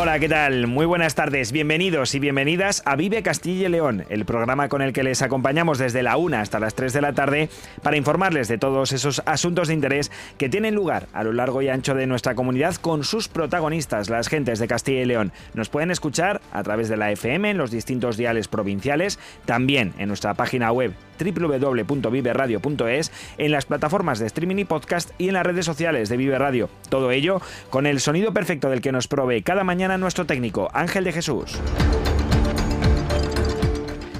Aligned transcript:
Hola, 0.00 0.20
¿qué 0.20 0.28
tal? 0.28 0.68
Muy 0.68 0.86
buenas 0.86 1.16
tardes, 1.16 1.50
bienvenidos 1.50 2.14
y 2.14 2.20
bienvenidas 2.20 2.84
a 2.86 2.94
Vive 2.94 3.24
Castilla 3.24 3.66
y 3.66 3.70
León, 3.72 4.04
el 4.10 4.26
programa 4.26 4.68
con 4.68 4.80
el 4.80 4.92
que 4.92 5.02
les 5.02 5.22
acompañamos 5.22 5.78
desde 5.78 6.04
la 6.04 6.16
1 6.16 6.36
hasta 6.36 6.60
las 6.60 6.76
3 6.76 6.92
de 6.92 7.00
la 7.00 7.14
tarde 7.14 7.48
para 7.82 7.96
informarles 7.96 8.46
de 8.46 8.58
todos 8.58 8.92
esos 8.92 9.20
asuntos 9.26 9.66
de 9.66 9.74
interés 9.74 10.12
que 10.38 10.48
tienen 10.48 10.76
lugar 10.76 11.08
a 11.12 11.24
lo 11.24 11.32
largo 11.32 11.62
y 11.62 11.68
ancho 11.68 11.96
de 11.96 12.06
nuestra 12.06 12.36
comunidad 12.36 12.76
con 12.76 13.02
sus 13.02 13.26
protagonistas, 13.26 14.08
las 14.08 14.28
gentes 14.28 14.60
de 14.60 14.68
Castilla 14.68 15.02
y 15.02 15.06
León. 15.06 15.32
Nos 15.54 15.68
pueden 15.68 15.90
escuchar 15.90 16.40
a 16.52 16.62
través 16.62 16.88
de 16.88 16.96
la 16.96 17.10
FM 17.10 17.50
en 17.50 17.58
los 17.58 17.72
distintos 17.72 18.16
diales 18.16 18.46
provinciales, 18.46 19.18
también 19.46 19.94
en 19.98 20.06
nuestra 20.06 20.34
página 20.34 20.70
web 20.70 20.94
www.viveradio.es, 21.18 23.12
en 23.38 23.52
las 23.52 23.66
plataformas 23.66 24.18
de 24.18 24.26
streaming 24.26 24.56
y 24.56 24.64
podcast 24.64 25.10
y 25.18 25.28
en 25.28 25.34
las 25.34 25.44
redes 25.44 25.66
sociales 25.66 26.08
de 26.08 26.16
Vive 26.16 26.38
Radio. 26.38 26.68
Todo 26.88 27.10
ello 27.10 27.40
con 27.70 27.86
el 27.86 28.00
sonido 28.00 28.32
perfecto 28.32 28.70
del 28.70 28.80
que 28.80 28.92
nos 28.92 29.08
provee 29.08 29.42
cada 29.42 29.64
mañana 29.64 29.98
nuestro 29.98 30.26
técnico 30.26 30.68
Ángel 30.72 31.04
de 31.04 31.12
Jesús. 31.12 31.58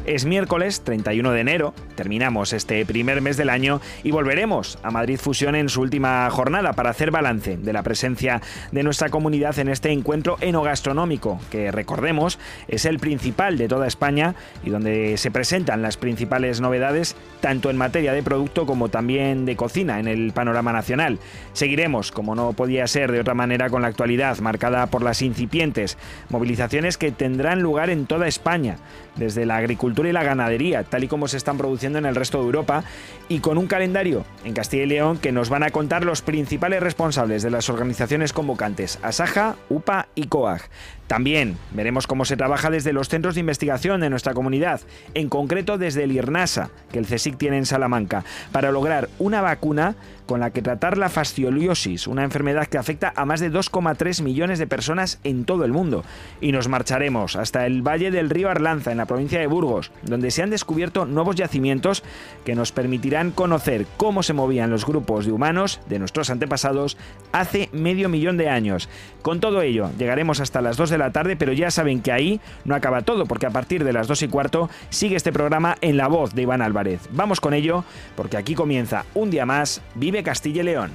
Es 0.09 0.25
miércoles 0.25 0.81
31 0.85 1.33
de 1.33 1.41
enero, 1.43 1.75
terminamos 1.95 2.55
este 2.55 2.87
primer 2.87 3.21
mes 3.21 3.37
del 3.37 3.51
año 3.51 3.83
y 4.03 4.11
volveremos 4.11 4.79
a 4.83 4.91
Madrid 4.91 5.19
Fusión 5.19 5.55
en 5.55 5.69
su 5.69 5.83
última 5.83 6.31
jornada 6.31 6.73
para 6.73 6.89
hacer 6.89 7.11
balance 7.11 7.59
de 7.59 7.73
la 7.75 7.83
presencia 7.83 8.41
de 8.73 8.83
nuestra 8.83 9.11
comunidad 9.11 9.59
en 9.59 9.69
este 9.69 9.91
encuentro 9.91 10.39
enogastronómico, 10.41 11.39
que 11.51 11.71
recordemos 11.71 12.39
es 12.69 12.87
el 12.87 12.99
principal 12.99 13.59
de 13.59 13.69
toda 13.69 13.87
España 13.87 14.35
y 14.65 14.71
donde 14.71 15.19
se 15.19 15.31
presentan 15.31 15.83
las 15.83 15.99
principales 15.99 16.63
novedades 16.63 17.15
tanto 17.43 17.69
en 17.69 17.77
materia 17.77 18.15
de 18.15 18.23
producto 18.23 18.65
como 18.65 18.89
también 18.89 19.45
de 19.45 19.57
cocina 19.57 20.01
en 20.01 20.09
el 20.09 20.33
panorama 20.33 20.73
nacional. 20.73 21.19
Seguiremos, 21.53 22.13
como 22.13 22.35
no 22.35 22.55
podía 22.55 22.87
ser 22.87 23.13
de 23.13 23.21
otra 23.21 23.35
manera, 23.35 23.69
con 23.69 23.83
la 23.83 23.89
actualidad 23.89 24.39
marcada 24.39 24.87
por 24.87 25.03
las 25.03 25.21
incipientes 25.21 25.99
movilizaciones 26.31 26.97
que 26.97 27.13
tendrán 27.13 27.61
lugar 27.61 27.91
en 27.91 28.07
toda 28.07 28.27
España, 28.27 28.79
desde 29.19 29.47
la 29.47 29.57
agricultura 29.57 30.09
y 30.09 30.13
la 30.13 30.23
ganadería, 30.23 30.85
tal 30.85 31.05
y 31.05 31.09
como 31.09 31.29
se 31.29 31.37
están 31.37 31.59
produciendo 31.59 31.99
en 31.99 32.07
el 32.07 32.15
resto 32.15 32.39
de 32.39 32.45
Europa, 32.45 32.85
y 33.29 33.41
con 33.41 33.59
un 33.59 33.67
calendario 33.67 34.25
en 34.45 34.55
Castilla 34.55 34.85
y 34.85 34.87
León 34.87 35.19
que 35.19 35.33
nos 35.33 35.49
van 35.49 35.63
a 35.63 35.71
contar 35.71 36.05
los 36.05 36.23
principales 36.23 36.83
responsables 36.83 37.43
de 37.43 37.51
las 37.51 37.69
organizaciones 37.69 38.33
convocantes, 38.33 38.99
Asaja, 39.03 39.57
UPA 39.69 40.09
y 40.15 40.27
COAG. 40.29 40.63
También 41.09 41.57
veremos 41.73 42.07
cómo 42.07 42.27
se 42.27 42.37
trabaja 42.37 42.71
desde 42.71 42.93
los 42.93 43.09
centros 43.09 43.35
de 43.35 43.41
investigación 43.41 44.01
de 44.03 44.11
nuestra 44.11 44.35
comunidad, 44.35 44.83
en 45.15 45.31
concreto 45.31 45.79
desde 45.79 46.05
el 46.05 46.13
IRNASA, 46.13 46.71
que 46.93 46.99
el 46.99 47.07
CSIC 47.07 47.39
tiene 47.39 47.57
en 47.57 47.67
Salamanca, 47.67 48.25
para 48.53 48.71
lograr 48.71 49.09
una 49.19 49.41
vacuna 49.41 49.97
con 50.29 50.41
la 50.41 50.51
que 50.51 50.61
tratar 50.61 50.99
la 50.99 51.09
fascioliosis, 51.09 52.07
una 52.07 52.23
enfermedad 52.23 52.67
que 52.67 52.77
afecta 52.77 53.15
a 53.17 53.25
más 53.25 53.41
de 53.41 53.51
2,3 53.51 54.23
millones 54.23 54.59
de 54.59 54.67
personas 54.67 55.19
en 55.25 55.47
todo 55.47 55.65
el 55.65 55.73
mundo. 55.73 56.05
Y 56.43 56.53
nos 56.53 56.69
marcharemos 56.69 57.35
hasta 57.35 57.65
el 57.65 57.81
valle 57.81 58.11
del 58.11 58.29
río 58.29 58.51
Arlanza, 58.51 58.93
en 58.93 58.99
la 58.99 59.07
provincia 59.07 59.41
de 59.41 59.47
Burgos, 59.47 59.91
donde 60.03 60.31
se 60.31 60.43
han 60.43 60.51
descubierto 60.51 61.07
nuevos 61.07 61.37
yacimientos 61.37 62.05
que 62.45 62.55
nos 62.55 62.73
permitirán 62.73 63.31
conocer 63.31 63.87
cómo 63.97 64.23
se 64.23 64.35
movían 64.35 64.71
los 64.71 64.85
grupos 64.85 65.25
de 65.25 65.33
humanos 65.33 65.81
de 65.89 65.99
nuestros 65.99 66.29
antepasados 66.29 66.99
hace 67.33 67.71
medio 67.73 68.11
millón 68.11 68.37
de 68.37 68.51
años. 68.51 68.91
Con 69.23 69.41
todo 69.41 69.63
ello, 69.63 69.91
llegaremos 69.99 70.41
hasta 70.41 70.61
las 70.61 70.77
2 70.77 70.91
de 70.91 70.98
la 70.99 71.13
tarde, 71.13 71.37
pero 71.37 71.53
ya 71.53 71.71
saben 71.71 72.03
que 72.03 72.13
ahí 72.13 72.41
no 72.65 72.75
acaba 72.75 73.03
todo, 73.03 73.27
porque 73.27 73.47
a 73.47 73.51
partir 73.51 73.85
de 73.85 73.93
las 73.93 74.09
2 74.09 74.23
y 74.23 74.29
cuarto 74.29 74.69
sigue 74.91 75.17
este 75.17 75.33
programa 75.33 75.77
en 75.81 75.97
la 75.97 76.09
voz 76.09 76.35
de 76.35 76.43
Iván 76.43 76.63
Álvarez. 76.63 77.01
Vamos 77.13 77.41
con 77.41 77.55
ello, 77.55 77.85
porque 78.17 78.37
aquí 78.37 78.55
comienza 78.55 79.05
un 79.15 79.31
día 79.31 79.47
más, 79.47 79.81
Vive 79.95 80.23
Castilla 80.23 80.63
y 80.63 80.65
León. 80.65 80.91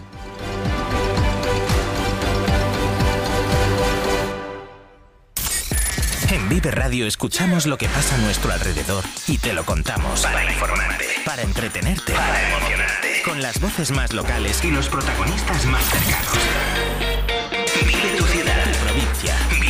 En 6.34 6.50
Vive 6.50 6.72
Radio 6.72 7.06
escuchamos 7.06 7.68
lo 7.68 7.78
que 7.78 7.88
pasa 7.88 8.16
a 8.16 8.18
nuestro 8.18 8.52
alrededor 8.52 9.04
y 9.28 9.38
te 9.38 9.54
lo 9.54 9.66
contamos. 9.66 10.24
Para 10.24 10.44
informarte. 10.52 11.06
Para 11.24 11.44
entretenerte. 11.44 12.14
Para 12.14 12.50
emocionarte. 12.50 13.22
Con 13.24 13.42
las 13.42 13.62
voces 13.62 13.92
más 13.92 14.14
locales 14.14 14.64
Y 14.64 14.72
los 14.72 14.90
protagonistas 14.90 15.66
más 15.68 15.84
cercanos. 15.84 16.93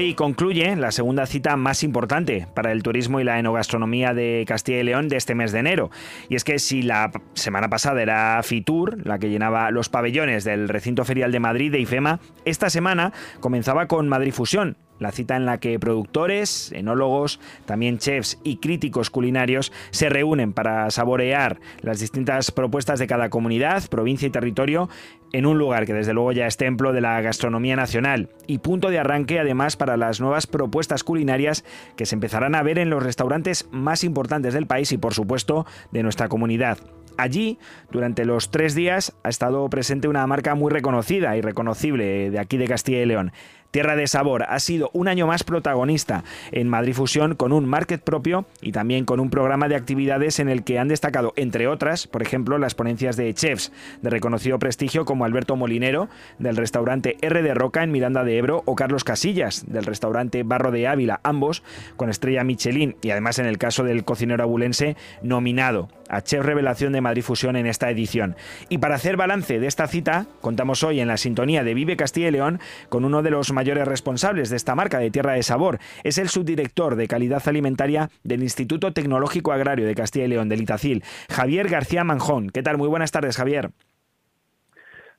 Hoy 0.00 0.14
concluye 0.14 0.74
la 0.76 0.92
segunda 0.92 1.26
cita 1.26 1.58
más 1.58 1.82
importante 1.82 2.46
para 2.54 2.72
el 2.72 2.82
turismo 2.82 3.20
y 3.20 3.24
la 3.24 3.38
enogastronomía 3.38 4.14
de 4.14 4.46
Castilla 4.48 4.80
y 4.80 4.84
León 4.84 5.08
de 5.08 5.18
este 5.18 5.34
mes 5.34 5.52
de 5.52 5.58
enero. 5.58 5.90
Y 6.30 6.36
es 6.36 6.44
que 6.44 6.58
si 6.58 6.80
la 6.80 7.10
semana 7.34 7.68
pasada 7.68 8.00
era 8.00 8.42
Fitur, 8.42 9.06
la 9.06 9.18
que 9.18 9.28
llenaba 9.28 9.70
los 9.70 9.90
pabellones 9.90 10.44
del 10.44 10.70
recinto 10.70 11.04
ferial 11.04 11.32
de 11.32 11.40
Madrid 11.40 11.70
de 11.70 11.80
IFEMA, 11.80 12.18
esta 12.46 12.70
semana 12.70 13.12
comenzaba 13.40 13.88
con 13.88 14.08
Madrid 14.08 14.32
Fusión, 14.32 14.78
la 15.00 15.10
cita 15.10 15.34
en 15.34 15.46
la 15.46 15.58
que 15.58 15.80
productores, 15.80 16.70
enólogos, 16.72 17.40
también 17.66 17.98
chefs 17.98 18.38
y 18.44 18.58
críticos 18.58 19.10
culinarios 19.10 19.72
se 19.90 20.08
reúnen 20.08 20.52
para 20.52 20.88
saborear 20.92 21.58
las 21.80 21.98
distintas 21.98 22.52
propuestas 22.52 23.00
de 23.00 23.08
cada 23.08 23.30
comunidad, 23.30 23.88
provincia 23.88 24.28
y 24.28 24.30
territorio 24.30 24.88
en 25.32 25.46
un 25.46 25.58
lugar 25.58 25.86
que 25.86 25.94
desde 25.94 26.12
luego 26.12 26.32
ya 26.32 26.46
es 26.46 26.56
templo 26.56 26.92
de 26.92 27.00
la 27.00 27.20
gastronomía 27.20 27.76
nacional 27.76 28.30
y 28.46 28.58
punto 28.58 28.90
de 28.90 28.98
arranque 28.98 29.38
además 29.38 29.76
para 29.76 29.96
las 29.96 30.20
nuevas 30.20 30.46
propuestas 30.46 31.04
culinarias 31.04 31.64
que 31.96 32.06
se 32.06 32.14
empezarán 32.14 32.54
a 32.54 32.62
ver 32.62 32.78
en 32.78 32.90
los 32.90 33.02
restaurantes 33.02 33.68
más 33.70 34.04
importantes 34.04 34.54
del 34.54 34.66
país 34.66 34.92
y 34.92 34.98
por 34.98 35.14
supuesto 35.14 35.66
de 35.92 36.02
nuestra 36.02 36.28
comunidad. 36.28 36.78
Allí, 37.16 37.58
durante 37.90 38.24
los 38.24 38.50
tres 38.50 38.74
días, 38.74 39.12
ha 39.22 39.28
estado 39.28 39.68
presente 39.68 40.08
una 40.08 40.26
marca 40.26 40.54
muy 40.54 40.70
reconocida 40.70 41.36
y 41.36 41.42
reconocible 41.42 42.30
de 42.30 42.38
aquí 42.38 42.56
de 42.56 42.66
Castilla 42.66 43.02
y 43.02 43.06
León. 43.06 43.32
Tierra 43.70 43.96
de 43.96 44.06
Sabor 44.06 44.44
ha 44.48 44.58
sido 44.58 44.90
un 44.92 45.08
año 45.08 45.26
más 45.26 45.44
protagonista 45.44 46.24
en 46.52 46.68
Madrid 46.68 46.94
Fusión 46.94 47.34
con 47.34 47.52
un 47.52 47.66
market 47.66 48.02
propio 48.02 48.44
y 48.60 48.72
también 48.72 49.04
con 49.04 49.20
un 49.20 49.30
programa 49.30 49.68
de 49.68 49.76
actividades 49.76 50.40
en 50.40 50.48
el 50.48 50.64
que 50.64 50.78
han 50.78 50.88
destacado, 50.88 51.32
entre 51.36 51.68
otras, 51.68 52.06
por 52.06 52.22
ejemplo, 52.22 52.58
las 52.58 52.74
ponencias 52.74 53.16
de 53.16 53.32
chefs 53.34 53.72
de 54.02 54.10
reconocido 54.10 54.58
prestigio 54.58 55.04
como 55.04 55.24
Alberto 55.24 55.56
Molinero, 55.56 56.08
del 56.38 56.56
restaurante 56.56 57.16
R 57.20 57.42
de 57.42 57.54
Roca 57.54 57.82
en 57.82 57.92
Miranda 57.92 58.24
de 58.24 58.38
Ebro, 58.38 58.62
o 58.66 58.74
Carlos 58.74 59.04
Casillas, 59.04 59.64
del 59.66 59.84
restaurante 59.84 60.42
Barro 60.42 60.70
de 60.70 60.88
Ávila, 60.88 61.20
ambos 61.22 61.62
con 61.96 62.10
estrella 62.10 62.44
Michelin 62.44 62.96
y 63.02 63.10
además 63.10 63.38
en 63.38 63.46
el 63.46 63.58
caso 63.58 63.84
del 63.84 64.04
cocinero 64.04 64.42
abulense, 64.42 64.96
nominado 65.22 65.88
a 66.10 66.20
Chef 66.22 66.44
Revelación 66.44 66.92
de 66.92 67.00
Madrid 67.00 67.22
Fusión 67.22 67.56
en 67.56 67.66
esta 67.66 67.88
edición. 67.90 68.36
Y 68.68 68.78
para 68.78 68.96
hacer 68.96 69.16
balance 69.16 69.58
de 69.58 69.66
esta 69.66 69.86
cita, 69.86 70.26
contamos 70.40 70.82
hoy 70.82 71.00
en 71.00 71.08
la 71.08 71.16
sintonía 71.16 71.64
de 71.64 71.74
Vive 71.74 71.96
Castilla 71.96 72.28
y 72.28 72.32
León 72.32 72.60
con 72.88 73.04
uno 73.04 73.22
de 73.22 73.30
los 73.30 73.52
mayores 73.52 73.86
responsables 73.86 74.50
de 74.50 74.56
esta 74.56 74.74
marca 74.74 74.98
de 74.98 75.10
Tierra 75.10 75.32
de 75.32 75.42
Sabor. 75.42 75.78
Es 76.04 76.18
el 76.18 76.28
subdirector 76.28 76.96
de 76.96 77.08
calidad 77.08 77.42
alimentaria 77.46 78.10
del 78.24 78.42
Instituto 78.42 78.92
Tecnológico 78.92 79.52
Agrario 79.52 79.86
de 79.86 79.94
Castilla 79.94 80.26
y 80.26 80.28
León, 80.28 80.48
del 80.48 80.62
Itacil, 80.62 81.04
Javier 81.30 81.68
García 81.68 82.04
Manjón. 82.04 82.50
¿Qué 82.50 82.62
tal? 82.62 82.76
Muy 82.76 82.88
buenas 82.88 83.12
tardes, 83.12 83.36
Javier. 83.36 83.70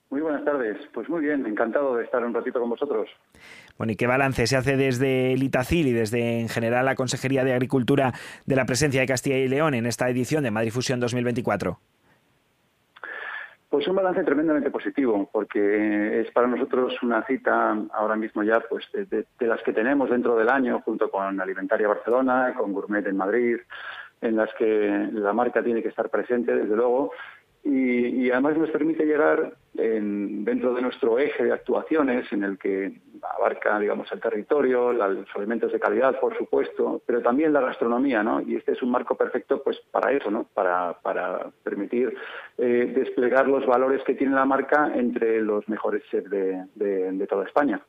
Muy 0.10 0.20
buenas 0.20 0.44
tardes. 0.44 0.78
Pues 0.94 1.08
muy 1.08 1.22
bien, 1.22 1.46
encantado 1.46 1.96
de 1.96 2.04
estar 2.04 2.24
un 2.24 2.34
ratito 2.34 2.60
con 2.60 2.70
vosotros. 2.70 3.10
Bueno, 3.82 3.94
¿y 3.94 3.96
qué 3.96 4.06
balance 4.06 4.46
se 4.46 4.56
hace 4.56 4.78
desde 4.78 5.34
el 5.34 5.42
Itacil 5.42 5.88
y 5.88 5.92
desde 5.92 6.40
en 6.40 6.50
general 6.50 6.86
la 6.86 6.94
Consejería 6.94 7.44
de 7.44 7.54
Agricultura 7.54 8.14
de 8.46 8.56
la 8.56 8.68
presencia 8.68 9.02
de 9.02 9.08
Castilla 9.08 9.38
y 9.38 9.48
León 9.48 9.74
en 9.74 9.88
esta 9.88 10.08
edición 10.08 10.44
de 10.44 10.52
Madrid 10.52 10.70
Fusión 10.70 11.00
2024? 11.00 11.80
Pues 13.72 13.88
un 13.88 13.96
balance 13.96 14.24
tremendamente 14.24 14.70
positivo, 14.70 15.28
porque 15.34 16.22
es 16.22 16.30
para 16.30 16.46
nosotros 16.46 16.94
una 17.02 17.26
cita 17.26 17.76
ahora 17.92 18.16
mismo 18.16 18.44
ya 18.44 18.60
pues 18.60 18.86
de, 18.94 19.26
las 19.40 19.64
que 19.64 19.74
tenemos 19.74 20.12
dentro 20.12 20.36
del 20.36 20.50
año, 20.50 20.82
junto 20.86 21.10
con 21.10 21.42
Alimentaria 21.42 21.88
Barcelona, 21.88 22.54
con 22.56 22.74
Gourmet 22.74 23.08
en 23.08 23.18
Madrid, 23.18 23.58
en 24.22 24.36
las 24.36 24.54
que 24.60 25.10
la 25.12 25.34
marca 25.34 25.64
tiene 25.64 25.82
que 25.82 25.90
estar 25.90 26.08
presente, 26.12 26.54
desde 26.54 26.76
luego, 26.76 27.14
y, 27.64 28.30
además 28.32 28.58
nos 28.58 28.70
permite 28.72 29.06
llegar 29.06 29.54
dentro 29.74 30.74
de 30.74 30.82
nuestro 30.82 31.18
eje 31.18 31.44
de 31.44 31.54
actuaciones 31.54 32.32
en 32.32 32.44
el 32.44 32.58
que 32.58 32.94
abarca 33.22 33.80
digamos 33.80 34.12
el 34.12 34.20
territorio, 34.20 34.92
los 34.92 35.28
alimentos 35.36 35.72
de 35.72 35.80
calidad 35.80 36.20
por 36.20 36.38
supuesto, 36.38 37.02
pero 37.06 37.22
también 37.22 37.54
la 37.54 37.62
gastronomía, 37.62 38.24
¿no? 38.24 38.42
Y 38.42 38.56
este 38.56 38.74
es 38.74 38.82
un 38.82 38.92
marco 38.92 39.16
perfecto 39.16 39.62
pues 39.64 39.80
para 39.92 40.12
eso, 40.12 40.30
¿no? 40.30 40.46
Para, 40.54 40.94
para 41.02 41.52
permitir 41.64 42.14
eh, 42.58 42.92
desplegar 42.96 43.48
los 43.48 43.66
valores 43.66 44.04
que 44.04 44.16
tiene 44.16 44.36
la 44.36 44.46
marca 44.46 44.92
entre 44.96 45.42
los 45.42 45.68
mejores 45.70 46.04
chefs 46.10 46.30
de 46.30 47.28
toda 47.30 47.46
España. 47.46 47.82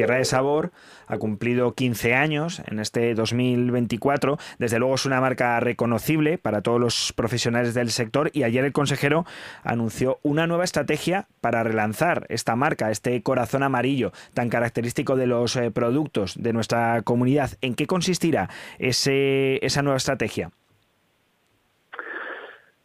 Tierra 0.00 0.16
de 0.16 0.24
Sabor 0.24 0.72
ha 1.08 1.18
cumplido 1.18 1.74
15 1.74 2.14
años 2.14 2.62
en 2.66 2.78
este 2.78 3.14
2024. 3.14 4.38
Desde 4.58 4.78
luego 4.78 4.94
es 4.94 5.04
una 5.04 5.20
marca 5.20 5.60
reconocible 5.60 6.38
para 6.38 6.62
todos 6.62 6.80
los 6.80 7.12
profesionales 7.12 7.74
del 7.74 7.90
sector 7.90 8.30
y 8.32 8.44
ayer 8.44 8.64
el 8.64 8.72
consejero 8.72 9.26
anunció 9.62 10.18
una 10.22 10.46
nueva 10.46 10.64
estrategia 10.64 11.28
para 11.42 11.64
relanzar 11.64 12.24
esta 12.30 12.56
marca, 12.56 12.90
este 12.90 13.22
corazón 13.22 13.62
amarillo 13.62 14.10
tan 14.32 14.48
característico 14.48 15.16
de 15.16 15.26
los 15.26 15.54
eh, 15.56 15.70
productos 15.70 16.34
de 16.42 16.54
nuestra 16.54 17.02
comunidad. 17.02 17.50
¿En 17.60 17.74
qué 17.74 17.86
consistirá 17.86 18.48
esa 18.78 19.82
nueva 19.82 19.98
estrategia? 19.98 20.50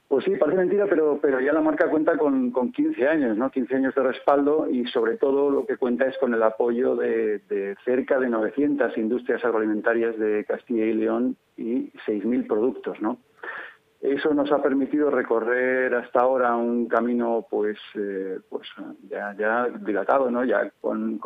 Pues 0.07 0.23
sí, 0.23 0.35
parece 0.35 0.59
mentira, 0.59 0.85
pero, 0.87 1.19
pero 1.19 1.41
ya 1.41 1.51
la 1.51 1.61
marca 1.61 1.89
cuenta 1.89 2.15
con, 2.17 2.51
con 2.51 2.71
15 2.71 3.07
años, 3.07 3.37
¿no? 3.37 3.49
15 3.49 3.75
años 3.75 3.95
de 3.95 4.03
respaldo 4.03 4.69
y 4.69 4.85
sobre 4.87 5.17
todo 5.17 5.49
lo 5.49 5.65
que 5.65 5.77
cuenta 5.77 6.05
es 6.05 6.15
con 6.19 6.33
el 6.33 6.43
apoyo 6.43 6.95
de, 6.95 7.39
de 7.49 7.75
cerca 7.83 8.19
de 8.19 8.29
900 8.29 8.95
industrias 8.97 9.43
agroalimentarias 9.43 10.17
de 10.19 10.45
Castilla 10.45 10.85
y 10.85 10.93
León 10.93 11.37
y 11.57 11.91
6.000 12.05 12.45
productos, 12.47 13.01
¿no? 13.01 13.17
Eso 14.05 14.33
nos 14.35 14.51
ha 14.51 14.61
permitido 14.61 15.09
recorrer 15.09 15.93
hasta 15.95 16.19
ahora 16.19 16.55
un 16.55 16.87
camino, 16.87 17.47
pues, 17.49 17.77
eh, 17.95 18.37
pues 18.49 18.67
ya, 19.09 19.67
dilatado, 19.79 20.29
¿no? 20.29 20.43
Ya 20.43 20.71
con, 20.79 21.19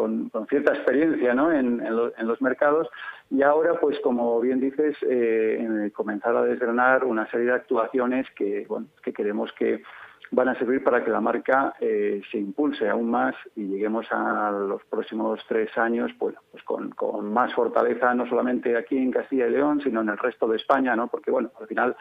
cierta 0.50 0.74
experiencia, 0.74 1.34
¿no? 1.34 1.52
En, 1.52 1.86
en, 1.86 2.28
los 2.28 2.42
mercados 2.42 2.88
y 3.30 3.42
ahora, 3.42 3.80
pues, 3.82 4.00
como 4.00 4.40
bien 4.40 4.62
dices, 4.62 4.96
eh, 5.10 5.92
comenzar 5.94 6.36
a 6.38 6.44
desgranar 6.44 7.04
una 7.04 7.30
serie 7.30 7.48
de 7.48 7.54
actuaciones 7.54 8.28
que, 8.36 8.66
bueno, 8.70 8.88
que 9.04 9.12
queremos 9.12 9.52
que 9.54 9.84
van 10.32 10.48
a 10.48 10.56
servir 10.56 10.84
para 10.84 11.04
que 11.04 11.10
la 11.10 11.22
marca 11.22 11.74
eh, 11.80 12.22
se 12.32 12.38
impulse 12.38 12.88
aún 12.88 13.10
más 13.10 13.36
y 13.56 13.66
lleguemos 13.66 14.06
a 14.12 14.52
los 14.52 14.84
próximos 14.86 15.40
tres 15.48 15.76
años 15.78 16.12
pues, 16.20 16.36
pues 16.52 16.64
con, 16.64 16.92
con, 16.92 17.34
más 17.34 17.54
fortaleza, 17.54 18.14
no 18.14 18.28
solamente 18.28 18.78
aquí 18.78 18.98
en 18.98 19.12
Castilla 19.12 19.48
y 19.48 19.52
León, 19.52 19.82
sino 19.82 20.02
en 20.02 20.10
el 20.10 20.18
resto 20.18 20.48
de 20.48 20.58
España, 20.58 20.96
¿no? 20.96 21.08
porque 21.08 21.32
bueno, 21.32 21.52
al 21.60 21.68
final 21.68 21.96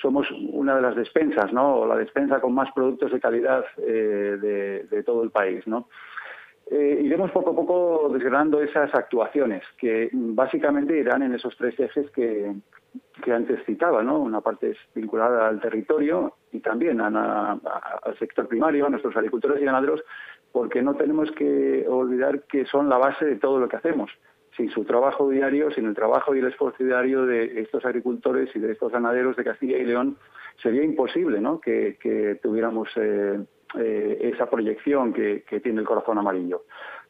somos 0.00 0.26
una 0.52 0.76
de 0.76 0.82
las 0.82 0.96
despensas, 0.96 1.52
¿no? 1.52 1.76
o 1.76 1.86
la 1.86 1.96
despensa 1.96 2.40
con 2.40 2.54
más 2.54 2.70
productos 2.72 3.12
de 3.12 3.20
calidad 3.20 3.64
eh, 3.78 4.86
de, 4.90 5.02
todo 5.02 5.22
el 5.22 5.30
país. 5.30 5.66
¿no? 5.66 5.88
Eh, 6.70 7.00
iremos 7.02 7.30
poco 7.30 7.50
a 7.50 7.54
poco 7.54 8.08
desgranando 8.12 8.60
esas 8.60 8.94
actuaciones 8.94 9.62
que 9.78 10.10
básicamente 10.12 10.98
irán 10.98 11.22
en 11.22 11.34
esos 11.34 11.56
tres 11.56 11.78
ejes 11.78 12.10
que, 12.10 12.52
que 13.22 13.32
antes 13.32 13.64
citaba, 13.64 14.02
¿no? 14.02 14.18
Una 14.18 14.40
parte 14.40 14.70
es 14.70 14.78
vinculada 14.94 15.48
al 15.48 15.60
territorio 15.60 16.34
y 16.52 16.60
también 16.60 17.00
al 17.00 17.60
sector 18.18 18.48
primario, 18.48 18.86
a 18.86 18.90
nuestros 18.90 19.16
agricultores 19.16 19.60
y 19.60 19.64
ganaderos, 19.64 20.02
porque 20.52 20.82
no 20.82 20.94
tenemos 20.94 21.30
que 21.32 21.86
olvidar 21.88 22.42
que 22.42 22.66
son 22.66 22.88
la 22.88 22.98
base 22.98 23.24
de 23.24 23.36
todo 23.36 23.58
lo 23.58 23.68
que 23.68 23.76
hacemos. 23.76 24.10
Sin 24.56 24.70
su 24.70 24.84
trabajo 24.84 25.28
diario, 25.28 25.70
sin 25.70 25.86
el 25.86 25.94
trabajo 25.94 26.34
y 26.34 26.38
el 26.38 26.46
esfuerzo 26.46 26.82
diario 26.82 27.26
de 27.26 27.60
estos 27.60 27.84
agricultores 27.84 28.54
y 28.54 28.58
de 28.58 28.72
estos 28.72 28.90
ganaderos 28.90 29.36
de 29.36 29.44
Castilla 29.44 29.76
y 29.76 29.84
León, 29.84 30.16
sería 30.62 30.82
imposible 30.82 31.40
¿no? 31.40 31.60
que, 31.60 32.38
tuviéramos 32.42 32.88
eh, 32.96 33.38
eh, 33.78 34.30
esa 34.34 34.48
proyección 34.48 35.12
que 35.12 35.60
tiene 35.62 35.80
el 35.80 35.86
corazón 35.86 36.18
amarillo. 36.18 36.62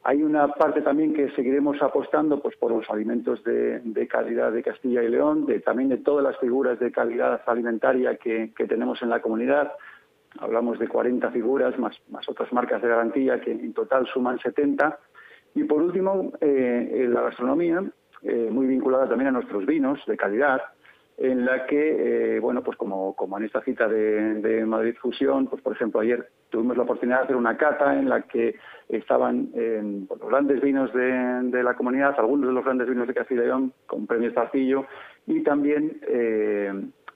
Hay 0.09 0.23
una 0.23 0.47
parte 0.47 0.83
también 0.83 1.13
que 1.15 1.33
seguiremos 1.33 1.83
apostando 1.83 2.39
pues, 2.39 2.57
por 2.59 2.71
los 2.71 2.89
alimentos 2.89 3.43
de, 3.43 4.07
calidad 4.09 4.53
de 4.53 4.63
Castilla 4.63 5.03
y 5.03 5.09
León, 5.09 5.47
de, 5.47 5.59
también 5.59 5.89
de 5.89 5.97
todas 5.97 6.23
las 6.23 6.39
figuras 6.39 6.79
de 6.79 6.93
calidad 6.93 7.43
alimentaria 7.45 8.17
que, 8.17 8.53
tenemos 8.69 9.03
en 9.03 9.11
la 9.11 9.21
comunidad. 9.21 9.73
Hablamos 10.39 10.79
de 10.79 10.87
40 10.87 11.29
figuras, 11.33 11.77
más, 11.81 11.97
más, 12.09 12.29
otras 12.29 12.53
marcas 12.53 12.81
de 12.83 12.89
garantía 12.89 13.41
que 13.41 13.51
en 13.51 13.73
total 13.73 14.07
suman 14.07 14.39
70. 14.39 14.97
Y 15.56 15.64
por 15.64 15.81
último, 15.82 16.32
eh, 16.43 17.08
la 17.11 17.23
gastronomía, 17.23 17.82
eh, 18.23 18.49
muy 18.53 18.67
vinculada 18.67 19.08
también 19.08 19.29
a 19.29 19.32
nuestros 19.32 19.64
vinos 19.64 19.99
de 20.06 20.14
calidad, 20.14 20.61
en 21.17 21.47
la 21.47 21.64
que, 21.64 22.37
eh, 22.37 22.41
bueno, 22.41 22.62
pues 22.62 22.76
como, 22.76 23.17
en 23.38 23.44
esta 23.44 23.62
cita 23.62 23.88
de, 23.88 24.67
Madrid 24.67 24.94
Fusión, 25.00 25.47
pues 25.47 25.62
por 25.62 25.73
ejemplo 25.73 26.00
ayer 26.00 26.29
tuvimos 26.50 26.76
la 26.76 26.82
oportunidad 26.82 27.20
de 27.20 27.25
hacer 27.25 27.37
una 27.37 27.56
cata 27.56 27.99
en 27.99 28.06
la 28.06 28.20
que 28.23 28.56
estaban 28.91 29.49
pues, 30.06 30.20
los 30.20 30.29
grandes 30.29 30.61
vinos 30.61 30.93
de, 30.93 31.62
la 31.62 31.73
comunidad, 31.73 32.14
algunos 32.19 32.49
de 32.49 32.52
los 32.52 32.62
grandes 32.62 32.87
vinos 32.87 33.09
de 33.09 33.14
Castilla 33.14 33.44
y 33.44 33.47
León 33.47 33.73
con 33.87 34.06
premios 34.06 34.35
Zarcillo 34.35 34.85
y 35.26 35.43
también 35.43 36.00
eh, 36.06 36.70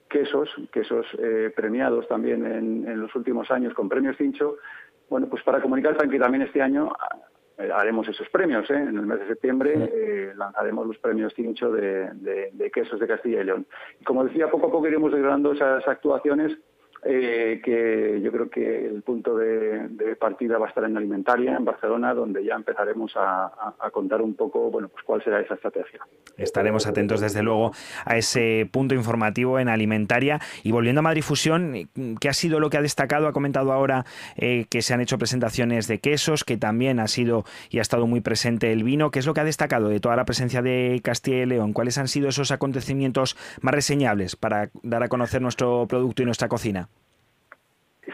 quesos, 0.09 0.49
quesos 0.73 1.05
eh, 1.19 1.53
premiados 1.55 2.07
también 2.07 2.43
en, 2.43 2.87
en, 2.87 2.99
los 2.99 3.13
últimos 3.15 3.51
años 3.51 3.75
con 3.75 3.87
premios 3.87 4.17
Cincho, 4.17 4.57
bueno, 5.11 5.27
pues 5.27 5.43
para 5.43 5.61
comunicar 5.61 5.95
que 6.09 6.17
también 6.17 6.41
este 6.41 6.61
año 6.61 6.87
eh, 6.87 7.30
haremos 7.73 8.07
esos 8.07 8.27
premios. 8.29 8.69
¿eh? 8.69 8.75
En 8.75 8.97
el 8.97 9.05
mes 9.05 9.19
de 9.19 9.27
septiembre 9.27 9.73
eh, 9.75 10.33
lanzaremos 10.35 10.87
los 10.87 10.97
premios 10.97 11.33
Cincho 11.35 11.71
de, 11.71 12.09
de, 12.13 12.71
quesos 12.71 12.99
de 12.99 13.07
Castilla 13.07 13.41
y 13.41 13.45
León. 13.45 13.65
Y 13.99 14.03
como 14.03 14.23
decía, 14.23 14.49
poco 14.49 14.67
a 14.67 14.71
poco 14.71 14.87
iremos 14.87 15.11
desgranando 15.11 15.53
esas 15.53 15.87
actuaciones 15.87 16.57
eh, 17.03 17.59
que 17.63 18.21
yo 18.23 18.31
creo 18.31 18.49
que 18.49 18.85
el 18.85 19.01
punto 19.01 19.35
de, 19.35 19.89
partida 20.19 20.59
va 20.59 20.67
a 20.67 20.69
estar 20.69 20.83
en 20.83 20.95
Alimentaria, 20.95 21.55
en 21.55 21.65
Barcelona, 21.65 22.13
donde 22.13 22.43
ya 22.45 22.53
empezaremos 22.53 23.13
a, 23.15 23.51
contar 23.91 24.21
un 24.21 24.35
poco 24.35 24.69
bueno, 24.69 24.87
pues 24.87 25.03
cuál 25.03 25.23
será 25.23 25.39
esa 25.39 25.55
estrategia. 25.55 25.99
Estaremos 26.37 26.85
atentos, 26.85 27.19
desde 27.19 27.41
luego, 27.41 27.71
a 28.05 28.17
ese 28.17 28.69
punto 28.71 28.93
informativo 28.93 29.59
en 29.59 29.67
Alimentaria. 29.67 30.39
Y 30.63 30.71
volviendo 30.71 30.99
a 30.99 31.01
Madrid 31.01 31.23
Fusión, 31.23 31.89
¿qué 32.19 32.29
ha 32.29 32.33
sido 32.33 32.59
lo 32.59 32.69
que 32.69 32.77
ha 32.77 32.81
destacado? 32.81 33.27
Ha 33.27 33.33
comentado 33.33 33.71
ahora 33.71 34.05
eh, 34.35 34.65
que 34.69 34.81
se 34.81 34.93
han 34.93 35.01
hecho 35.01 35.17
presentaciones 35.17 35.87
de 35.87 35.99
quesos, 35.99 36.43
que 36.43 36.57
también 36.57 36.99
ha 36.99 37.07
sido 37.07 37.45
y 37.69 37.79
ha 37.79 37.81
estado 37.81 38.05
muy 38.05 38.21
presente 38.21 38.71
el 38.71 38.83
vino. 38.83 39.09
¿Qué 39.09 39.19
es 39.19 39.25
lo 39.25 39.33
que 39.33 39.41
ha 39.41 39.45
destacado 39.45 39.89
de 39.89 39.99
toda 39.99 40.15
la 40.15 40.25
presencia 40.25 40.61
de 40.61 41.01
Castilla 41.03 41.43
y 41.43 41.45
León? 41.47 41.73
¿Cuáles 41.73 41.97
han 41.97 42.07
sido 42.07 42.29
esos 42.29 42.51
acontecimientos 42.51 43.35
más 43.61 43.73
reseñables 43.73 44.35
para 44.35 44.69
dar 44.83 45.01
a 45.01 45.09
conocer 45.09 45.41
nuestro 45.41 45.87
producto 45.87 46.21
y 46.21 46.25
nuestra 46.25 46.47
cocina? 46.47 46.90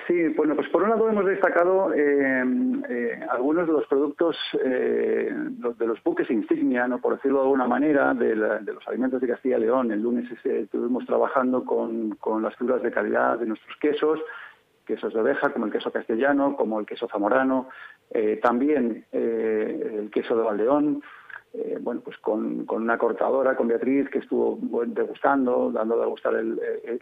Sí, 0.07 0.29
bueno, 0.29 0.55
pues 0.55 0.69
por 0.69 0.83
un 0.83 0.89
lado 0.89 1.09
hemos 1.09 1.25
destacado 1.25 1.93
eh, 1.93 2.41
eh, 2.89 3.19
algunos 3.29 3.67
de 3.67 3.73
los 3.73 3.85
productos, 3.87 4.37
eh, 4.63 5.33
de 5.33 5.85
los 5.85 6.01
buques 6.01 6.31
insignia, 6.31 6.87
¿no? 6.87 7.01
por 7.01 7.15
decirlo 7.15 7.39
de 7.39 7.43
alguna 7.43 7.67
manera, 7.67 8.13
de, 8.13 8.33
los 8.33 8.87
alimentos 8.87 9.19
de 9.19 9.27
Castilla 9.27 9.57
y 9.57 9.61
León. 9.61 9.91
El 9.91 10.01
lunes 10.01 10.31
estuvimos 10.45 11.05
trabajando 11.05 11.65
con, 11.65 12.11
con, 12.15 12.41
las 12.41 12.55
figuras 12.55 12.81
de 12.83 12.91
calidad 12.91 13.37
de 13.37 13.47
nuestros 13.47 13.75
quesos, 13.81 14.21
quesos 14.85 15.13
de 15.13 15.19
oveja, 15.19 15.51
como 15.51 15.65
el 15.65 15.73
queso 15.73 15.91
castellano, 15.91 16.55
como 16.55 16.79
el 16.79 16.85
queso 16.85 17.09
zamorano, 17.09 17.67
también 18.41 19.03
el 19.11 20.09
queso 20.09 20.37
de 20.37 20.43
Valdeón. 20.43 21.03
bueno, 21.81 21.99
pues 21.99 22.17
con, 22.19 22.65
con, 22.65 22.83
una 22.83 22.97
cortadora, 22.97 23.57
con 23.57 23.67
Beatriz, 23.67 24.07
que 24.09 24.19
estuvo 24.19 24.57
degustando, 24.85 25.69
dando 25.69 25.95
a 25.95 26.05
degustar 26.05 26.33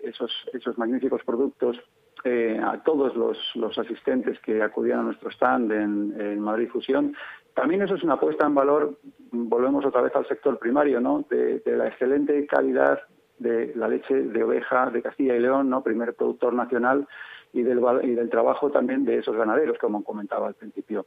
esos, 0.01 0.31
esos 0.53 0.75
magníficos 0.79 1.23
productos 1.23 1.79
eh, 2.27 2.59
a 2.59 2.81
todos 2.81 3.15
los, 3.15 3.77
asistentes 3.77 4.39
que 4.39 4.63
acudían 4.63 5.01
a 5.01 5.03
nuestro 5.03 5.29
stand 5.29 5.71
en, 5.71 6.39
Madrid 6.39 6.69
Fusión. 6.69 7.15
También 7.53 7.83
eso 7.83 7.93
es 7.93 8.01
una 8.01 8.19
puesta 8.19 8.47
en 8.47 8.55
valor, 8.55 8.97
volvemos 9.31 9.85
otra 9.85 10.01
vez 10.01 10.15
al 10.15 10.27
sector 10.27 10.57
primario, 10.57 10.99
¿no? 10.99 11.23
de, 11.29 11.61
la 11.67 11.85
excelente 11.85 12.47
calidad 12.47 12.99
de 13.37 13.73
la 13.75 13.87
leche 13.87 14.15
de 14.15 14.43
oveja 14.43 14.89
de 14.89 15.03
Castilla 15.03 15.35
y 15.35 15.39
León, 15.39 15.69
¿no? 15.69 15.83
primer 15.83 16.15
productor 16.15 16.53
nacional, 16.53 17.07
y 17.53 17.61
del, 17.61 17.79
y 18.01 18.15
del 18.15 18.31
trabajo 18.31 18.71
también 18.71 19.05
de 19.05 19.19
esos 19.19 19.35
ganaderos, 19.35 19.77
como 19.77 20.03
comentaba 20.03 20.47
al 20.47 20.55
principio. 20.55 21.05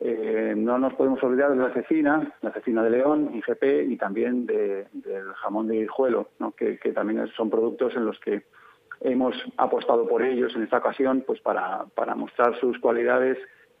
Eh, 0.00 0.54
no 0.56 0.76
nos 0.76 0.94
podemos 0.94 1.22
olvidar 1.22 1.52
de 1.52 1.56
la 1.56 1.72
cecina, 1.72 2.34
la 2.42 2.50
cecina 2.50 2.82
de 2.82 2.90
León, 2.90 3.30
IGP, 3.32 3.88
y 3.88 3.96
también 3.96 4.44
del 4.44 5.32
jamón 5.36 5.68
de 5.68 5.76
hijuelo, 5.76 6.30
¿no? 6.40 6.50
que 6.50 6.76
también 6.92 7.28
son 7.36 7.48
productos 7.48 7.94
en 7.94 8.06
los 8.06 8.18
que 8.18 8.42
hemos 9.00 9.34
apostado 9.56 10.08
por 10.08 10.22
ellos 10.22 10.54
en 10.56 10.62
esta 10.62 10.78
ocasión 10.78 11.22
pues 11.26 11.40
para, 11.40 11.84
para 11.94 12.14
mostrar 12.14 12.58
sus 12.60 12.78
cualidades, 12.78 13.38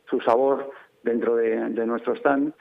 su 0.08 0.20
sabor 0.20 0.70
dentro 1.02 1.36
de, 1.36 1.86
nuestro 1.86 2.14
stand. 2.16 2.52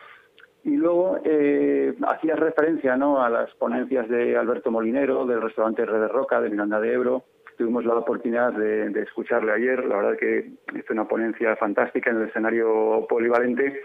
Y 0.63 0.75
luego 0.75 1.19
eh, 1.23 1.95
referencia 2.35 2.97
¿no? 2.97 3.23
a 3.23 3.29
las 3.29 3.53
ponencias 3.55 4.09
de 4.09 4.35
Alberto 4.35 4.71
Molinero, 4.71 5.25
del 5.25 5.41
restaurante 5.41 5.85
Red 5.85 6.01
de 6.01 6.07
Roca, 6.07 6.41
de 6.41 6.49
Miranda 6.49 6.79
de 6.79 6.93
Ebro, 6.93 7.23
tuvimos 7.57 7.85
la 7.85 7.95
oportunidad 7.95 8.53
de, 8.53 9.01
escucharle 9.01 9.51
ayer. 9.51 9.83
La 9.85 9.97
verdad 9.97 10.17
que 10.17 10.51
hizo 10.75 10.93
una 10.93 11.07
ponencia 11.07 11.55
fantástica 11.55 12.11
en 12.11 12.17
el 12.17 12.27
escenario 12.29 13.05
polivalente. 13.09 13.81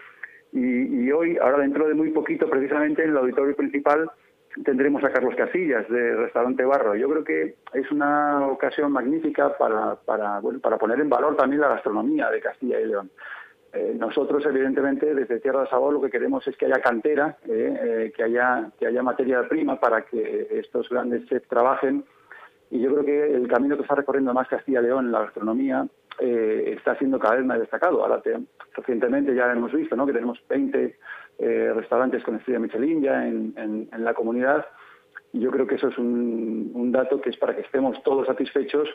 Y, 0.53 1.11
hoy, 1.11 1.39
ahora 1.39 1.59
dentro 1.59 1.89
de 1.89 1.95
muy 1.95 2.11
poquito, 2.11 2.49
precisamente 2.49 3.03
en 3.03 3.11
el 3.11 3.17
auditorio 3.17 3.57
principal, 3.57 4.11
tendremos 4.65 5.03
a 5.05 5.11
Carlos 5.11 5.35
Casillas 5.35 5.89
de 5.89 6.17
Restaurante 6.17 6.65
Barro. 6.65 6.95
Yo 6.95 7.09
creo 7.09 7.25
que 7.25 7.57
es 7.73 7.91
una 7.91 8.47
ocasión 8.47 8.93
magnífica 8.93 9.57
para, 9.57 9.97
para, 9.97 10.41
bueno, 10.41 10.61
para 10.61 10.79
poner 10.79 11.01
en 11.01 11.09
valor 11.09 11.37
también 11.37 11.61
la 11.61 11.69
gastronomía 11.69 12.31
de 12.31 12.41
Castilla 12.41 12.81
y 12.81 12.87
León. 12.87 13.11
Eh, 13.73 13.95
nosotros, 13.99 14.45
evidentemente, 14.45 15.15
desde 15.15 15.41
Tierra 15.41 15.63
de 15.63 15.69
Sabor 15.69 15.95
lo 15.95 16.03
que 16.03 16.11
queremos 16.11 16.47
es 16.47 16.57
que 16.57 16.67
haya 16.67 16.81
cantera, 16.83 17.39
eh, 17.49 17.79
eh, 17.83 18.13
que, 18.15 18.23
haya, 18.23 18.71
que 18.79 18.87
haya 18.87 19.03
materia 19.03 19.49
prima 19.49 19.81
para 19.81 20.03
que 20.03 20.49
estos 20.51 20.89
grandes 20.91 21.25
chefs 21.27 21.49
trabajen. 21.49 22.05
Y 22.71 22.81
yo 22.81 22.91
creo 22.93 23.05
que 23.05 23.35
el 23.35 23.49
camino 23.49 23.77
que 23.77 23.83
está 23.83 23.95
recorriendo 23.95 24.35
más 24.35 24.49
Castilla 24.49 24.81
y 24.81 24.85
León 24.85 25.07
en 25.07 25.13
la 25.13 25.21
gastronomía 25.21 25.87
está 26.19 26.95
siendo 26.97 27.19
cada 27.19 27.37
vez 27.37 27.45
más 27.45 27.59
destacado. 27.59 28.07
Recientemente 28.75 29.35
ya 29.35 29.51
hemos 29.51 29.73
visto 29.73 29.97
¿no? 29.97 30.07
que 30.07 30.13
tenemos 30.13 30.39
20 30.49 30.97
restaurantes 31.75 32.23
con 32.23 32.37
estrella 32.37 32.61
Michelin 32.61 33.03
ya 33.03 33.27
en, 33.27 33.89
la 33.99 34.15
comunidad. 34.15 34.67
Y 35.33 35.41
yo 35.41 35.51
creo 35.51 35.67
que 35.67 35.77
eso 35.77 35.89
es 35.89 35.99
un, 35.99 36.93
dato 36.93 37.21
que 37.21 37.31
es 37.31 37.37
para 37.37 37.55
que 37.55 37.63
estemos 37.63 38.03
todos 38.03 38.27
satisfechos 38.27 38.89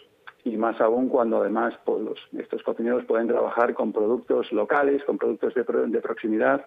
y 0.43 0.55
más 0.55 0.79
aún 0.79 1.09
cuando 1.09 1.41
además 1.41 1.73
pues, 1.83 2.19
estos 2.37 2.63
cocineros 2.63 3.05
pueden 3.05 3.27
trabajar 3.27 3.73
con 3.73 3.91
productos 3.91 4.51
locales, 4.51 5.03
con 5.03 5.17
productos 5.17 5.53
de, 5.55 5.99
proximidad 5.99 6.65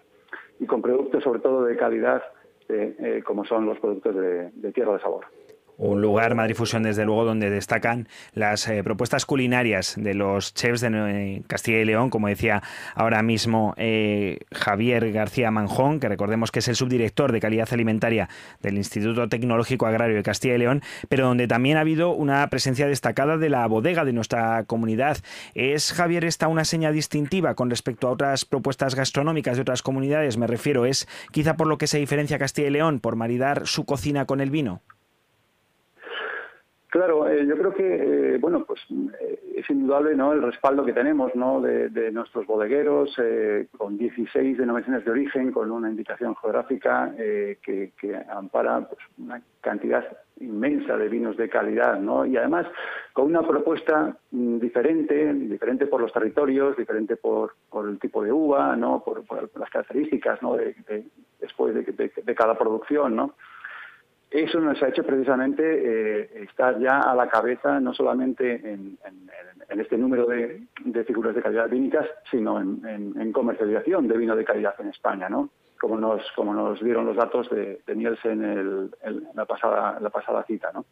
y 0.59 0.65
con 0.65 0.81
productos 0.81 1.23
sobre 1.23 1.39
todo 1.39 1.65
de 1.65 1.77
calidad 1.77 2.21
eh, 2.69 2.95
eh, 2.99 3.23
como 3.25 3.45
son 3.45 3.65
los 3.65 3.79
productos 3.79 4.15
de 4.15 4.71
tierra 4.73 4.93
de 4.93 4.99
sabor 4.99 5.25
un 5.81 5.99
lugar, 5.99 6.35
Madrid 6.35 6.55
Fusión, 6.55 6.83
desde 6.83 7.05
luego, 7.05 7.25
donde 7.25 7.49
destacan 7.49 8.07
las 8.33 8.67
eh, 8.67 8.83
propuestas 8.83 9.25
culinarias 9.25 9.95
de 9.97 10.13
los 10.13 10.53
chefs 10.53 10.81
de 10.81 10.89
eh, 10.93 11.41
Castilla 11.47 11.79
y 11.79 11.85
León, 11.85 12.11
como 12.11 12.27
decía 12.27 12.61
ahora 12.93 13.23
mismo 13.23 13.73
eh, 13.77 14.39
Javier 14.51 15.11
García 15.11 15.49
Manjón, 15.49 15.99
que 15.99 16.07
recordemos 16.07 16.51
que 16.51 16.59
es 16.59 16.67
el 16.67 16.75
subdirector 16.75 17.31
de 17.31 17.39
calidad 17.39 17.67
alimentaria 17.71 18.29
del 18.61 18.77
Instituto 18.77 19.27
Tecnológico 19.27 19.87
Agrario 19.87 20.15
de 20.15 20.23
Castilla 20.23 20.53
y 20.53 20.59
León, 20.59 20.83
pero 21.09 21.25
donde 21.25 21.47
también 21.47 21.77
ha 21.77 21.81
habido 21.81 22.11
una 22.11 22.47
presencia 22.49 22.85
destacada 22.87 23.37
de 23.37 23.49
la 23.49 23.65
bodega 23.65 24.05
de 24.05 24.13
nuestra 24.13 24.65
comunidad. 24.65 25.17
¿Es, 25.55 25.93
Javier, 25.93 26.25
esta 26.25 26.47
una 26.47 26.63
seña 26.63 26.91
distintiva 26.91 27.55
con 27.55 27.71
respecto 27.71 28.07
a 28.07 28.11
otras 28.11 28.45
propuestas 28.45 28.93
gastronómicas 28.93 29.57
de 29.57 29.63
otras 29.63 29.81
comunidades? 29.81 30.37
Me 30.37 30.45
refiero, 30.45 30.85
¿es 30.85 31.07
quizá 31.31 31.57
por 31.57 31.65
lo 31.65 31.79
que 31.79 31.87
se 31.87 31.97
diferencia 31.97 32.37
Castilla 32.37 32.67
y 32.67 32.71
León, 32.71 32.99
por 32.99 33.15
maridar 33.15 33.65
su 33.65 33.85
cocina 33.85 34.25
con 34.25 34.41
el 34.41 34.51
vino? 34.51 34.83
Claro, 36.91 37.25
eh, 37.25 37.45
yo 37.47 37.57
creo 37.57 37.73
que 37.73 38.33
eh, 38.35 38.37
bueno, 38.37 38.65
pues 38.65 38.81
eh, 39.21 39.39
es 39.55 39.69
indudable, 39.69 40.13
¿no? 40.13 40.33
El 40.33 40.41
respaldo 40.41 40.83
que 40.83 40.91
tenemos, 40.91 41.33
¿no? 41.35 41.61
De, 41.61 42.11
nuestros 42.11 42.45
bodegueros 42.45 43.15
con 43.77 43.97
16 43.97 44.57
denominaciones 44.57 45.05
de 45.05 45.11
origen, 45.11 45.53
con 45.53 45.71
una 45.71 45.89
indicación 45.89 46.35
geográfica 46.35 47.13
que, 47.15 47.93
ampara 48.29 48.81
pues, 48.89 48.99
una 49.17 49.41
cantidad 49.61 50.05
inmensa 50.41 50.97
de 50.97 51.07
vinos 51.07 51.37
de 51.37 51.47
calidad, 51.47 51.97
¿no? 51.97 52.25
Y 52.25 52.35
además 52.35 52.67
con 53.13 53.27
una 53.27 53.47
propuesta 53.47 54.17
mm, 54.31 54.59
diferente, 54.59 55.33
diferente 55.33 55.85
por 55.85 56.01
los 56.01 56.11
territorios, 56.11 56.75
diferente 56.75 57.15
por, 57.15 57.53
el 57.87 57.99
tipo 57.99 58.21
de 58.21 58.33
uva, 58.33 58.75
¿no? 58.75 59.01
Por, 59.01 59.23
las 59.57 59.69
características, 59.69 60.41
¿no? 60.41 60.57
De, 60.57 60.75
después 61.39 61.73
de, 61.73 62.35
cada 62.35 62.57
producción, 62.57 63.15
¿no? 63.15 63.35
Eso 64.31 64.61
nos 64.61 64.81
ha 64.81 64.87
hecho 64.87 65.03
precisamente 65.03 65.61
eh, 65.61 66.43
estar 66.43 66.79
ya 66.79 67.01
a 67.01 67.13
la 67.13 67.27
cabeza, 67.27 67.81
no 67.81 67.93
solamente 67.93 68.53
en, 68.53 68.97
este 69.67 69.97
número 69.97 70.25
de, 70.25 70.63
figuras 71.05 71.35
de 71.35 71.41
calidad 71.41 71.69
vínicas, 71.69 72.07
sino 72.29 72.59
en, 72.59 73.31
comercialización 73.33 74.07
de 74.07 74.17
vino 74.17 74.35
de 74.35 74.45
calidad 74.45 74.73
en 74.79 74.87
España, 74.87 75.27
¿no? 75.27 75.49
Como 75.79 75.97
nos, 75.97 76.21
como 76.33 76.53
nos 76.53 76.81
dieron 76.81 77.05
los 77.05 77.17
datos 77.17 77.49
de, 77.49 77.81
Nielsen 77.93 78.89
en 79.03 79.27
la, 79.33 79.45
pasada, 79.45 79.99
la 79.99 80.09
pasada 80.09 80.43
cita, 80.45 80.71
¿no? 80.73 80.85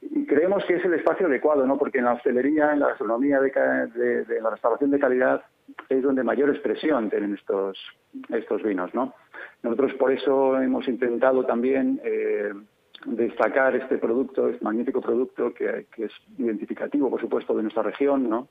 Y 0.00 0.24
creemos 0.24 0.64
que 0.64 0.76
es 0.76 0.84
el 0.84 0.94
espacio 0.94 1.26
adecuado, 1.26 1.66
¿no? 1.66 1.76
Porque 1.76 1.98
en 1.98 2.04
la 2.06 2.14
hostelería, 2.14 2.72
en 2.72 2.80
la 2.80 2.88
gastronomía 2.88 3.38
de, 3.40 4.24
de 4.24 4.40
la 4.40 4.50
restauración 4.50 4.90
de 4.90 4.98
calidad, 4.98 5.42
es 5.88 6.02
donde 6.02 6.22
mayor 6.22 6.48
expresión 6.50 7.10
tienen 7.10 7.34
estos, 7.34 7.78
estos 8.30 8.62
vinos, 8.62 8.94
¿no? 8.94 9.12
Nosotros 9.66 9.94
por 9.94 10.12
eso 10.12 10.60
hemos 10.62 10.86
intentado 10.86 11.44
también 11.44 12.00
eh, 12.04 12.52
destacar 13.04 13.74
este 13.74 13.98
producto, 13.98 14.48
este 14.48 14.64
magnífico 14.64 15.00
producto 15.00 15.52
que, 15.52 15.86
es 15.96 16.12
identificativo, 16.38 17.10
por 17.10 17.20
supuesto, 17.20 17.52
de 17.56 17.62
nuestra 17.62 17.82
región, 17.82 18.30
¿no? 18.30 18.46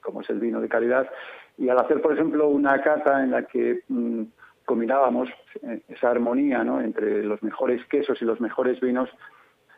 como 0.00 0.20
es 0.20 0.30
el 0.30 0.38
vino 0.38 0.60
de 0.60 0.68
calidad. 0.68 1.10
Y 1.58 1.68
al 1.68 1.78
hacer, 1.80 2.00
por 2.00 2.12
ejemplo, 2.12 2.46
una 2.46 2.80
cata 2.82 3.20
en 3.24 3.32
la 3.32 3.46
que 3.46 3.82
mm, 3.88 4.22
combinábamos 4.64 5.28
eh, 5.62 5.82
esa 5.88 6.12
armonía 6.12 6.62
¿no? 6.62 6.80
entre 6.80 7.24
los 7.24 7.42
mejores 7.42 7.84
quesos 7.86 8.22
y 8.22 8.24
los 8.24 8.40
mejores 8.40 8.78
vinos, 8.78 9.10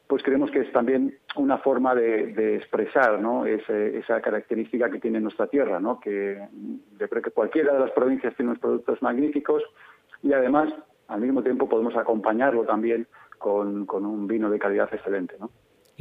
pues 0.07 0.23
creemos 0.23 0.51
que 0.51 0.61
es 0.61 0.73
también 0.73 1.17
una 1.37 1.57
forma 1.57 1.95
de, 1.95 2.57
expresar 2.57 3.19
¿no? 3.19 3.47
esa 3.47 4.21
característica 4.21 4.91
que 4.91 4.99
tiene 4.99 5.21
nuestra 5.21 5.47
tierra, 5.47 5.81
¿no? 5.81 5.99
que 6.01 6.39
yo 7.01 7.09
creo 7.09 7.23
que 7.23 7.31
cualquiera 7.31 7.73
de 7.73 7.81
las 7.81 7.93
provincias 7.93 8.37
tiene 8.37 8.51
unos 8.51 8.61
productos 8.61 9.01
magníficos 9.01 9.63
y 10.23 10.33
además 10.33 10.73
al 11.09 11.21
mismo 11.21 11.43
tiempo 11.43 11.69
podemos 11.69 11.97
acompañarlo 11.97 12.65
también 12.65 13.07
con, 13.39 13.87
un 13.91 14.27
vino 14.27 14.49
de 14.51 14.59
calidad 14.59 14.89
excelente. 14.93 15.37
¿no? 15.39 15.51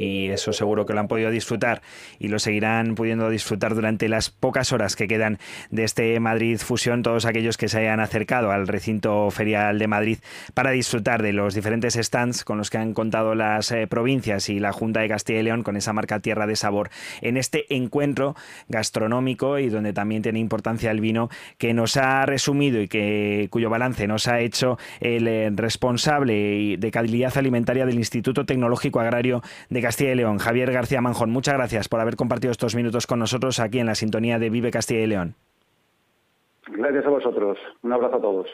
Y 0.02 0.30
eso 0.30 0.52
seguro 0.52 0.86
que 0.86 0.94
lo 0.94 1.00
han 1.00 1.08
podido 1.08 1.30
disfrutar 1.30 1.82
y 2.20 2.28
lo 2.28 2.40
seguirán 2.40 2.96
pudiendo 2.96 3.30
disfrutar 3.30 3.76
durante 3.76 4.10
las 4.10 4.30
pocas 4.30 4.74
horas 4.74 4.96
que 4.96 5.08
quedan 5.08 5.38
de 5.70 5.84
este 5.84 6.20
Madrid 6.20 6.58
Fusión, 6.58 7.04
todos 7.04 7.26
aquellos 7.26 7.58
que 7.58 7.70
se 7.70 7.80
hayan 7.80 8.00
acercado 8.00 8.52
al 8.52 8.68
recinto 8.68 9.30
ferial 9.30 9.78
de 9.78 9.88
Madrid 9.88 10.18
para 10.54 10.72
disfrutar 10.72 11.22
de 11.22 11.34
los 11.34 11.54
diferentes 11.54 11.94
stands 11.94 12.44
con 12.44 12.58
los 12.58 12.70
que 12.70 12.80
han 12.80 12.94
contado 12.94 13.36
las 13.36 13.72
eh, 13.72 13.86
provincias 13.88 14.50
y 14.50 14.60
la 14.60 14.72
Junta 14.72 15.02
de 15.02 15.10
Castilla 15.10 15.40
y 15.40 15.44
León 15.44 15.64
con 15.64 15.78
esa 15.78 15.94
marca 15.94 16.20
Tierra 16.20 16.48
de 16.48 16.56
Sabor 16.56 16.90
en 17.22 17.38
este 17.38 17.74
encuentro 17.76 18.36
gastronómico 18.70 19.60
y 19.60 19.70
donde 19.70 19.94
también 19.94 20.24
tiene 20.24 20.40
importancia 20.40 20.90
el 20.90 21.00
vino 21.00 21.30
que 21.60 21.74
nos 21.74 21.98
ha 21.98 22.26
resumido 22.26 22.82
y 22.82 22.88
que 22.88 23.48
cuyo 23.52 23.70
balance 23.70 24.08
nos 24.08 24.28
ha 24.28 24.40
hecho 24.40 24.80
el 25.00 25.28
eh, 25.28 25.52
responsable 25.54 26.78
de 26.78 26.92
calidad 26.92 27.38
alimentaria 27.38 27.86
del 27.86 28.00
Instituto 28.00 28.46
Tecnológico 28.46 29.00
Agrario 29.00 29.44
de 29.70 29.82
Castilla 29.82 29.91
y 30.00 30.16
León, 30.16 30.38
Javier 30.38 30.72
García 30.72 31.02
Manjón. 31.02 31.32
Muchas 31.32 31.56
gracias 31.56 31.90
por 31.90 32.00
haber 32.00 32.16
compartido 32.16 32.52
estos 32.52 32.76
minutos 32.76 33.08
con 33.08 33.20
nosotros 33.20 33.60
aquí 33.60 33.80
en 33.80 33.88
la 33.88 33.96
sintonía 33.96 34.40
de 34.40 34.50
Vive 34.50 34.72
Castilla 34.72 35.02
y 35.02 35.08
León. 35.08 35.36
Gracias 36.68 37.06
a 37.06 37.10
vosotros. 37.10 37.58
Un 37.82 37.94
abrazo 37.94 38.16
a 38.16 38.22
todos. 38.22 38.48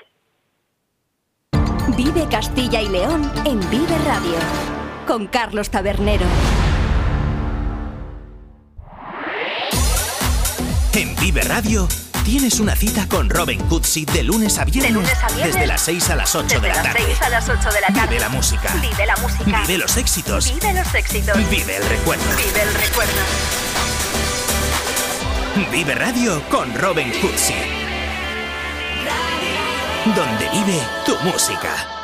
Vive 1.96 2.27
Castilla 2.29 2.82
y 2.82 2.89
León 2.89 3.22
en 3.46 3.60
Vive 3.70 3.98
Radio 4.06 4.38
con 5.06 5.27
Carlos 5.27 5.70
Tabernero. 5.70 6.25
En 10.94 11.15
Vive 11.22 11.41
Radio 11.41 11.88
Tienes 12.27 12.60
una 12.60 12.75
cita 12.75 13.07
con 13.07 13.29
Robin 13.29 13.57
Cootsy 13.69 14.03
de 14.03 14.22
lunes 14.22 14.57
a 14.57 14.65
viernes. 14.65 15.07
Desde 15.41 15.65
las 15.65 15.79
6 15.79 16.10
a 16.10 16.15
las 16.17 16.36
8 16.36 16.60
de 16.60 16.67
la 16.67 16.84
tarde. 16.84 17.15
a 17.22 17.29
las 17.29 17.48
8 17.48 17.69
de 17.72 17.79
la 17.79 17.88
tarde. 17.88 18.07
Vive 18.10 18.19
la 18.19 18.27
música. 18.27 18.74
Vive 18.81 19.05
la 19.05 19.15
música. 19.15 19.62
Vive 19.62 19.77
los 19.77 19.96
éxitos. 19.96 20.53
Vive 20.53 20.74
los 20.74 20.93
éxitos. 20.93 21.38
Vive 21.50 21.77
el 21.77 21.88
recuerdo. 21.88 22.25
Vive 22.36 22.62
el 22.63 22.74
recuerdo. 22.74 23.13
Vive 25.72 25.96
Radio 25.96 26.43
con 26.50 26.77
Robin 26.77 27.10
Cootsy. 27.22 27.53
Donde 30.13 30.50
vive 30.50 30.81
tu 31.05 31.17
música. 31.19 31.97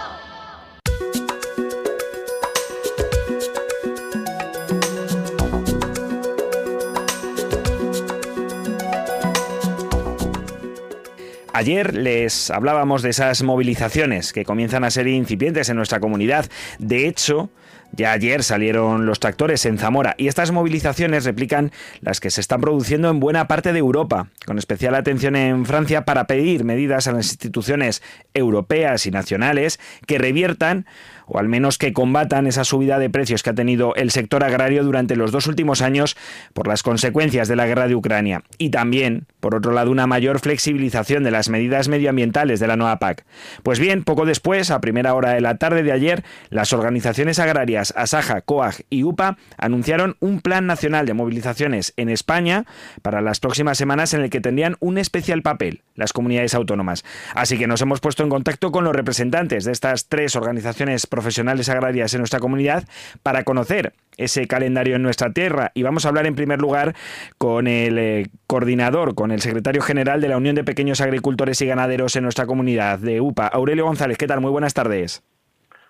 Ayer 11.63 11.95
les 11.95 12.51
hablábamos 12.51 13.03
de 13.03 13.11
esas 13.11 13.41
movilizaciones 13.41 14.33
que 14.33 14.43
comienzan 14.43 14.83
a 14.83 14.91
ser 14.91 15.07
incipientes 15.07 15.69
en 15.69 15.77
nuestra 15.77 16.01
comunidad. 16.01 16.45
De 16.77 17.07
hecho, 17.07 17.51
ya 17.93 18.11
ayer 18.11 18.43
salieron 18.43 19.05
los 19.05 19.21
tractores 19.21 19.65
en 19.65 19.77
Zamora 19.77 20.13
y 20.17 20.27
estas 20.27 20.51
movilizaciones 20.51 21.23
replican 21.23 21.71
las 22.01 22.19
que 22.19 22.31
se 22.31 22.41
están 22.41 22.59
produciendo 22.59 23.09
en 23.09 23.21
buena 23.21 23.47
parte 23.47 23.71
de 23.71 23.79
Europa, 23.79 24.27
con 24.45 24.57
especial 24.57 24.93
atención 24.93 25.37
en 25.37 25.65
Francia 25.65 26.03
para 26.03 26.27
pedir 26.27 26.65
medidas 26.65 27.07
a 27.07 27.13
las 27.13 27.27
instituciones 27.31 28.03
europeas 28.33 29.05
y 29.05 29.11
nacionales 29.11 29.79
que 30.05 30.17
reviertan 30.17 30.85
o 31.25 31.39
al 31.39 31.47
menos 31.47 31.77
que 31.77 31.93
combatan 31.93 32.47
esa 32.47 32.63
subida 32.63 32.99
de 32.99 33.09
precios 33.09 33.43
que 33.43 33.49
ha 33.49 33.55
tenido 33.55 33.95
el 33.95 34.11
sector 34.11 34.43
agrario 34.43 34.83
durante 34.83 35.15
los 35.15 35.31
dos 35.31 35.47
últimos 35.47 35.81
años 35.81 36.15
por 36.53 36.67
las 36.67 36.83
consecuencias 36.83 37.47
de 37.47 37.55
la 37.55 37.65
guerra 37.65 37.87
de 37.87 37.95
Ucrania. 37.95 38.43
Y 38.57 38.69
también, 38.69 39.25
por 39.39 39.55
otro 39.55 39.71
lado, 39.71 39.91
una 39.91 40.07
mayor 40.07 40.39
flexibilización 40.39 41.23
de 41.23 41.31
las 41.31 41.49
medidas 41.49 41.87
medioambientales 41.87 42.59
de 42.59 42.67
la 42.67 42.75
nueva 42.75 42.99
PAC. 42.99 43.25
Pues 43.63 43.79
bien, 43.79 44.03
poco 44.03 44.25
después, 44.25 44.71
a 44.71 44.81
primera 44.81 45.13
hora 45.13 45.31
de 45.31 45.41
la 45.41 45.57
tarde 45.57 45.83
de 45.83 45.91
ayer, 45.91 46.23
las 46.49 46.73
organizaciones 46.73 47.39
agrarias 47.39 47.93
Asaja, 47.95 48.41
COAG 48.41 48.83
y 48.89 49.03
UPA, 49.03 49.37
anunciaron 49.57 50.17
un 50.19 50.41
plan 50.41 50.67
nacional 50.67 51.05
de 51.05 51.13
movilizaciones 51.13 51.93
en 51.97 52.09
España 52.09 52.65
para 53.01 53.21
las 53.21 53.39
próximas 53.39 53.77
semanas 53.77 54.13
en 54.13 54.21
el 54.21 54.29
que 54.29 54.41
tendrían 54.41 54.75
un 54.79 54.97
especial 54.97 55.41
papel 55.41 55.81
las 55.95 56.13
comunidades 56.13 56.55
autónomas. 56.55 57.03
Así 57.35 57.57
que 57.57 57.67
nos 57.67 57.81
hemos 57.81 57.99
puesto 57.99 58.23
en 58.23 58.29
contacto 58.29 58.71
con 58.71 58.83
los 58.83 58.95
representantes 58.95 59.65
de 59.65 59.71
estas 59.71 60.07
tres 60.07 60.35
organizaciones 60.35 61.07
profesionales 61.13 61.69
agrarias 61.69 62.11
en 62.15 62.21
nuestra 62.21 62.39
comunidad 62.39 62.85
para 63.21 63.43
conocer 63.43 63.93
ese 64.17 64.47
calendario 64.47 64.95
en 64.95 65.03
nuestra 65.03 65.31
tierra. 65.31 65.71
Y 65.75 65.83
vamos 65.83 66.05
a 66.05 66.09
hablar 66.09 66.25
en 66.25 66.33
primer 66.33 66.59
lugar 66.59 66.95
con 67.37 67.67
el 67.67 67.99
eh, 67.99 68.29
coordinador, 68.47 69.13
con 69.13 69.29
el 69.29 69.39
secretario 69.41 69.83
general 69.83 70.21
de 70.21 70.29
la 70.29 70.37
Unión 70.37 70.55
de 70.55 70.63
Pequeños 70.63 71.01
Agricultores 71.01 71.61
y 71.61 71.67
Ganaderos 71.67 72.15
en 72.15 72.23
nuestra 72.23 72.47
comunidad, 72.47 72.97
de 72.97 73.21
UPA, 73.21 73.47
Aurelio 73.47 73.85
González. 73.85 74.17
¿Qué 74.17 74.25
tal? 74.25 74.41
Muy 74.41 74.49
buenas 74.49 74.73
tardes. 74.73 75.23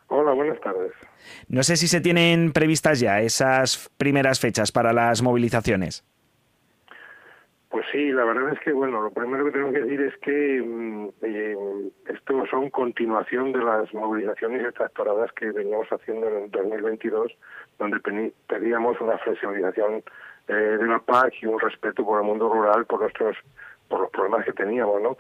Hola, 0.08 0.34
buenas 0.34 0.60
tardes. 0.60 0.92
No 1.48 1.64
sé 1.64 1.78
si 1.78 1.88
se 1.88 2.02
tienen 2.02 2.52
previstas 2.52 3.00
ya 3.00 3.22
esas 3.22 3.90
primeras 3.98 4.42
fechas 4.42 4.74
para 4.74 4.92
las 4.92 5.22
movilizaciones. 5.22 6.04
Pues 7.74 7.88
sí, 7.92 8.12
la 8.12 8.24
verdad 8.24 8.54
es 8.54 8.60
que, 8.60 8.72
bueno, 8.72 9.02
lo 9.02 9.10
primero 9.10 9.46
que 9.46 9.52
tengo 9.52 9.72
que 9.72 9.82
decir 9.82 10.00
es 10.00 10.16
que 10.18 10.62
mm, 10.62 11.10
eh, 11.24 11.58
esto 12.06 12.46
son 12.46 12.70
continuación 12.70 13.52
de 13.52 13.64
las 13.64 13.92
movilizaciones 13.96 14.64
extractoradas 14.64 15.32
que 15.32 15.52
veníamos 15.52 15.88
haciendo 15.88 16.28
en 16.28 16.44
el 16.44 16.52
2022, 16.52 17.32
donde 17.80 18.32
pedíamos 18.46 19.02
una 19.02 19.18
flexibilización 19.18 20.04
eh, 20.50 20.54
de 20.54 20.86
la 20.86 21.00
PAC 21.00 21.34
y 21.42 21.48
un 21.48 21.60
respeto 21.60 22.06
por 22.06 22.22
el 22.22 22.28
mundo 22.28 22.48
rural, 22.48 22.86
por 22.86 23.02
nuestros 23.02 23.38
por 23.94 24.02
los 24.02 24.10
problemas 24.10 24.44
que 24.44 24.54
teníamos, 24.54 25.00
¿no? 25.04 25.18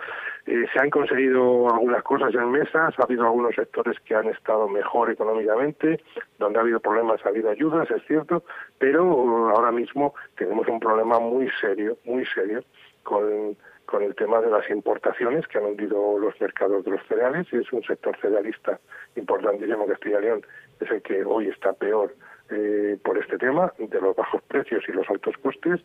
Eh, 0.47 0.65
se 0.73 0.79
han 0.79 0.89
conseguido 0.89 1.69
algunas 1.71 2.01
cosas 2.01 2.33
en 2.33 2.49
mesas, 2.49 2.95
ha 2.97 3.03
habido 3.03 3.23
algunos 3.23 3.53
sectores 3.53 3.99
que 3.99 4.15
han 4.15 4.27
estado 4.29 4.67
mejor 4.67 5.11
económicamente, 5.11 6.01
donde 6.39 6.57
ha 6.57 6.63
habido 6.63 6.79
problemas 6.79 7.23
ha 7.23 7.29
habido 7.29 7.51
ayudas, 7.51 7.91
es 7.91 8.03
cierto, 8.07 8.43
pero 8.79 9.03
ahora 9.51 9.71
mismo 9.71 10.15
tenemos 10.35 10.67
un 10.67 10.79
problema 10.79 11.19
muy 11.19 11.51
serio, 11.61 11.99
muy 12.03 12.25
serio 12.25 12.63
con 13.03 13.55
el 14.01 14.15
tema 14.15 14.41
de 14.41 14.49
las 14.49 14.67
importaciones 14.71 15.47
que 15.47 15.59
han 15.59 15.65
hundido 15.65 16.17
los 16.17 16.41
mercados 16.41 16.83
de 16.83 16.91
los 16.91 17.07
cereales 17.07 17.45
y 17.51 17.57
es 17.57 17.71
un 17.71 17.83
sector 17.83 18.17
cerealista 18.19 18.79
importantísimo 19.15 19.85
Castilla 19.85 20.17
y 20.17 20.23
León, 20.23 20.45
es 20.79 20.89
el 20.89 21.03
que 21.03 21.23
hoy 21.23 21.49
está 21.49 21.73
peor 21.73 22.15
eh, 22.53 22.97
por 23.03 23.17
este 23.17 23.37
tema 23.37 23.73
de 23.77 24.01
los 24.01 24.15
bajos 24.15 24.41
precios 24.43 24.83
y 24.87 24.91
los 24.91 25.09
altos 25.09 25.35
costes. 25.37 25.81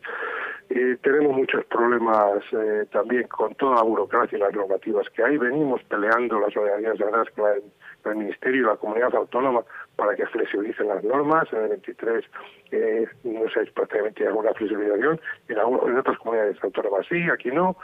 Eh, 0.69 0.97
tenemos 1.01 1.35
muchos 1.35 1.65
problemas 1.65 2.43
eh, 2.51 2.85
también 2.91 3.27
con 3.27 3.55
toda 3.55 3.77
la 3.77 3.83
burocracia 3.83 4.37
y 4.37 4.41
las 4.41 4.53
normativas 4.53 5.09
que 5.09 5.23
hay. 5.23 5.37
Venimos 5.37 5.81
peleando 5.83 6.39
las 6.39 6.55
organizaciones 6.55 7.01
agrarias 7.01 7.33
con, 7.35 8.11
el 8.11 8.17
Ministerio 8.17 8.61
y 8.61 8.65
la 8.65 8.77
comunidad 8.77 9.13
autónoma 9.13 9.63
para 9.99 10.15
que 10.15 10.25
flexibilicen 10.27 10.87
las 10.87 11.03
normas. 11.03 11.51
En 11.51 11.63
el 11.63 11.69
23 11.69 12.25
eh, 12.71 13.07
no 13.23 13.49
sé 13.49 13.69
prácticamente 13.73 14.25
alguna 14.25 14.53
flexibilización, 14.53 15.19
en, 15.49 15.59
algunas, 15.59 15.83
en 15.87 15.97
otras 15.97 16.17
comunidades 16.19 16.63
autónomas 16.63 17.05
sí, 17.07 17.21
aquí 17.31 17.51
no. 17.51 17.75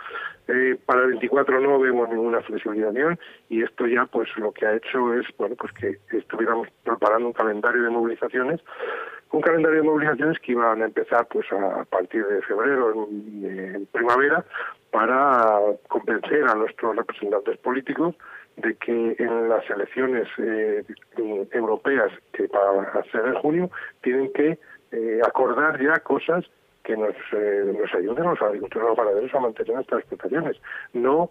Eh, 0.48 0.77
para 0.86 1.01
el 1.01 1.12
24 1.12 1.60
no 1.60 1.79
vemos 1.79 2.07
ninguna 2.10 2.41
flexibilización 2.41 3.19
y 3.50 3.63
esto 3.63 3.86
ya 3.88 4.05
pues 4.05 4.29
lo 4.38 4.51
que 4.53 4.65
ha 4.65 4.75
hecho 4.75 5.13
es 5.15 5.25
bueno 5.38 5.55
pues 5.55 5.74
que 5.74 6.00
estuviéramos 6.17 6.67
preparando 6.84 7.27
un 7.27 7.34
calendario 7.34 7.84
de 7.84 7.89
movilizaciones 7.89 8.62
un 9.31 9.41
calendario 9.41 9.81
de 9.81 9.88
movilizaciones 9.88 10.39
que 10.39 10.51
iban 10.51 10.81
a 10.81 10.86
empezar 10.86 11.27
pues 11.27 11.51
a 11.51 11.84
partir 11.86 12.25
de 12.25 12.41
febrero 12.43 12.93
en 12.93 13.88
primavera 13.91 14.45
para 14.91 15.60
convencer 15.88 16.45
a 16.45 16.53
nuestros 16.53 16.95
representantes 16.95 17.57
políticos 17.57 18.15
de 18.57 18.75
que 18.75 19.15
en 19.19 19.50
las 19.50 19.69
elecciones 19.69 20.27
eh, 20.38 20.83
europeas 21.51 22.12
que 22.31 22.47
para 22.47 22.83
hacer 23.00 23.25
en 23.25 23.35
junio 23.35 23.69
tienen 24.01 24.31
que 24.33 24.57
eh, 24.91 25.19
acordar 25.25 25.81
ya 25.81 26.00
cosas 26.00 26.45
que 26.83 26.95
nos, 26.95 27.15
eh, 27.33 27.74
nos 27.77 27.93
ayuden 27.93 28.27
a 28.27 28.31
los 28.31 28.41
agricultores 28.41 28.85
y 28.85 28.89
los 28.89 28.97
ganaderos 28.97 29.33
a 29.33 29.39
mantener 29.39 29.75
nuestras 29.75 30.01
explotaciones, 30.01 30.57
no 30.93 31.29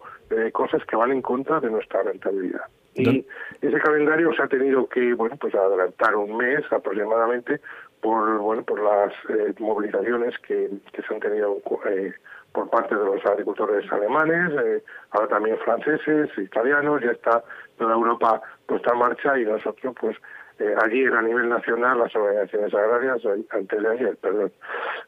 cosas 0.51 0.83
que 0.85 0.97
van 0.97 1.11
en 1.11 1.21
contra 1.21 1.59
de 1.61 1.71
nuestra 1.71 2.03
rentabilidad. 2.03 2.65
Y 2.93 3.25
ese 3.61 3.77
calendario 3.79 4.33
se 4.33 4.43
ha 4.43 4.47
tenido 4.47 4.87
que 4.87 5.13
bueno 5.13 5.35
pues 5.37 5.53
adelantar 5.55 6.15
un 6.15 6.37
mes 6.37 6.61
aproximadamente 6.71 7.59
por 8.01 8.37
bueno 8.39 8.63
por 8.63 8.81
las 8.81 9.13
movilizaciones 9.59 10.37
que, 10.39 10.69
que 10.93 11.01
se 11.01 11.13
han 11.13 11.19
tenido 11.19 11.61
por 12.55 12.69
parte 12.69 12.95
de 12.95 13.03
los 13.03 13.23
agricultores 13.25 13.91
alemanes, 13.91 14.51
eh, 14.63 14.83
ahora 15.11 15.27
también 15.27 15.57
franceses, 15.59 16.29
italianos, 16.37 17.01
ya 17.01 17.11
está 17.11 17.43
toda 17.77 17.93
Europa 17.93 18.41
puesta 18.65 18.93
en 18.93 18.99
marcha 18.99 19.37
y 19.37 19.43
nosotros, 19.43 19.93
pues, 19.99 20.17
eh, 20.59 20.73
ayer 20.85 21.13
a 21.13 21.21
nivel 21.21 21.49
nacional, 21.49 21.99
las 21.99 22.15
organizaciones 22.15 22.73
agrarias, 22.73 23.21
antes 23.49 23.81
de 23.81 23.89
ayer, 23.89 24.17
perdón, 24.21 24.53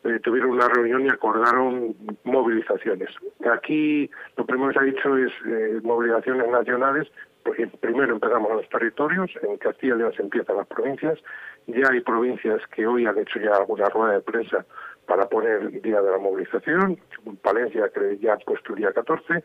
eh, 0.04 0.20
tuvieron 0.22 0.52
una 0.52 0.68
reunión 0.68 1.06
y 1.06 1.10
acordaron 1.10 1.96
movilizaciones. 2.26 3.10
Aquí 3.50 4.12
lo 4.36 4.46
primero 4.46 4.68
que 4.68 4.74
se 4.74 4.80
ha 4.80 4.88
dicho 4.88 5.18
es 5.18 5.84
movilizaciones 5.84 6.50
nacionales, 6.50 7.08
porque 7.44 7.66
primero 7.80 8.14
empezamos 8.14 8.52
a 8.52 8.56
los 8.56 8.68
territorios, 8.68 9.32
en 9.42 9.56
Castilla 9.58 9.96
y 9.96 10.00
León 10.00 10.14
se 10.18 10.24
empiezan 10.24 10.58
las 10.58 10.68
provincias, 10.68 11.18
ya 11.68 11.88
hay 11.90 12.02
provincias 12.02 12.62
que 12.76 12.86
hoy 12.86 13.06
han 13.06 13.18
hecho 13.18 13.40
ya 13.40 13.52
alguna 13.52 13.88
rueda 13.88 14.16
de 14.16 14.22
prensa 14.22 14.66
para 15.08 15.28
poner 15.28 15.82
día 15.82 16.02
de 16.02 16.12
la 16.12 16.18
movilización. 16.18 17.00
Palencia 17.42 17.90
que 17.90 18.18
ya 18.20 18.34
ha 18.34 18.38
puesto 18.38 18.74
el 18.74 18.80
día 18.80 18.92
14. 18.92 19.44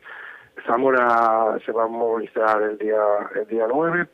Zamora 0.66 1.58
se 1.64 1.72
va 1.72 1.84
a 1.84 1.88
movilizar 1.88 2.60
el 2.62 2.76
día 2.76 3.00
el 3.34 3.46
día 3.46 3.66
9, 3.72 4.06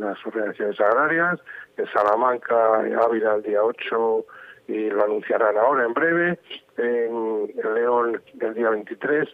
las 0.00 0.26
organizaciones 0.26 0.80
agrarias. 0.80 1.38
En 1.76 1.86
Salamanca, 1.92 2.80
Ávila 3.04 3.36
el 3.36 3.42
día 3.42 3.62
8 3.62 4.24
y 4.66 4.90
lo 4.90 5.04
anunciarán 5.04 5.56
ahora 5.56 5.84
en 5.84 5.94
breve. 5.94 6.38
En 6.78 7.46
León 7.74 8.20
el 8.40 8.54
día 8.54 8.70
23. 8.70 9.28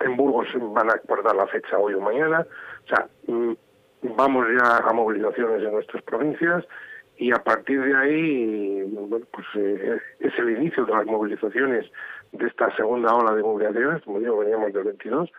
En 0.00 0.16
Burgos 0.16 0.46
van 0.74 0.90
a 0.90 0.94
acordar 0.94 1.34
la 1.34 1.46
fecha 1.48 1.76
hoy 1.76 1.94
o 1.94 2.00
mañana. 2.00 2.46
O 2.84 2.88
sea, 2.88 3.08
mm, 3.26 3.52
vamos 4.16 4.46
ya 4.60 4.76
a 4.76 4.92
movilizaciones 4.92 5.62
en 5.62 5.72
nuestras 5.72 6.02
provincias 6.04 6.64
y 7.18 7.32
a 7.32 7.42
partir 7.42 7.82
de 7.82 7.96
ahí 7.96 8.84
pues 9.32 9.46
eh, 9.56 9.98
es 10.20 10.38
el 10.38 10.50
inicio 10.50 10.84
de 10.84 10.92
las 10.92 11.04
movilizaciones 11.04 11.84
de 12.32 12.46
esta 12.46 12.74
segunda 12.76 13.14
ola 13.14 13.34
de 13.34 13.42
movilizaciones, 13.42 14.02
como 14.02 14.20
digo, 14.20 14.38
veníamos 14.38 14.72
del 14.72 14.84
22 14.84 15.30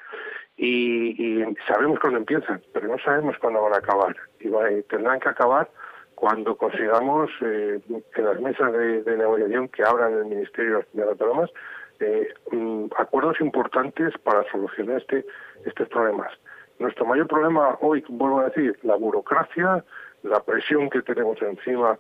y, 0.58 1.42
y 1.42 1.56
sabemos 1.68 2.00
cuándo 2.00 2.20
empiezan, 2.20 2.62
pero 2.74 2.88
no 2.88 2.98
sabemos 3.00 3.38
cuándo 3.40 3.62
van 3.62 3.74
a 3.74 3.78
acabar 3.78 4.16
y, 4.40 4.50
tendrán 4.90 5.20
que 5.20 5.30
acabar 5.30 5.70
cuando 6.16 6.58
consigamos 6.58 7.30
eh, 7.42 7.80
en 8.16 8.26
las 8.26 8.42
mesas 8.42 8.74
de, 8.74 9.18
negociación 9.18 9.70
que 9.70 9.84
abran 9.84 10.14
el 10.14 10.26
Ministerio 10.26 10.86
de 10.92 11.02
las 11.02 11.10
Autónomas 11.12 11.50
eh, 12.02 12.28
mm, 12.52 12.88
acuerdos 12.98 13.40
importantes 13.40 14.14
para 14.24 14.44
solucionar 14.52 14.98
este 14.98 15.26
estos 15.66 15.88
problemas. 15.90 16.32
Nuestro 16.80 17.06
mayor 17.06 17.28
problema 17.28 17.78
hoy, 17.82 18.04
vuelvo 18.08 18.40
a 18.40 18.46
decir, 18.46 18.78
la 18.84 18.96
burocracia, 18.96 19.84
la 20.24 20.44
presión 20.44 20.90
que 20.90 21.02
tenemos 21.02 21.42
encima 21.42 21.98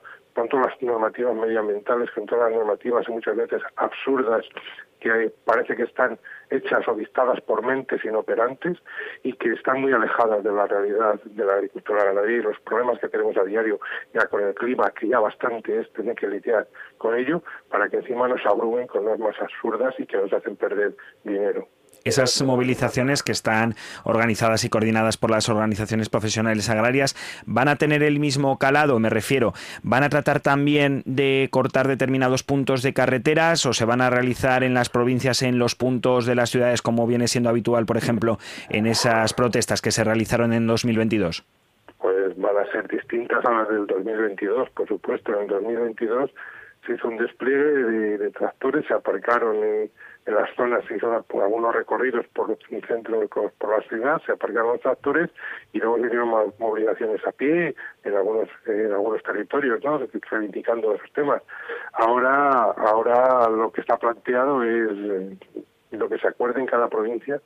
todas 0.47 0.67
las 0.67 0.81
normativas 0.81 1.35
medioambientales, 1.35 2.09
con 2.11 2.25
todas 2.25 2.49
las 2.49 2.59
normativas 2.59 3.09
muchas 3.09 3.35
veces 3.35 3.61
absurdas 3.75 4.45
que 4.99 5.31
parece 5.45 5.77
que 5.77 5.83
están 5.83 6.19
hechas 6.49 6.85
o 6.87 6.93
dictadas 6.93 7.39
por 7.41 7.65
mentes 7.65 8.03
inoperantes 8.03 8.77
y 9.23 9.33
que 9.33 9.53
están 9.53 9.81
muy 9.81 9.93
alejadas 9.93 10.43
de 10.43 10.51
la 10.51 10.67
realidad 10.67 11.21
de 11.23 11.45
la 11.45 11.53
agricultura 11.53 12.03
ganadería 12.03 12.37
y 12.37 12.41
los 12.41 12.59
problemas 12.61 12.99
que 12.99 13.07
tenemos 13.07 13.37
a 13.37 13.45
diario 13.45 13.79
ya 14.13 14.27
con 14.27 14.43
el 14.43 14.53
clima, 14.55 14.91
que 14.91 15.07
ya 15.07 15.19
bastante 15.19 15.79
es 15.79 15.91
tener 15.93 16.15
que 16.15 16.27
lidiar 16.27 16.67
con 16.97 17.15
ello, 17.15 17.41
para 17.69 17.87
que 17.87 17.97
encima 17.97 18.27
nos 18.27 18.45
abrumen 18.45 18.87
con 18.87 19.05
normas 19.05 19.35
absurdas 19.41 19.95
y 19.99 20.05
que 20.05 20.17
nos 20.17 20.33
hacen 20.33 20.57
perder 20.57 20.95
dinero. 21.23 21.67
Esas 22.03 22.41
movilizaciones 22.41 23.23
que 23.23 23.31
están 23.31 23.75
organizadas 24.03 24.63
y 24.63 24.69
coordinadas 24.69 25.17
por 25.17 25.31
las 25.31 25.49
organizaciones 25.49 26.09
profesionales 26.09 26.69
agrarias 26.69 27.15
van 27.45 27.67
a 27.67 27.75
tener 27.75 28.03
el 28.03 28.19
mismo 28.19 28.57
calado, 28.57 28.99
me 28.99 29.09
refiero, 29.09 29.53
van 29.83 30.03
a 30.03 30.09
tratar 30.09 30.39
también 30.39 31.03
de 31.05 31.49
cortar 31.51 31.87
determinados 31.87 32.43
puntos 32.43 32.81
de 32.81 32.93
carreteras 32.93 33.65
o 33.65 33.73
se 33.73 33.85
van 33.85 34.01
a 34.01 34.09
realizar 34.09 34.63
en 34.63 34.73
las 34.73 34.89
provincias 34.89 35.41
en 35.41 35.59
los 35.59 35.75
puntos 35.75 36.25
de 36.25 36.35
las 36.35 36.49
ciudades 36.49 36.81
como 36.81 37.07
viene 37.07 37.27
siendo 37.27 37.49
habitual, 37.49 37.85
por 37.85 37.97
ejemplo, 37.97 38.37
en 38.69 38.87
esas 38.87 39.33
protestas 39.33 39.81
que 39.81 39.91
se 39.91 40.03
realizaron 40.03 40.53
en 40.53 40.67
2022. 40.67 41.43
Pues 41.99 42.37
van 42.37 42.57
a 42.57 42.71
ser 42.71 42.87
distintas 42.87 43.43
a 43.45 43.51
las 43.51 43.69
del 43.69 43.85
2022, 43.87 44.69
por 44.71 44.87
supuesto. 44.87 45.39
En 45.39 45.47
2022 45.47 46.31
se 46.85 46.93
hizo 46.93 47.07
un 47.07 47.17
despliegue 47.17 48.17
de, 48.17 48.31
tractores, 48.31 48.85
se 48.87 48.93
aparcaron 48.93 49.57
en 49.57 49.91
en 50.25 50.35
las 50.35 50.53
zonas 50.55 50.83
hizo 50.91 51.25
algunos 51.41 51.75
recorridos 51.75 52.25
por 52.33 52.55
el 52.69 52.85
centro, 52.85 53.27
por 53.27 53.77
la 53.77 53.87
ciudad, 53.87 54.21
se 54.25 54.33
aparcaron 54.33 54.73
los 54.73 54.81
tractores 54.81 55.29
y 55.73 55.79
luego 55.79 55.97
se 55.97 56.05
hicieron 56.07 56.53
movilizaciones 56.59 57.25
a 57.25 57.31
pie 57.31 57.75
en 58.03 58.15
algunos 58.15 58.49
en 58.67 58.91
algunos 58.91 59.23
territorios, 59.23 59.83
¿no? 59.83 59.99
reivindicando 60.29 60.93
esos 60.93 61.11
temas. 61.13 61.41
Ahora, 61.93 62.61
ahora 62.61 63.49
lo 63.49 63.71
que 63.71 63.81
está 63.81 63.97
planteado 63.97 64.63
es 64.63 64.91
eh, 64.91 65.37
lo 65.91 66.07
que 66.09 66.19
se 66.19 66.27
acuerde 66.27 66.59
en 66.59 66.67
cada 66.67 66.87
provincia, 66.89 67.41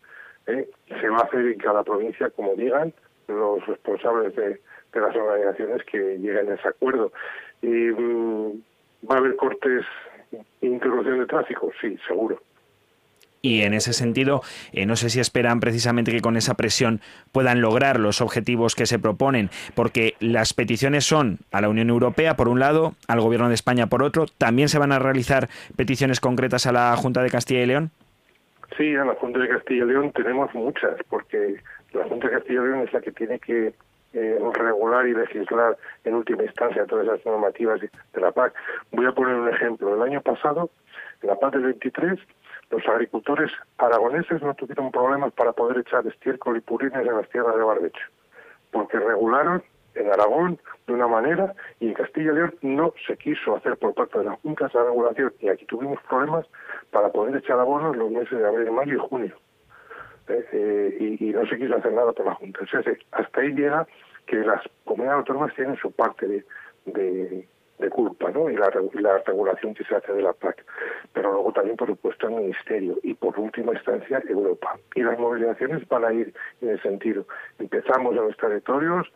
¿eh? 0.48 0.70
se 0.88 1.10
va 1.10 1.20
a 1.20 1.24
hacer 1.24 1.48
en 1.48 1.60
cada 1.60 1.84
provincia 1.84 2.30
como 2.32 2.56
digan 2.56 2.94
los 3.28 3.66
responsables 3.66 4.36
de, 4.36 4.60
las 4.94 5.16
organizaciones 5.16 5.84
que 5.86 6.18
lleguen 6.18 6.52
a 6.52 6.56
ese 6.56 6.68
acuerdo. 6.68 7.12
Y, 7.62 7.68
mm, 7.68 8.62
¿Va 9.10 9.16
a 9.16 9.18
haber 9.18 9.36
cortes 9.36 9.86
interrupción 10.62 11.20
de 11.20 11.26
tráfico? 11.26 11.72
Sí, 11.82 11.98
seguro. 12.08 12.40
Y 13.46 13.64
en 13.64 13.74
ese 13.74 13.92
sentido, 13.92 14.42
eh, 14.72 14.86
no 14.86 14.96
sé 14.96 15.10
si 15.10 15.20
esperan 15.20 15.60
precisamente 15.60 16.14
que 16.14 16.22
con 16.22 16.38
esa 16.38 16.54
presión 16.54 17.02
puedan 17.34 17.60
lograr 17.60 18.00
los 18.00 18.22
objetivos 18.22 18.74
que 18.74 18.86
se 18.86 19.00
proponen, 19.00 19.50
porque 19.76 20.14
las 20.22 20.54
peticiones 20.54 21.04
son 21.04 21.40
a 21.52 21.60
la 21.60 21.68
Unión 21.68 21.90
Europea 21.90 22.38
por 22.38 22.48
un 22.48 22.62
lado, 22.62 22.94
al 23.10 23.20
Gobierno 23.20 23.50
de 23.50 23.56
España 23.56 23.88
por 23.88 24.02
otro. 24.02 24.28
¿También 24.38 24.70
se 24.70 24.80
van 24.80 24.94
a 24.94 25.00
realizar 25.00 25.50
peticiones 25.76 26.22
concretas 26.22 26.68
a 26.68 26.72
la 26.72 26.96
Junta 26.96 27.22
de 27.22 27.30
Castilla 27.30 27.64
y 27.64 27.66
León? 27.66 27.92
Sí, 28.78 28.96
a 28.96 29.04
la 29.04 29.16
Junta 29.16 29.40
de 29.40 29.50
Castilla 29.50 29.84
y 29.84 29.88
León 29.88 30.14
tenemos 30.14 30.54
muchas, 30.56 30.96
porque 31.10 31.58
la 31.92 32.06
Junta 32.06 32.30
de 32.30 32.36
Castilla 32.36 32.62
y 32.62 32.66
León 32.66 32.80
es 32.88 32.94
la 32.94 33.02
que 33.02 33.12
tiene 33.12 33.40
que 33.40 33.74
eh, 34.14 34.40
regular 34.54 35.06
y 35.06 35.16
legislar 35.16 35.76
en 36.06 36.14
última 36.14 36.44
instancia 36.44 36.86
todas 36.86 37.08
esas 37.08 37.26
normativas 37.26 37.82
de 37.82 38.22
la 38.22 38.32
PAC. 38.32 38.54
Voy 38.92 39.06
a 39.06 39.12
poner 39.12 39.36
un 39.36 39.50
ejemplo. 39.50 39.94
El 39.96 40.02
año 40.02 40.22
pasado, 40.22 40.70
la 41.24 41.36
PAC 41.36 41.56
del 41.56 41.64
23, 41.64 42.20
los 42.74 42.88
agricultores 42.88 43.52
aragoneses 43.78 44.42
no 44.42 44.56
tuvieron 44.56 44.92
problemas 44.92 45.32
para 45.34 45.54
poder 45.54 45.78
echar 45.78 46.06
estiércol 46.08 46.58
y 46.58 46.62
purines 46.62 47.06
en 47.06 47.16
las 47.16 47.30
tierras 47.30 47.56
de 47.56 47.64
barbecho, 47.64 48.06
porque 48.72 49.00
regularon 49.00 49.64
en 49.94 50.12
Aragón 50.12 50.60
de 50.88 50.94
una 50.94 51.08
manera 51.08 51.54
y 51.80 51.90
en 51.90 51.94
Castilla 51.94 52.32
y 52.32 52.36
León 52.36 52.56
no 52.64 52.94
se 53.06 53.16
quiso 53.16 53.56
hacer 53.56 53.78
por 53.78 53.94
parte 53.94 54.18
de 54.18 54.26
la 54.26 54.36
Junta 54.38 54.66
esa 54.66 54.84
regulación 54.84 55.32
y 55.40 55.50
aquí 55.50 55.66
tuvimos 55.66 56.02
problemas 56.10 56.48
para 56.90 57.10
poder 57.10 57.36
echar 57.36 57.60
abonos 57.60 57.96
los 57.96 58.10
meses 58.10 58.40
de 58.40 58.48
abril, 58.48 58.72
mayo 58.72 58.96
y 58.96 59.08
junio. 59.08 59.36
Eh, 60.30 60.46
eh, 60.54 61.18
y, 61.20 61.26
no 61.32 61.46
se 61.46 61.58
quiso 61.58 61.76
hacer 61.76 61.94
nada 61.94 62.12
por 62.12 62.26
la 62.26 62.34
Junta. 62.34 62.62
hasta 63.12 63.42
ahí 63.42 63.54
llega 63.54 63.86
que 64.26 64.38
las 64.38 64.64
comunidades 64.84 65.20
autónomas 65.20 65.54
tienen 65.54 65.76
su 65.78 65.92
parte 65.92 66.28
de, 66.28 66.46
de 66.86 67.48
culpa 67.90 68.32
¿no? 68.32 68.50
y 68.50 68.56
la, 68.56 68.72
la, 68.94 69.18
regulación 69.20 69.74
que 69.74 69.84
se 69.84 69.96
hace 69.96 70.14
de 70.14 70.22
la 70.22 70.34
PAC. 70.34 70.66
Pero 71.14 71.34
luego 71.34 71.52
también, 71.54 71.78
por 71.78 71.88
supuesto, 71.88 72.28
el 72.28 72.36
Ministerio 72.36 72.98
y, 73.04 73.14
por 73.14 73.38
última 73.40 73.74
instancia, 73.74 74.22
Europa. 74.28 74.78
Y 74.96 75.04
las 75.04 75.20
movilizaciones 75.20 75.88
van 75.88 76.06
a 76.06 76.14
ir 76.14 76.34
en 76.62 76.70
el 76.70 76.82
sentido. 76.82 77.26
Empezamos 77.60 78.16
en 78.16 78.28
los 78.28 78.38
territorios, 78.38 79.08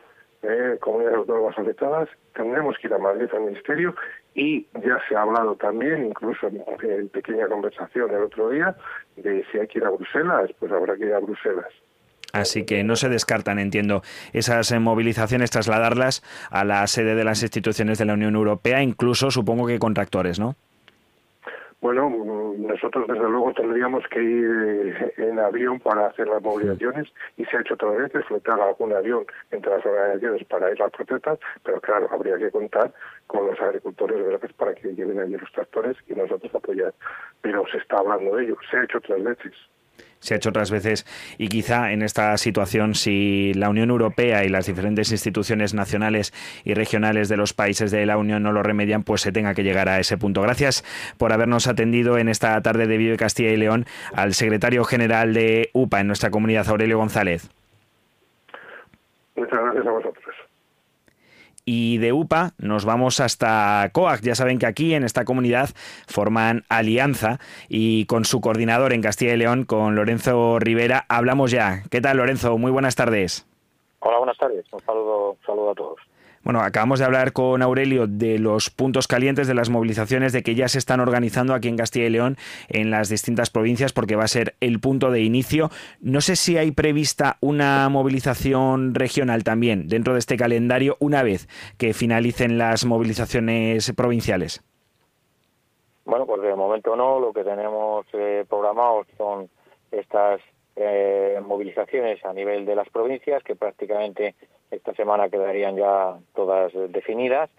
eh, 0.43 0.77
comunidades 0.79 1.17
autónomas 1.17 1.57
afectadas, 1.57 2.09
tendremos 2.33 2.77
que 2.77 2.87
ir 2.87 2.93
a 2.93 2.99
Madrid 2.99 3.27
al 3.33 3.41
Ministerio 3.41 3.95
y 4.35 4.67
ya 4.83 4.99
se 5.09 5.15
ha 5.15 5.23
hablado 5.23 5.55
también, 5.55 6.05
incluso 6.05 6.47
en 6.47 7.09
pequeña 7.09 7.47
conversación 7.47 8.11
el 8.11 8.23
otro 8.23 8.49
día, 8.49 8.75
de 9.15 9.43
si 9.51 9.57
hay 9.57 9.67
que 9.67 9.79
ir 9.79 9.85
a 9.85 9.89
Bruselas, 9.89 10.51
pues 10.59 10.71
habrá 10.71 10.95
que 10.95 11.05
ir 11.05 11.13
a 11.13 11.19
Bruselas. 11.19 11.73
Así 12.39 12.65
que 12.65 12.83
no 12.83 12.95
se 12.95 13.09
descartan, 13.09 13.59
entiendo, 13.59 14.01
esas 14.33 14.71
eh, 14.71 14.79
movilizaciones, 14.79 15.51
trasladarlas 15.51 16.23
a 16.49 16.63
la 16.63 16.85
sede 16.87 17.15
de 17.15 17.23
las 17.23 17.41
instituciones 17.41 17.97
de 17.97 18.05
la 18.05 18.13
Unión 18.13 18.35
Europea, 18.35 18.81
incluso 18.81 19.31
supongo 19.31 19.67
que 19.67 19.79
con 19.79 19.93
tractores, 19.93 20.39
¿no? 20.39 20.55
Bueno, 21.79 22.09
nosotros 22.57 23.07
desde 23.07 23.29
luego 23.29 23.53
tendríamos 23.53 24.03
que 24.07 24.21
ir 24.21 24.91
eh, 24.97 25.13
en 25.17 25.37
avión 25.37 25.79
para 25.79 26.07
hacer 26.07 26.27
las 26.27 26.41
movilizaciones 26.41 27.07
y 27.37 27.45
se 27.45 27.55
ha 27.55 27.61
hecho 27.61 27.75
otras 27.75 27.97
veces 27.97 28.25
flotar 28.25 28.59
algún 28.59 28.93
avión 28.93 29.25
entre 29.51 29.71
las 29.71 29.85
organizaciones 29.85 30.43
para 30.45 30.71
ir 30.71 30.81
a 30.81 30.85
las 30.85 30.93
protestas, 30.93 31.37
pero 31.63 31.79
claro, 31.79 32.09
habría 32.11 32.37
que 32.39 32.49
contar 32.49 32.91
con 33.27 33.45
los 33.45 33.61
agricultores 33.61 34.25
veces 34.27 34.53
para 34.53 34.73
que 34.73 34.95
lleven 34.95 35.19
allí 35.19 35.37
los 35.37 35.51
tractores 35.51 35.95
y 36.07 36.15
nosotros 36.15 36.53
apoyar. 36.55 36.93
Pero 37.41 37.63
se 37.71 37.77
está 37.77 37.97
hablando 37.97 38.35
de 38.35 38.45
ello, 38.45 38.57
se 38.71 38.77
ha 38.77 38.83
hecho 38.83 38.97
otras 38.97 39.23
veces 39.23 39.53
se 40.19 40.33
ha 40.33 40.37
hecho 40.37 40.49
otras 40.49 40.71
veces 40.71 41.05
y 41.37 41.47
quizá 41.47 41.91
en 41.91 42.01
esta 42.01 42.35
situación 42.37 42.95
si 42.95 43.53
la 43.53 43.69
Unión 43.69 43.89
Europea 43.89 44.43
y 44.43 44.49
las 44.49 44.65
diferentes 44.65 45.11
instituciones 45.11 45.73
nacionales 45.73 46.33
y 46.63 46.73
regionales 46.73 47.29
de 47.29 47.37
los 47.37 47.53
países 47.53 47.91
de 47.91 48.05
la 48.05 48.17
Unión 48.17 48.43
no 48.43 48.51
lo 48.51 48.63
remedian, 48.63 49.03
pues 49.03 49.21
se 49.21 49.31
tenga 49.31 49.53
que 49.53 49.63
llegar 49.63 49.89
a 49.89 49.99
ese 49.99 50.17
punto. 50.17 50.41
Gracias 50.41 50.83
por 51.17 51.33
habernos 51.33 51.67
atendido 51.67 52.17
en 52.17 52.29
esta 52.29 52.59
tarde 52.61 52.87
de 52.87 52.97
Vive 52.97 53.17
Castilla 53.17 53.51
y 53.51 53.57
León 53.57 53.85
al 54.13 54.33
secretario 54.33 54.83
general 54.83 55.33
de 55.33 55.69
UPA 55.73 56.01
en 56.01 56.07
nuestra 56.07 56.29
comunidad, 56.29 56.67
Aurelio 56.69 56.97
González. 56.97 57.49
Muchas 59.35 59.59
gracias 59.59 59.85
a 59.85 59.91
vosotros 59.91 60.26
y 61.67 61.97
de 61.97 62.13
UPA 62.13 62.53
nos 62.57 62.85
vamos 62.85 63.19
hasta 63.19 63.89
COAC. 63.91 64.21
Ya 64.21 64.35
saben 64.35 64.57
que 64.57 64.65
aquí 64.65 64.93
en 64.93 65.03
esta 65.03 65.25
comunidad 65.25 65.69
forman 66.07 66.63
alianza 66.69 67.39
y 67.67 68.05
con 68.05 68.23
su 68.23 68.39
coordinador 68.39 68.93
en 68.93 69.01
Castilla 69.01 69.33
y 69.33 69.37
León, 69.37 69.65
con 69.65 69.93
Lorenzo 69.95 70.59
Rivera, 70.59 71.05
hablamos 71.09 71.51
ya. 71.51 71.83
¿Qué 71.91 71.99
tal, 71.99 72.17
Lorenzo? 72.17 72.57
Muy 72.57 72.71
buenas 72.71 72.95
tardes. 72.95 73.45
Hola, 73.99 74.17
buenas 74.17 74.37
tardes. 74.37 74.65
Un 74.71 74.79
saludo, 74.79 75.31
un 75.31 75.45
saludo 75.45 75.71
a 75.71 75.75
todos. 75.75 75.96
Bueno, 76.43 76.61
acabamos 76.61 76.99
de 76.99 77.05
hablar 77.05 77.33
con 77.33 77.61
Aurelio 77.61 78.07
de 78.07 78.39
los 78.39 78.69
puntos 78.69 79.07
calientes 79.07 79.47
de 79.47 79.53
las 79.53 79.69
movilizaciones 79.69 80.33
de 80.33 80.43
que 80.43 80.55
ya 80.55 80.67
se 80.67 80.77
están 80.77 80.99
organizando 80.99 81.53
aquí 81.53 81.67
en 81.67 81.77
Castilla 81.77 82.05
y 82.05 82.11
León 82.11 82.37
en 82.69 82.89
las 82.89 83.09
distintas 83.09 83.49
provincias 83.49 83.93
porque 83.93 84.15
va 84.15 84.23
a 84.23 84.29
ser 84.29 84.55
el 84.59 84.79
punto 84.79 85.11
de 85.11 85.21
inicio. 85.21 85.69
No 85.99 86.21
sé 86.21 86.35
si 86.35 86.57
hay 86.57 86.71
prevista 86.71 87.37
una 87.41 87.89
movilización 87.89 88.95
regional 88.95 89.43
también 89.43 89.87
dentro 89.87 90.13
de 90.13 90.19
este 90.19 90.37
calendario 90.37 90.97
una 90.99 91.23
vez 91.23 91.47
que 91.77 91.93
finalicen 91.93 92.57
las 92.57 92.85
movilizaciones 92.85 93.91
provinciales. 93.95 94.63
Bueno, 96.05 96.25
pues 96.25 96.41
de 96.41 96.55
momento 96.55 96.95
no. 96.95 97.19
Lo 97.19 97.33
que 97.33 97.43
tenemos 97.43 98.05
eh, 98.13 98.45
programado 98.47 99.05
son 99.17 99.49
estas 99.91 100.39
eh, 100.79 101.41
movilizaciones 101.43 102.23
a 102.23 102.33
nivel 102.33 102.65
de 102.65 102.75
las 102.75 102.87
provincias 102.89 103.43
que 103.43 103.55
prácticamente 103.55 104.35
esta 104.69 104.93
semana 104.93 105.29
quedarían 105.29 105.75
ya 105.75 106.19
todas 106.35 106.71
definidas 106.89 107.49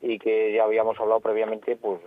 y 0.00 0.18
que 0.18 0.52
ya 0.52 0.64
habíamos 0.64 1.00
hablado 1.00 1.20
previamente 1.20 1.76
pues 1.76 2.00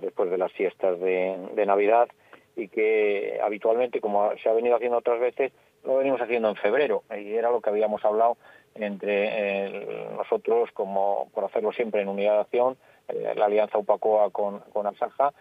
después 0.00 0.30
de 0.30 0.38
las 0.38 0.52
fiestas 0.52 1.00
de, 1.00 1.64
Navidad 1.66 2.08
y 2.54 2.68
que 2.68 3.40
habitualmente 3.42 4.00
como 4.00 4.30
se 4.42 4.48
ha 4.48 4.52
venido 4.52 4.76
haciendo 4.76 4.98
otras 4.98 5.18
veces 5.18 5.52
lo 5.84 5.96
venimos 5.96 6.20
haciendo 6.20 6.48
en 6.48 6.56
febrero. 6.56 7.02
Y 7.10 7.32
era 7.32 7.50
lo 7.50 7.60
que 7.60 7.70
habíamos 7.70 8.04
hablado 8.04 8.36
entre 8.74 9.26
eh, 9.66 10.08
nosotros 10.16 10.70
como 10.72 11.28
por 11.34 11.44
hacerlo 11.44 11.72
siempre 11.72 12.02
en 12.02 12.08
unidad 12.08 12.34
de 12.34 12.40
acción 12.40 12.76
eh, 13.08 13.32
la 13.34 13.46
alianza 13.46 13.78
UPACOA 13.78 14.30
con, 14.30 14.60
con 14.72 14.86
Asaja 14.86 15.32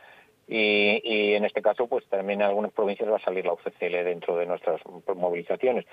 y, 0.47 1.01
y, 1.03 1.33
en 1.33 1.45
este 1.45 1.61
caso 1.61 1.87
pues 1.87 2.05
también 2.05 2.41
en 2.41 2.47
algunas 2.47 2.71
provincias 2.71 3.11
va 3.11 3.17
a 3.17 3.21
salir 3.21 3.45
la 3.45 3.53
UCCL 3.53 4.03
dentro 4.03 4.37
de 4.37 4.45
nuestras 4.45 4.81
movilizaciones 5.15 5.85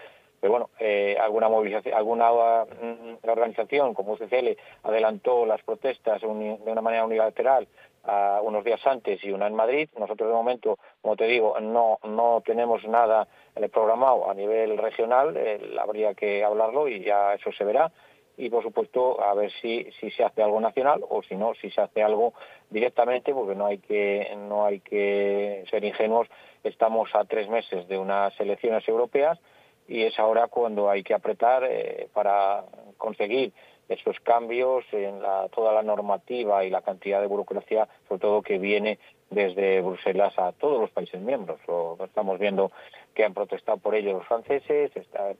pero 0.45 0.53
bueno, 0.53 0.69
eh, 0.79 1.17
alguna 1.19 1.49
movilización, 1.49 1.95
alguna 1.95 2.67
mm, 2.67 3.27
organización 3.27 3.95
como 3.95 4.13
UCCL 4.13 4.59
adelantó 4.83 5.47
las 5.47 5.63
protestas 5.63 6.21
de 6.21 6.27
una 6.27 6.83
manera 6.83 7.07
unilateral 7.07 7.67
a 8.05 8.41
unos 8.43 8.63
días 8.63 8.87
antes 8.87 9.25
y 9.25 9.31
una 9.31 9.47
en 9.47 9.55
Madrid. 9.55 9.89
Nosotros 9.99 10.29
de 10.29 10.35
momento, 10.35 10.79
como 11.01 11.17
te 11.17 11.25
digo, 11.25 11.59
no 11.61 11.99
no 12.05 12.43
tenemos 12.45 12.87
nada 12.87 13.27
eh, 13.57 13.71
programado 13.71 14.31
a 14.31 14.35
nivel 14.35 14.77
regional. 14.77 15.35
Eh, 15.35 15.77
habría 15.81 16.13
que 16.13 16.45
hablarlo 16.45 16.89
y 16.89 17.03
ya 17.03 17.33
eso 17.33 17.51
se 17.51 17.65
verá. 17.65 17.91
Y 18.37 18.51
por 18.51 18.63
supuesto, 18.63 19.23
a 19.23 19.35
ver 19.35 19.53
si, 19.61 19.87
si 20.01 20.11
se 20.11 20.25
hace 20.25 20.43
algo 20.43 20.61
nacional 20.61 21.05
o 21.09 21.23
si 21.23 21.37
no, 21.37 21.55
si 21.55 21.71
se 21.71 21.81
hace 21.81 22.03
algo 22.03 22.35
directamente, 22.71 23.33
porque 23.33 23.55
no 23.55 23.67
hay 23.67 23.79
que 23.79 24.35
no 24.37 24.65
hay 24.67 24.81
que 24.81 25.65
ser 25.71 25.85
ingenuos. 25.85 26.29
Estamos 26.65 27.15
a 27.15 27.25
tres 27.25 27.49
meses 27.49 27.87
de 27.89 27.99
unas 27.99 28.39
elecciones 28.41 28.87
europeas 28.89 29.39
y 29.87 30.03
es 30.03 30.19
ahora 30.19 30.49
cuando 30.49 30.91
hay 30.91 31.03
que 31.03 31.15
apretar 31.15 31.65
eh, 31.65 32.09
para 32.13 32.65
conseguir 32.97 33.53
esos 33.89 34.19
cambios 34.21 34.85
en 34.93 35.21
la, 35.21 35.49
toda 35.55 35.73
la 35.73 35.83
normativa 35.83 36.65
y 36.65 36.71
la 36.71 36.83
cantidad 36.83 37.21
de 37.21 37.27
burocracia, 37.27 37.87
sobre 38.09 38.21
todo 38.21 38.43
que 38.43 38.59
viene 38.59 38.99
desde 39.31 39.81
Bruselas 39.83 40.39
a 40.39 40.53
todos 40.53 40.81
los 40.81 40.91
países 40.91 41.21
miembros. 41.21 41.61
Lo 41.69 41.99
estamos 42.03 42.39
viendo 42.39 42.73
que 43.15 43.25
han 43.25 43.35
protestado 43.35 43.79
por 43.79 43.95
ello 43.95 44.13
los 44.13 44.27
franceses, 44.27 44.91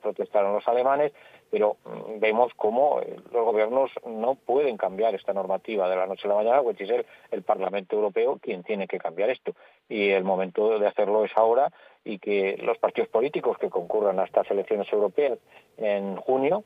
protestaron 0.01 0.53
los 0.53 0.67
alemanes, 0.67 1.11
pero 1.51 1.77
mm, 1.85 2.19
vemos 2.19 2.51
cómo 2.55 3.01
eh, 3.01 3.15
los 3.31 3.45
gobiernos 3.45 3.91
no 4.05 4.35
pueden 4.35 4.77
cambiar 4.77 5.13
esta 5.15 5.33
normativa 5.33 5.89
de 5.89 5.95
la 5.95 6.07
noche 6.07 6.23
a 6.25 6.29
la 6.29 6.35
mañana, 6.35 6.63
pues 6.63 6.79
es 6.81 6.89
el, 6.89 7.05
el 7.31 7.43
Parlamento 7.43 7.95
Europeo 7.95 8.39
quien 8.41 8.63
tiene 8.63 8.87
que 8.87 8.97
cambiar 8.97 9.29
esto. 9.29 9.53
Y 9.89 10.09
el 10.09 10.23
momento 10.23 10.79
de 10.79 10.87
hacerlo 10.87 11.25
es 11.25 11.31
ahora 11.35 11.71
y 12.03 12.19
que 12.19 12.57
los 12.61 12.77
partidos 12.77 13.09
políticos 13.09 13.57
que 13.57 13.69
concurran 13.69 14.19
a 14.19 14.23
estas 14.23 14.49
elecciones 14.49 14.91
europeas 14.91 15.37
en 15.77 16.15
junio 16.15 16.63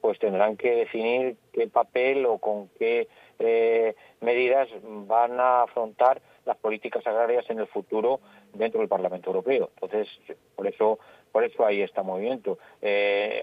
pues 0.00 0.18
tendrán 0.18 0.56
que 0.56 0.74
definir 0.74 1.36
qué 1.52 1.68
papel 1.68 2.24
o 2.26 2.38
con 2.38 2.68
qué 2.78 3.08
eh, 3.40 3.94
medidas 4.20 4.68
van 4.82 5.40
a 5.40 5.62
afrontar 5.62 6.22
las 6.44 6.56
políticas 6.56 7.06
agrarias 7.06 7.48
en 7.50 7.58
el 7.58 7.66
futuro 7.66 8.20
dentro 8.52 8.80
del 8.80 8.88
Parlamento 8.88 9.30
Europeo. 9.30 9.70
Entonces, 9.74 10.08
por 10.56 10.66
eso, 10.66 10.98
por 11.32 11.44
eso 11.44 11.64
hay 11.66 11.82
este 11.82 12.02
movimiento. 12.02 12.58
Eh, 12.80 13.42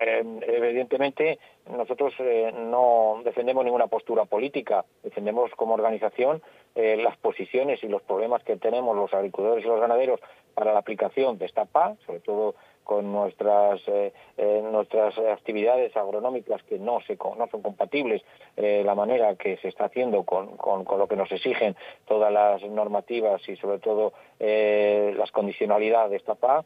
evidentemente, 0.00 1.38
nosotros 1.70 2.12
eh, 2.18 2.52
no 2.52 3.20
defendemos 3.24 3.64
ninguna 3.64 3.86
postura 3.86 4.24
política, 4.24 4.84
defendemos 5.02 5.50
como 5.52 5.74
organización 5.74 6.42
eh, 6.74 6.96
las 6.96 7.16
posiciones 7.18 7.82
y 7.82 7.88
los 7.88 8.02
problemas 8.02 8.42
que 8.42 8.56
tenemos 8.56 8.96
los 8.96 9.12
agricultores 9.14 9.64
y 9.64 9.68
los 9.68 9.80
ganaderos 9.80 10.20
para 10.54 10.72
la 10.72 10.80
aplicación 10.80 11.38
de 11.38 11.46
esta 11.46 11.64
PA, 11.64 11.96
sobre 12.06 12.20
todo 12.20 12.54
con 12.84 13.10
nuestras 13.10 13.80
eh, 13.88 14.12
eh, 14.36 14.62
nuestras 14.62 15.18
actividades 15.18 15.96
agronómicas 15.96 16.62
que 16.64 16.78
no 16.78 17.00
se 17.00 17.16
no 17.16 17.48
son 17.50 17.62
compatibles 17.62 18.22
eh, 18.56 18.82
la 18.84 18.94
manera 18.94 19.34
que 19.36 19.56
se 19.56 19.68
está 19.68 19.86
haciendo 19.86 20.22
con, 20.22 20.56
con, 20.56 20.84
lo 20.98 21.08
que 21.08 21.16
nos 21.16 21.32
exigen 21.32 21.74
todas 22.06 22.32
las 22.32 22.62
normativas 22.62 23.46
y 23.48 23.56
sobre 23.56 23.78
todo 23.78 24.12
las 24.38 25.30
condicionalidades 25.32 26.10
de 26.10 26.16
esta 26.18 26.34
PA 26.34 26.64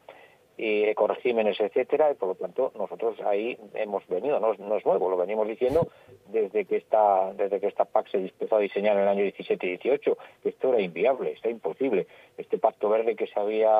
y 0.59 0.83
ecoregímenes, 0.85 1.59
etcétera, 1.61 2.11
y 2.11 2.15
por 2.15 2.31
lo 2.31 2.35
tanto 2.35 2.73
nosotros 2.77 3.17
ahí 3.21 3.57
hemos 3.75 4.07
venido, 4.09 4.41
no, 4.41 4.55
no, 4.55 4.77
es 4.77 4.85
nuevo, 4.85 5.09
lo 5.09 5.17
venimos 5.17 5.47
diciendo 5.47 5.87
desde 6.27 6.65
que 6.65 6.77
esta 6.77 7.33
desde 7.35 7.61
que 7.61 7.69
esta 7.69 7.85
PAC 7.85 8.09
se 8.09 8.19
empezó 8.19 8.57
a 8.57 8.61
diseñar 8.61 8.97
en 8.97 9.03
el 9.03 9.09
año 9.09 9.23
17 9.23 9.65
y 9.65 9.71
18, 9.71 10.19
que 10.43 10.49
esto 10.49 10.75
era 10.75 10.83
inviable, 10.83 11.31
está 11.31 11.49
imposible. 11.49 12.09
Este 12.37 12.59
pacto 12.59 12.89
verde 12.89 13.15
que 13.15 13.29
se 13.29 13.39
había 13.39 13.71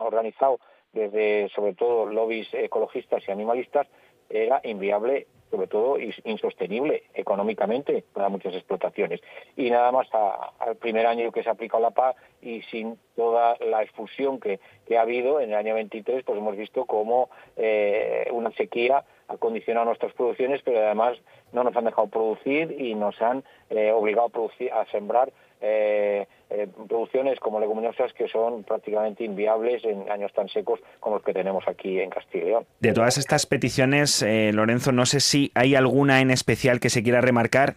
organizado 0.00 0.58
desde 0.98 1.48
sobre 1.54 1.74
todo 1.74 2.06
lobbies 2.06 2.52
ecologistas 2.52 3.22
y 3.26 3.30
animalistas 3.30 3.86
era 4.28 4.60
inviable 4.64 5.26
sobre 5.50 5.66
todo 5.66 5.96
insostenible 6.24 7.04
económicamente 7.14 8.04
para 8.12 8.28
muchas 8.28 8.54
explotaciones. 8.54 9.20
Y 9.56 9.70
nada 9.70 9.90
más 9.92 10.06
al 10.12 10.76
primer 10.76 11.06
año 11.06 11.32
que 11.32 11.42
se 11.42 11.48
ha 11.48 11.52
aplicado 11.52 11.82
la 11.82 11.90
PAC 11.90 12.16
y 12.42 12.62
sin 12.62 12.98
toda 13.16 13.56
la 13.60 13.82
exfusión 13.82 14.40
que, 14.40 14.60
ha 14.96 15.00
habido 15.00 15.40
en 15.40 15.50
el 15.50 15.56
año 15.56 15.74
23, 15.74 16.24
pues 16.24 16.38
hemos 16.38 16.56
visto 16.56 16.84
cómo 16.84 17.30
eh, 17.56 18.28
una 18.32 18.50
sequía 18.52 19.04
ha 19.28 19.36
condicionado 19.36 19.86
nuestras 19.86 20.12
producciones, 20.14 20.62
pero 20.64 20.78
además 20.78 21.18
no 21.52 21.62
nos 21.64 21.76
han 21.76 21.84
dejado 21.84 22.08
producir 22.08 22.74
y 22.78 22.94
nos 22.94 23.20
han 23.20 23.44
eh, 23.70 23.92
obligado 23.92 24.28
a, 24.28 24.30
producir, 24.30 24.72
a 24.72 24.86
sembrar 24.86 25.32
eh, 25.60 26.26
eh, 26.50 26.68
producciones 26.88 27.38
como 27.40 27.60
leguminosas 27.60 28.12
que 28.12 28.28
son 28.28 28.64
prácticamente 28.64 29.24
inviables 29.24 29.84
en 29.84 30.10
años 30.10 30.32
tan 30.32 30.48
secos 30.48 30.80
como 31.00 31.16
los 31.16 31.24
que 31.24 31.34
tenemos 31.34 31.66
aquí 31.66 32.00
en 32.00 32.10
Castilla. 32.10 32.60
De 32.80 32.92
todas 32.92 33.18
estas 33.18 33.46
peticiones, 33.46 34.22
eh, 34.22 34.52
Lorenzo, 34.52 34.92
no 34.92 35.04
sé 35.04 35.20
si 35.20 35.50
hay 35.54 35.74
alguna 35.74 36.20
en 36.20 36.30
especial 36.30 36.80
que 36.80 36.90
se 36.90 37.02
quiera 37.02 37.20
remarcar 37.20 37.76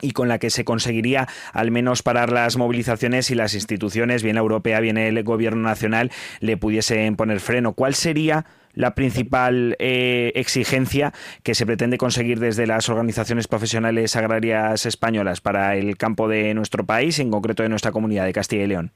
y 0.00 0.12
con 0.12 0.28
la 0.28 0.38
que 0.38 0.50
se 0.50 0.64
conseguiría 0.64 1.28
al 1.52 1.70
menos 1.70 2.02
parar 2.02 2.32
las 2.32 2.56
movilizaciones 2.56 3.30
y 3.30 3.34
las 3.34 3.54
instituciones, 3.54 4.22
bien 4.22 4.34
la 4.34 4.40
europea, 4.40 4.80
bien 4.80 4.98
el 4.98 5.22
gobierno 5.22 5.62
nacional, 5.62 6.10
le 6.40 6.56
pudiesen 6.56 7.16
poner 7.16 7.40
freno. 7.40 7.74
¿Cuál 7.74 7.94
sería 7.94 8.44
la 8.74 8.94
principal 8.94 9.76
eh, 9.78 10.32
exigencia 10.34 11.12
que 11.42 11.54
se 11.54 11.66
pretende 11.66 11.98
conseguir 11.98 12.40
desde 12.40 12.66
las 12.66 12.88
organizaciones 12.88 13.48
profesionales 13.48 14.16
agrarias 14.16 14.86
españolas 14.86 15.40
para 15.40 15.76
el 15.76 15.96
campo 15.96 16.28
de 16.28 16.54
nuestro 16.54 16.84
país, 16.84 17.18
en 17.18 17.30
concreto 17.30 17.62
de 17.62 17.68
nuestra 17.68 17.92
comunidad 17.92 18.24
de 18.24 18.32
Castilla 18.32 18.64
y 18.64 18.68
León? 18.68 18.92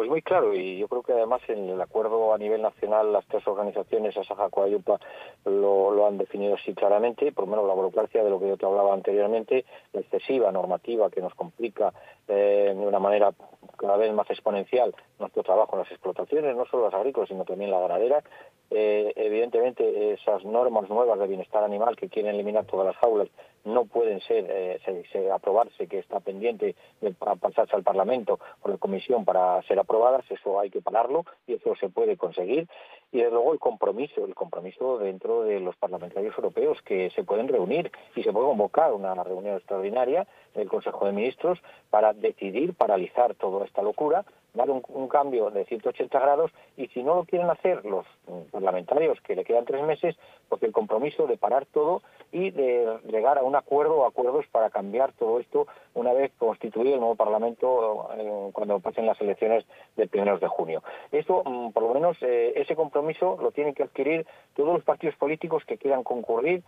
Pues 0.00 0.08
muy 0.08 0.22
claro, 0.22 0.54
y 0.54 0.78
yo 0.78 0.88
creo 0.88 1.02
que 1.02 1.12
además 1.12 1.42
en 1.48 1.68
el 1.68 1.78
acuerdo 1.78 2.32
a 2.32 2.38
nivel 2.38 2.62
nacional 2.62 3.12
las 3.12 3.26
tres 3.26 3.46
organizaciones, 3.46 4.16
Asaja, 4.16 4.48
Coayupa, 4.48 4.98
lo, 5.44 5.90
lo 5.90 6.06
han 6.06 6.16
definido 6.16 6.54
así 6.54 6.72
claramente, 6.72 7.32
por 7.32 7.44
lo 7.44 7.50
menos 7.50 7.66
la 7.66 7.74
burocracia 7.74 8.24
de 8.24 8.30
lo 8.30 8.40
que 8.40 8.48
yo 8.48 8.56
te 8.56 8.64
hablaba 8.64 8.94
anteriormente, 8.94 9.66
la 9.92 10.00
excesiva 10.00 10.50
normativa 10.52 11.10
que 11.10 11.20
nos 11.20 11.34
complica 11.34 11.92
eh, 12.28 12.74
de 12.74 12.86
una 12.86 12.98
manera 12.98 13.34
cada 13.76 13.98
vez 13.98 14.10
más 14.14 14.30
exponencial 14.30 14.94
nuestro 15.18 15.42
trabajo 15.42 15.74
en 15.74 15.80
las 15.80 15.90
explotaciones, 15.90 16.56
no 16.56 16.64
solo 16.64 16.86
las 16.86 16.94
agrícolas, 16.94 17.28
sino 17.28 17.44
también 17.44 17.70
la 17.70 17.80
ganadera. 17.80 18.24
Eh, 18.70 19.12
evidentemente, 19.16 20.14
esas 20.14 20.46
normas 20.46 20.88
nuevas 20.88 21.18
de 21.18 21.26
bienestar 21.26 21.62
animal 21.62 21.96
que 21.96 22.08
quieren 22.08 22.34
eliminar 22.34 22.64
todas 22.64 22.86
las 22.86 22.96
jaulas 22.96 23.28
no 23.64 23.84
pueden 23.84 24.20
ser 24.20 24.46
eh, 24.48 25.30
aprobarse, 25.32 25.86
que 25.86 25.98
está 25.98 26.20
pendiente 26.20 26.74
de 27.00 27.12
pasarse 27.12 27.76
al 27.76 27.82
Parlamento 27.82 28.38
por 28.62 28.70
la 28.70 28.78
Comisión 28.78 29.24
para 29.24 29.62
ser 29.62 29.78
aprobadas, 29.78 30.24
eso 30.30 30.60
hay 30.60 30.70
que 30.70 30.80
pararlo 30.80 31.24
y 31.46 31.54
eso 31.54 31.74
se 31.76 31.88
puede 31.88 32.16
conseguir. 32.16 32.68
Y 33.12 33.18
desde 33.18 33.32
luego 33.32 33.52
el 33.52 33.58
compromiso, 33.58 34.24
el 34.24 34.34
compromiso 34.34 34.98
dentro 34.98 35.42
de 35.42 35.60
los 35.60 35.76
parlamentarios 35.76 36.36
europeos 36.36 36.80
que 36.82 37.10
se 37.10 37.24
pueden 37.24 37.48
reunir 37.48 37.90
y 38.14 38.22
se 38.22 38.32
puede 38.32 38.46
convocar 38.46 38.92
una 38.92 39.14
reunión 39.24 39.56
extraordinaria 39.56 40.26
del 40.54 40.68
Consejo 40.68 41.06
de 41.06 41.12
Ministros 41.12 41.58
para 41.90 42.12
decidir 42.12 42.74
paralizar 42.74 43.34
toda 43.34 43.66
esta 43.66 43.82
locura 43.82 44.24
dar 44.54 44.70
un, 44.70 45.08
cambio 45.08 45.50
de 45.50 45.64
180 45.64 46.18
grados 46.18 46.50
y 46.76 46.86
si 46.88 47.02
no 47.02 47.16
lo 47.16 47.24
quieren 47.24 47.50
hacer 47.50 47.84
los 47.84 48.06
parlamentarios, 48.50 49.20
que 49.22 49.34
le 49.34 49.44
quedan 49.44 49.64
tres 49.64 49.82
meses, 49.82 50.16
porque 50.48 50.66
el 50.66 50.72
compromiso 50.72 51.26
de 51.26 51.36
parar 51.36 51.66
todo 51.66 52.02
y 52.32 52.50
de 52.50 52.98
llegar 53.08 53.38
a 53.38 53.42
un 53.42 53.56
acuerdo 53.56 53.96
o 53.96 54.06
acuerdos 54.06 54.46
para 54.52 54.70
cambiar 54.70 55.12
todo 55.12 55.40
esto 55.40 55.66
una 55.94 56.12
vez 56.12 56.30
constituido 56.38 56.94
el 56.94 57.00
nuevo 57.00 57.16
Parlamento 57.16 58.08
eh, 58.16 58.50
cuando 58.52 58.78
pasen 58.80 59.06
las 59.06 59.20
elecciones 59.20 59.64
del 59.96 60.08
primeros 60.08 60.40
de 60.40 60.48
junio. 60.48 60.82
Esto, 61.10 61.42
mm, 61.44 61.70
por 61.72 61.82
lo 61.82 61.94
menos, 61.94 62.16
eh, 62.22 62.52
ese 62.56 62.76
compromiso 62.76 63.36
lo 63.40 63.50
tienen 63.50 63.74
que 63.74 63.82
adquirir 63.82 64.26
todos 64.54 64.74
los 64.74 64.84
partidos 64.84 65.16
políticos 65.16 65.64
que 65.64 65.78
quieran 65.78 66.02
concurrir 66.04 66.62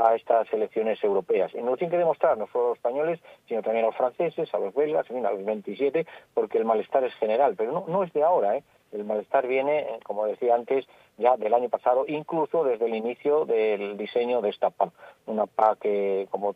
a 0.00 0.14
estas 0.14 0.52
elecciones 0.52 1.02
europeas. 1.02 1.52
Y 1.54 1.58
no 1.58 1.70
lo 1.70 1.76
tienen 1.76 1.90
que 1.90 1.98
demostrar 1.98 2.38
no 2.38 2.46
solo 2.52 2.68
los 2.68 2.76
españoles, 2.76 3.20
sino 3.48 3.62
también 3.62 3.84
a 3.84 3.88
los 3.88 3.96
franceses, 3.96 4.52
a 4.54 4.58
los 4.58 4.74
belgas, 4.74 5.10
a 5.10 5.32
los 5.32 5.44
27, 5.44 6.06
porque 6.34 6.58
el 6.58 6.64
malestar 6.74 7.04
es 7.04 7.14
general. 7.14 7.54
Pero 7.56 7.84
no, 7.86 8.02
es 8.02 8.12
de 8.12 8.22
ahora, 8.22 8.56
¿eh? 8.56 8.64
El 8.92 9.04
malestar 9.04 9.46
viene, 9.48 9.98
como 10.04 10.26
decía 10.26 10.54
antes, 10.54 10.86
ya 11.18 11.36
del 11.36 11.52
año 11.52 11.68
pasado, 11.68 12.04
incluso 12.06 12.62
desde 12.62 12.86
el 12.86 12.94
inicio 12.94 13.44
del 13.44 13.96
diseño 13.96 14.40
de 14.40 14.50
esta 14.50 14.70
PAC. 14.70 14.90
Una 15.26 15.46
PAC 15.46 15.80
que, 15.80 16.28
como 16.30 16.54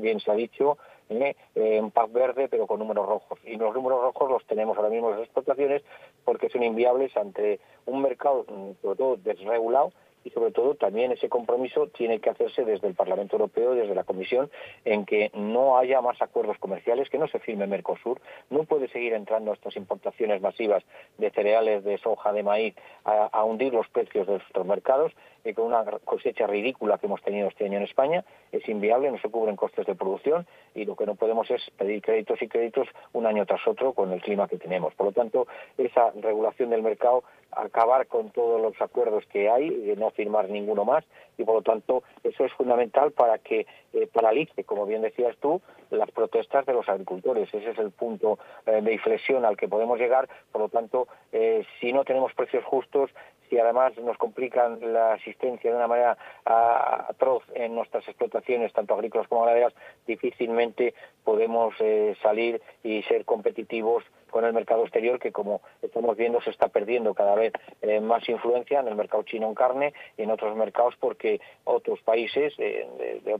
bien 0.00 0.20
se 0.20 0.30
ha 0.30 0.34
dicho, 0.34 0.78
¿eh? 1.08 1.34
eh, 1.56 1.80
un 1.80 1.90
PAC 1.90 2.12
verde 2.12 2.48
pero 2.48 2.68
con 2.68 2.78
números 2.78 3.08
rojos. 3.08 3.38
Y 3.44 3.56
los 3.56 3.74
números 3.74 4.02
rojos 4.02 4.30
los 4.30 4.44
tenemos 4.46 4.76
ahora 4.76 4.90
mismo 4.90 5.08
en 5.08 5.16
las 5.16 5.24
explotaciones 5.24 5.82
porque 6.24 6.48
son 6.48 6.62
inviables 6.62 7.16
ante 7.16 7.58
un 7.86 8.02
mercado, 8.02 8.44
mm, 8.48 8.82
sobre 8.82 8.96
todo, 8.96 9.16
desregulado 9.16 9.92
y 10.24 10.30
sobre 10.30 10.50
todo 10.52 10.74
también 10.74 11.12
ese 11.12 11.28
compromiso 11.28 11.88
tiene 11.88 12.20
que 12.20 12.30
hacerse 12.30 12.64
desde 12.64 12.88
el 12.88 12.94
Parlamento 12.94 13.36
Europeo, 13.36 13.74
desde 13.74 13.94
la 13.94 14.04
Comisión, 14.04 14.50
en 14.84 15.06
que 15.06 15.30
no 15.34 15.78
haya 15.78 16.00
más 16.00 16.20
acuerdos 16.20 16.58
comerciales, 16.58 17.08
que 17.08 17.18
no 17.18 17.28
se 17.28 17.38
firme 17.38 17.66
Mercosur, 17.66 18.20
no 18.50 18.64
puede 18.64 18.88
seguir 18.88 19.12
entrando 19.14 19.52
estas 19.52 19.76
importaciones 19.76 20.40
masivas 20.40 20.84
de 21.18 21.30
cereales, 21.30 21.84
de 21.84 21.98
soja, 21.98 22.32
de 22.32 22.42
maíz, 22.42 22.74
a, 23.04 23.44
hundir 23.44 23.72
los 23.72 23.88
precios 23.88 24.26
de 24.26 24.34
nuestros 24.34 24.66
mercados, 24.66 25.12
y 25.44 25.52
con 25.54 25.66
una 25.66 25.84
cosecha 26.04 26.46
ridícula 26.46 26.98
que 26.98 27.06
hemos 27.06 27.22
tenido 27.22 27.48
este 27.48 27.64
año 27.64 27.78
en 27.78 27.84
España, 27.84 28.24
es 28.52 28.68
inviable, 28.68 29.10
no 29.10 29.18
se 29.18 29.28
cubren 29.28 29.56
costes 29.56 29.86
de 29.86 29.94
producción 29.94 30.46
y 30.74 30.84
lo 30.84 30.96
que 30.96 31.06
no 31.06 31.14
podemos 31.14 31.50
es 31.50 31.62
pedir 31.76 32.02
créditos 32.02 32.40
y 32.42 32.48
créditos 32.48 32.88
un 33.12 33.26
año 33.26 33.46
tras 33.46 33.66
otro 33.66 33.92
con 33.92 34.12
el 34.12 34.20
clima 34.20 34.48
que 34.48 34.58
tenemos. 34.58 34.94
Por 34.94 35.06
lo 35.06 35.12
tanto, 35.12 35.46
esa 35.78 36.10
regulación 36.12 36.70
del 36.70 36.82
mercado 36.82 37.24
acabar 37.52 38.06
con 38.06 38.30
todos 38.30 38.60
los 38.60 38.80
acuerdos 38.80 39.24
que 39.26 39.50
hay, 39.50 39.66
y 39.66 39.96
no 39.96 40.10
firmar 40.10 40.48
ninguno 40.48 40.84
más, 40.84 41.04
y 41.36 41.44
por 41.44 41.56
lo 41.56 41.62
tanto 41.62 42.02
eso 42.22 42.44
es 42.44 42.52
fundamental 42.52 43.12
para 43.12 43.38
que 43.38 43.66
eh, 43.92 44.06
paralice, 44.12 44.64
como 44.64 44.86
bien 44.86 45.02
decías 45.02 45.36
tú, 45.38 45.60
las 45.90 46.10
protestas 46.10 46.66
de 46.66 46.72
los 46.72 46.88
agricultores. 46.88 47.52
Ese 47.52 47.70
es 47.70 47.78
el 47.78 47.90
punto 47.90 48.38
eh, 48.66 48.80
de 48.82 48.92
inflexión 48.92 49.44
al 49.44 49.56
que 49.56 49.68
podemos 49.68 49.98
llegar. 49.98 50.28
Por 50.52 50.62
lo 50.62 50.68
tanto, 50.68 51.08
eh, 51.32 51.64
si 51.80 51.92
no 51.92 52.04
tenemos 52.04 52.32
precios 52.34 52.64
justos, 52.64 53.10
si 53.50 53.58
además 53.58 53.92
nos 53.98 54.16
complican 54.16 54.78
la 54.80 55.14
asistencia 55.14 55.70
de 55.70 55.76
una 55.76 55.88
manera 55.88 56.16
atroz 56.46 57.42
en 57.54 57.74
nuestras 57.74 58.06
explotaciones, 58.08 58.72
tanto 58.72 58.94
agrícolas 58.94 59.28
como 59.28 59.42
ganaderas, 59.42 59.74
difícilmente 60.06 60.94
podemos 61.24 61.74
salir 62.22 62.62
y 62.82 63.02
ser 63.02 63.24
competitivos 63.24 64.04
con 64.30 64.44
el 64.44 64.52
mercado 64.52 64.82
exterior 64.82 65.18
que 65.18 65.32
como 65.32 65.60
estamos 65.82 66.16
viendo 66.16 66.40
se 66.40 66.50
está 66.50 66.68
perdiendo 66.68 67.14
cada 67.14 67.34
vez 67.34 67.52
eh, 67.82 68.00
más 68.00 68.28
influencia 68.28 68.80
en 68.80 68.88
el 68.88 68.94
mercado 68.94 69.22
chino 69.24 69.48
en 69.48 69.54
carne 69.54 69.92
y 70.16 70.22
en 70.22 70.30
otros 70.30 70.56
mercados 70.56 70.94
porque 70.98 71.40
otros 71.64 72.00
países 72.00 72.52
eh, 72.58 72.86
de, 73.24 73.38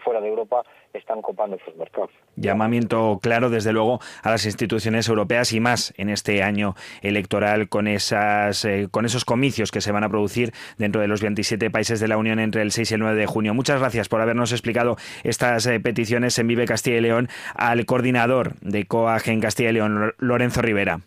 fuera 0.00 0.20
de 0.20 0.28
Europa 0.28 0.62
están 0.92 1.22
copando 1.22 1.56
esos 1.56 1.76
mercados. 1.76 2.10
Llamamiento 2.36 3.18
claro 3.22 3.50
desde 3.50 3.72
luego 3.72 4.00
a 4.22 4.30
las 4.30 4.44
instituciones 4.44 5.08
europeas 5.08 5.52
y 5.52 5.60
más 5.60 5.92
en 5.96 6.08
este 6.08 6.42
año 6.42 6.74
electoral 7.02 7.68
con 7.68 7.88
esas 7.88 8.64
eh, 8.64 8.88
con 8.90 9.04
esos 9.04 9.24
comicios 9.24 9.70
que 9.70 9.80
se 9.80 9.92
van 9.92 10.04
a 10.04 10.08
producir 10.08 10.52
dentro 10.76 11.00
de 11.00 11.08
los 11.08 11.20
27 11.20 11.70
países 11.70 12.00
de 12.00 12.08
la 12.08 12.16
Unión 12.16 12.38
entre 12.38 12.62
el 12.62 12.72
6 12.72 12.90
y 12.90 12.94
el 12.94 13.00
9 13.00 13.18
de 13.18 13.26
junio. 13.26 13.54
Muchas 13.54 13.80
gracias 13.80 14.08
por 14.08 14.20
habernos 14.20 14.52
explicado 14.52 14.96
estas 15.24 15.68
peticiones 15.82 16.38
en 16.38 16.46
Vive 16.46 16.66
Castilla 16.66 16.98
y 16.98 17.00
León 17.00 17.28
al 17.54 17.84
coordinador 17.86 18.54
de 18.60 18.86
COAG 18.86 19.28
en 19.28 19.40
Castilla 19.40 19.70
y 19.70 19.72
León 19.74 20.14
Lorenzo 20.28 20.62
Rivera. 20.62 21.00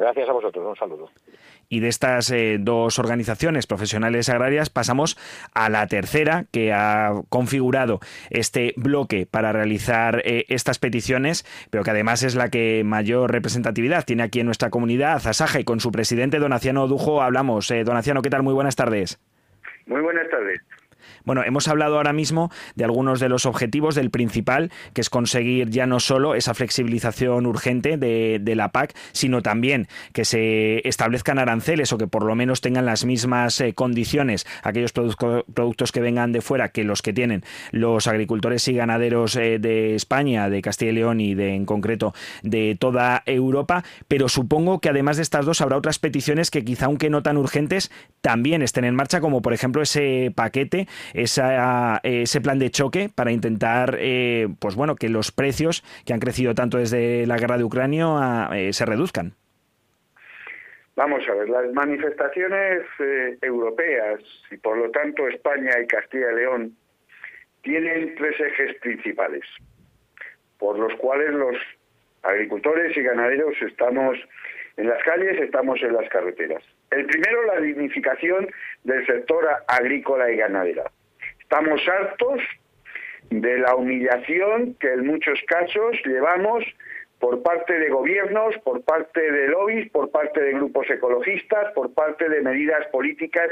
Gracias 0.00 0.30
a 0.30 0.32
vosotros, 0.32 0.66
un 0.66 0.76
saludo. 0.76 1.10
Y 1.68 1.80
de 1.80 1.88
estas 1.88 2.30
eh, 2.30 2.56
dos 2.58 2.98
organizaciones 2.98 3.66
profesionales 3.66 4.30
agrarias 4.30 4.70
pasamos 4.70 5.18
a 5.54 5.68
la 5.68 5.86
tercera 5.88 6.46
que 6.50 6.72
ha 6.72 7.12
configurado 7.28 8.00
este 8.30 8.72
bloque 8.78 9.26
para 9.30 9.52
realizar 9.52 10.22
eh, 10.24 10.46
estas 10.48 10.78
peticiones, 10.78 11.44
pero 11.70 11.84
que 11.84 11.90
además 11.90 12.22
es 12.22 12.34
la 12.34 12.48
que 12.48 12.82
mayor 12.82 13.30
representatividad 13.30 14.06
tiene 14.06 14.22
aquí 14.22 14.40
en 14.40 14.46
nuestra 14.46 14.70
comunidad, 14.70 15.20
Asaja, 15.26 15.60
y 15.60 15.64
con 15.64 15.80
su 15.80 15.92
presidente 15.92 16.38
Donaciano 16.38 16.88
Dujo 16.88 17.20
hablamos. 17.20 17.70
Eh, 17.70 17.84
Donaciano, 17.84 18.22
¿qué 18.22 18.30
tal? 18.30 18.42
Muy 18.42 18.54
buenas 18.54 18.76
tardes. 18.76 19.20
Muy 19.84 20.00
buenas 20.00 20.30
tardes. 20.30 20.62
Bueno, 21.30 21.44
hemos 21.44 21.68
hablado 21.68 21.96
ahora 21.96 22.12
mismo 22.12 22.50
de 22.74 22.82
algunos 22.82 23.20
de 23.20 23.28
los 23.28 23.46
objetivos 23.46 23.94
del 23.94 24.10
principal, 24.10 24.72
que 24.94 25.00
es 25.00 25.08
conseguir 25.08 25.70
ya 25.70 25.86
no 25.86 26.00
solo 26.00 26.34
esa 26.34 26.54
flexibilización 26.54 27.46
urgente 27.46 27.96
de, 27.96 28.54
la 28.56 28.72
PAC, 28.72 28.96
sino 29.12 29.40
también 29.40 29.86
que 30.12 30.24
se 30.24 30.80
establezcan 30.88 31.38
aranceles 31.38 31.92
o 31.92 31.98
que 31.98 32.08
por 32.08 32.24
lo 32.24 32.34
menos 32.34 32.60
tengan 32.60 32.84
las 32.84 33.04
mismas 33.04 33.60
eh, 33.60 33.74
condiciones 33.74 34.44
aquellos 34.64 34.90
productos 34.92 35.92
que 35.92 36.00
vengan 36.00 36.32
de 36.32 36.40
fuera 36.40 36.70
que 36.70 36.82
los 36.82 37.00
que 37.00 37.12
tienen 37.12 37.44
los 37.70 38.08
agricultores 38.08 38.66
y 38.66 38.72
ganaderos 38.72 39.36
eh, 39.36 39.60
de 39.60 39.94
España, 39.94 40.50
de 40.50 40.62
Castilla 40.62 40.90
y 40.90 40.94
León 40.96 41.20
y 41.20 41.36
de 41.36 41.54
en 41.54 41.64
concreto 41.64 42.12
de 42.42 42.76
toda 42.76 43.22
Europa. 43.24 43.84
Pero 44.08 44.28
supongo 44.28 44.80
que 44.80 44.88
además 44.88 45.16
de 45.16 45.22
estas 45.22 45.46
dos 45.46 45.60
habrá 45.60 45.76
otras 45.76 46.00
peticiones 46.00 46.50
que 46.50 46.64
quizá 46.64 46.86
aunque 46.86 47.08
no 47.08 47.22
tan 47.22 47.36
urgentes 47.36 47.92
también 48.20 48.62
estén 48.62 48.84
en 48.84 48.96
marcha, 48.96 49.20
como 49.20 49.42
por 49.42 49.52
ejemplo 49.52 49.80
ese 49.80 50.32
paquete, 50.34 50.88
ese 51.22 52.40
plan 52.40 52.58
de 52.58 52.70
choque 52.70 53.08
para 53.14 53.32
intentar, 53.32 53.96
eh, 53.98 54.48
pues 54.60 54.74
bueno, 54.76 54.96
que 54.96 55.08
los 55.08 55.32
precios 55.32 55.82
que 56.04 56.12
han 56.12 56.20
crecido 56.20 56.54
tanto 56.54 56.78
desde 56.78 57.26
la 57.26 57.36
guerra 57.36 57.58
de 57.58 57.64
Ucrania 57.64 58.48
eh, 58.52 58.72
se 58.72 58.86
reduzcan. 58.86 59.34
Vamos 60.96 61.22
a 61.28 61.34
ver, 61.34 61.48
las 61.48 61.72
manifestaciones 61.72 62.82
eh, 62.98 63.38
europeas 63.42 64.20
y 64.50 64.56
por 64.58 64.76
lo 64.76 64.90
tanto 64.90 65.26
España 65.28 65.72
y 65.82 65.86
Castilla 65.86 66.32
y 66.32 66.34
León 66.34 66.76
tienen 67.62 68.14
tres 68.16 68.38
ejes 68.38 68.76
principales 68.80 69.44
por 70.58 70.78
los 70.78 70.94
cuales 70.98 71.30
los 71.30 71.56
agricultores 72.22 72.94
y 72.96 73.02
ganaderos 73.02 73.54
estamos 73.62 74.18
en 74.76 74.88
las 74.88 75.02
calles, 75.02 75.40
estamos 75.40 75.82
en 75.82 75.94
las 75.94 76.08
carreteras. 76.10 76.62
El 76.90 77.06
primero, 77.06 77.44
la 77.46 77.60
dignificación 77.60 78.48
del 78.84 79.04
sector 79.06 79.46
agrícola 79.66 80.30
y 80.30 80.36
ganadera. 80.36 80.90
Estamos 81.50 81.80
hartos 81.88 82.40
de 83.30 83.58
la 83.58 83.74
humillación 83.74 84.74
que 84.74 84.92
en 84.92 85.04
muchos 85.04 85.36
casos 85.48 85.96
llevamos 86.04 86.62
por 87.18 87.42
parte 87.42 87.76
de 87.76 87.88
gobiernos, 87.88 88.56
por 88.58 88.84
parte 88.84 89.20
de 89.20 89.48
lobbies, 89.48 89.90
por 89.90 90.12
parte 90.12 90.40
de 90.40 90.52
grupos 90.52 90.88
ecologistas, 90.88 91.72
por 91.72 91.92
parte 91.92 92.28
de 92.28 92.40
medidas 92.42 92.86
políticas 92.92 93.50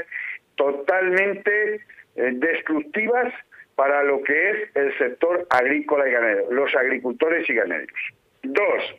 totalmente 0.54 1.80
eh, 2.14 2.30
destructivas 2.34 3.34
para 3.74 4.04
lo 4.04 4.22
que 4.22 4.50
es 4.50 4.76
el 4.76 4.96
sector 4.96 5.48
agrícola 5.50 6.08
y 6.08 6.12
ganadero, 6.12 6.52
los 6.52 6.72
agricultores 6.76 7.50
y 7.50 7.54
ganaderos. 7.54 8.00
Dos, 8.44 8.94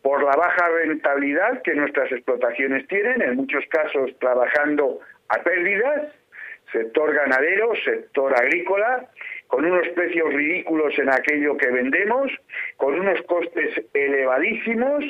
por 0.00 0.24
la 0.24 0.34
baja 0.34 0.66
rentabilidad 0.82 1.60
que 1.60 1.74
nuestras 1.74 2.10
explotaciones 2.10 2.88
tienen, 2.88 3.20
en 3.20 3.36
muchos 3.36 3.66
casos 3.66 4.18
trabajando 4.18 4.98
a 5.28 5.42
pérdidas, 5.42 6.10
sector 6.72 7.14
ganadero, 7.14 7.74
sector 7.84 8.34
agrícola, 8.34 9.08
con 9.46 9.64
unos 9.64 9.88
precios 9.88 10.32
ridículos 10.32 10.98
en 10.98 11.10
aquello 11.10 11.56
que 11.56 11.68
vendemos, 11.68 12.30
con 12.76 12.98
unos 12.98 13.20
costes 13.22 13.82
elevadísimos 13.94 15.04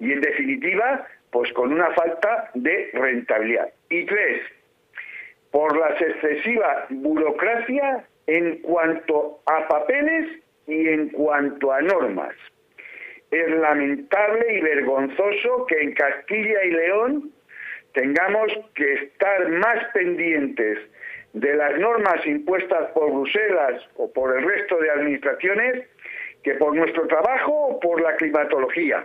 y 0.00 0.12
en 0.12 0.20
definitiva, 0.20 1.06
pues 1.30 1.52
con 1.52 1.72
una 1.72 1.90
falta 1.90 2.50
de 2.54 2.90
rentabilidad. 2.94 3.70
Y 3.90 4.06
tres, 4.06 4.42
por 5.50 5.76
la 5.76 5.90
excesiva 5.90 6.86
burocracia 6.90 8.04
en 8.26 8.58
cuanto 8.58 9.40
a 9.46 9.66
papeles 9.68 10.40
y 10.66 10.88
en 10.88 11.08
cuanto 11.10 11.72
a 11.72 11.80
normas. 11.80 12.34
Es 13.30 13.50
lamentable 13.50 14.56
y 14.56 14.60
vergonzoso 14.60 15.66
que 15.66 15.80
en 15.80 15.92
Castilla 15.92 16.64
y 16.64 16.70
León 16.70 17.32
tengamos 17.98 18.52
que 18.76 18.92
estar 18.92 19.48
más 19.48 19.84
pendientes 19.92 20.78
de 21.32 21.52
las 21.56 21.76
normas 21.78 22.24
impuestas 22.24 22.92
por 22.92 23.10
Bruselas 23.10 23.82
o 23.96 24.12
por 24.12 24.38
el 24.38 24.44
resto 24.44 24.78
de 24.78 24.88
administraciones 24.88 25.84
que 26.44 26.54
por 26.54 26.76
nuestro 26.76 27.08
trabajo 27.08 27.52
o 27.52 27.80
por 27.80 28.00
la 28.00 28.14
climatología. 28.14 29.04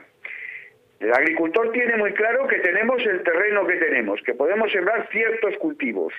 El 0.99 1.12
agricultor 1.12 1.71
tiene 1.71 1.97
muy 1.97 2.13
claro 2.13 2.47
que 2.47 2.60
tenemos 2.60 3.03
el 3.03 3.23
terreno 3.23 3.65
que 3.65 3.77
tenemos, 3.77 4.21
que 4.21 4.36
podemos 4.36 4.71
sembrar 4.71 5.10
ciertos 5.10 5.58
cultivos, 5.58 6.13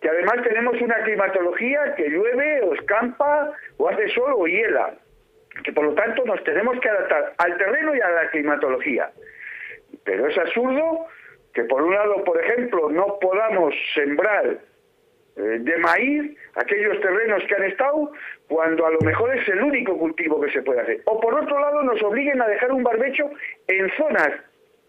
que 0.00 0.08
además 0.08 0.42
tenemos 0.42 0.80
una 0.80 1.02
climatología 1.02 1.94
que 1.96 2.08
llueve 2.08 2.62
o 2.62 2.74
escampa 2.76 3.52
o 3.76 3.90
hace 3.90 4.08
sol 4.08 4.32
o 4.34 4.46
hiela, 4.46 4.94
que 5.62 5.72
por 5.74 5.84
lo 5.84 5.92
tanto 5.92 6.24
nos 6.24 6.42
tenemos 6.44 6.80
que 6.80 6.88
adaptar 6.88 7.34
al 7.36 7.58
terreno 7.58 7.94
y 7.94 8.00
a 8.00 8.08
la 8.08 8.30
climatología. 8.30 9.10
Pero 10.02 10.28
es 10.28 10.38
absurdo 10.38 11.06
que 11.52 11.64
por 11.64 11.82
un 11.82 11.94
lado, 11.94 12.22
por 12.24 12.42
ejemplo, 12.42 12.88
no 12.90 13.18
podamos 13.20 13.74
sembrar 13.94 14.58
eh, 15.36 15.58
de 15.60 15.76
maíz 15.78 16.36
aquellos 16.54 17.00
terrenos 17.00 17.42
que 17.44 17.54
han 17.54 17.64
estado 17.64 18.12
cuando 18.48 18.86
a 18.86 18.90
lo 18.90 19.00
mejor 19.00 19.36
es 19.36 19.48
el 19.48 19.62
único 19.62 19.96
cultivo 19.96 20.40
que 20.40 20.50
se 20.50 20.62
puede 20.62 20.80
hacer. 20.80 21.00
O 21.04 21.20
por 21.20 21.34
otro 21.34 21.58
lado 21.58 21.82
nos 21.82 22.02
obliguen 22.02 22.40
a 22.42 22.48
dejar 22.48 22.72
un 22.72 22.82
barbecho 22.82 23.30
en 23.68 23.90
zonas 23.96 24.30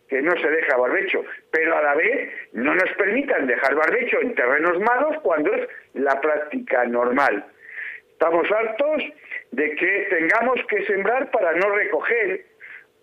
que 0.09 0.21
no 0.21 0.35
se 0.35 0.49
deja 0.49 0.75
barbecho, 0.75 1.23
pero 1.51 1.77
a 1.77 1.81
la 1.81 1.95
vez 1.95 2.31
no 2.51 2.75
nos 2.75 2.91
permitan 2.97 3.47
dejar 3.47 3.75
barbecho 3.75 4.19
en 4.19 4.35
terrenos 4.35 4.77
malos 4.81 5.15
cuando 5.23 5.53
es 5.53 5.69
la 5.93 6.19
práctica 6.19 6.83
normal. 6.85 7.45
Estamos 8.11 8.51
hartos 8.51 9.03
de 9.51 9.75
que 9.75 10.07
tengamos 10.09 10.59
que 10.67 10.85
sembrar 10.85 11.31
para 11.31 11.53
no 11.53 11.69
recoger 11.69 12.45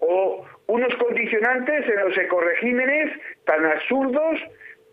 o 0.01 0.45
unos 0.67 0.95
condicionantes 0.97 1.89
en 1.89 2.01
los 2.01 2.17
ecoregímenes 2.19 3.19
tan 3.49 3.65
absurdos 3.65 4.41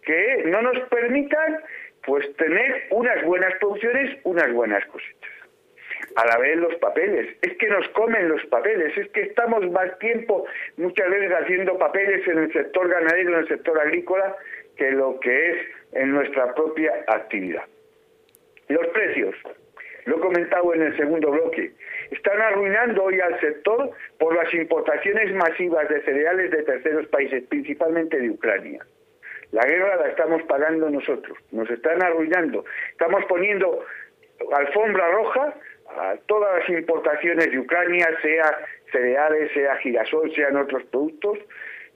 que 0.03 0.43
no 0.45 0.61
nos 0.61 0.79
permitan 0.87 1.59
pues 2.05 2.25
tener 2.37 2.85
unas 2.91 3.23
buenas 3.25 3.53
producciones, 3.59 4.17
unas 4.23 4.51
buenas 4.53 4.85
cosechas 4.85 5.31
a 6.15 6.25
la 6.25 6.37
vez 6.37 6.57
los 6.57 6.75
papeles. 6.75 7.35
Es 7.41 7.57
que 7.57 7.67
nos 7.67 7.87
comen 7.89 8.29
los 8.29 8.43
papeles, 8.45 8.97
es 8.97 9.09
que 9.09 9.23
estamos 9.23 9.69
más 9.71 9.97
tiempo 9.99 10.45
muchas 10.77 11.09
veces 11.09 11.31
haciendo 11.31 11.77
papeles 11.77 12.25
en 12.27 12.37
el 12.37 12.53
sector 12.53 12.87
ganadero, 12.87 13.33
en 13.33 13.39
el 13.39 13.47
sector 13.47 13.79
agrícola, 13.79 14.35
que 14.77 14.91
lo 14.91 15.19
que 15.19 15.51
es 15.51 15.57
en 15.93 16.11
nuestra 16.11 16.53
propia 16.53 16.93
actividad. 17.07 17.63
Los 18.69 18.87
precios, 18.87 19.35
lo 20.05 20.17
he 20.17 20.19
comentado 20.19 20.73
en 20.73 20.83
el 20.83 20.97
segundo 20.97 21.31
bloque, 21.31 21.71
están 22.11 22.41
arruinando 22.41 23.03
hoy 23.03 23.19
al 23.19 23.39
sector 23.39 23.91
por 24.19 24.35
las 24.35 24.53
importaciones 24.53 25.33
masivas 25.33 25.87
de 25.89 26.01
cereales 26.03 26.51
de 26.51 26.63
terceros 26.63 27.07
países, 27.07 27.43
principalmente 27.49 28.19
de 28.19 28.29
Ucrania. 28.29 28.85
La 29.51 29.65
guerra 29.65 29.95
la 29.97 30.07
estamos 30.09 30.43
pagando 30.43 30.89
nosotros, 30.89 31.37
nos 31.51 31.69
están 31.69 32.01
arruinando. 32.03 32.65
Estamos 32.91 33.23
poniendo 33.25 33.85
alfombra 34.53 35.07
roja 35.11 35.53
a 35.97 36.15
todas 36.25 36.59
las 36.59 36.69
importaciones 36.69 37.51
de 37.51 37.59
Ucrania, 37.59 38.07
sea 38.21 38.57
cereales, 38.91 39.51
sea 39.53 39.75
girasol, 39.77 40.33
sean 40.33 40.57
otros 40.57 40.83
productos, 40.85 41.39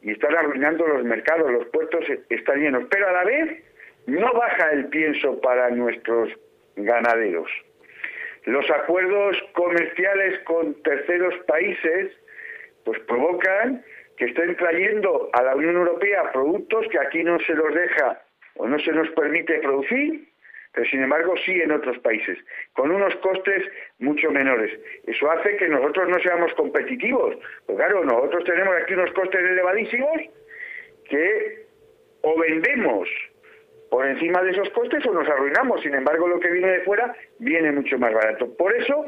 y 0.02 0.12
están 0.12 0.36
arruinando 0.36 0.88
los 0.88 1.04
mercados, 1.04 1.52
los 1.52 1.66
puertos 1.68 2.06
están 2.30 2.62
llenos. 2.62 2.86
Pero 2.90 3.08
a 3.10 3.12
la 3.12 3.24
vez 3.26 3.64
no 4.06 4.32
baja 4.34 4.72
el 4.72 4.86
pienso 4.88 5.40
para 5.42 5.70
nuestros 5.70 6.30
ganaderos. 6.76 7.50
Los 8.46 8.70
acuerdos 8.70 9.38
comerciales 9.54 10.40
con 10.46 10.82
terceros 10.84 11.36
países 11.48 12.12
pues 12.86 13.00
provocan 13.02 13.84
que 14.18 14.26
estén 14.26 14.56
trayendo 14.56 15.30
a 15.34 15.44
la 15.44 15.56
Unión 15.56 15.76
Europea 15.76 16.32
productos 16.32 16.88
que 16.90 17.00
aquí 17.00 17.24
no 17.24 17.40
se 17.40 17.54
los 17.54 17.74
deja 17.74 18.22
o 18.56 18.68
no 18.68 18.80
se 18.80 18.92
nos 18.92 19.10
permite 19.12 19.60
producir 19.60 20.30
pero 20.72 20.90
sin 20.90 21.02
embargo 21.04 21.36
sí 21.46 21.60
en 21.62 21.72
otros 21.72 21.98
países, 22.00 22.38
con 22.74 22.92
unos 22.92 23.16
costes 23.18 23.66
mucho 23.98 24.32
menores. 24.32 24.72
Eso 25.08 25.30
hace 25.32 25.58
que 25.58 25.68
nosotros 25.68 26.10
no 26.10 26.20
seamos 26.20 26.54
competitivos. 26.54 27.36
Pues 27.66 27.78
claro, 27.78 28.04
nosotros 28.04 28.44
tenemos 28.44 28.76
aquí 28.82 28.94
unos 28.94 29.12
costes 29.14 29.42
elevadísimos 29.42 30.22
que 31.10 31.66
o 32.22 32.40
vendemos 32.40 33.10
por 33.90 34.06
encima 34.06 34.42
de 34.42 34.52
esos 34.52 34.70
costes 34.70 35.06
o 35.06 35.14
nos 35.14 35.28
arruinamos. 35.28 35.82
Sin 35.82 35.96
embargo, 35.96 36.28
lo 36.28 36.40
que 36.40 36.52
viene 36.52 36.72
de 36.72 36.82
fuera 36.82 37.14
viene 37.40 37.72
mucho 37.72 37.98
más 37.98 38.14
barato. 38.14 38.54
Por 38.56 38.76
eso, 38.76 39.06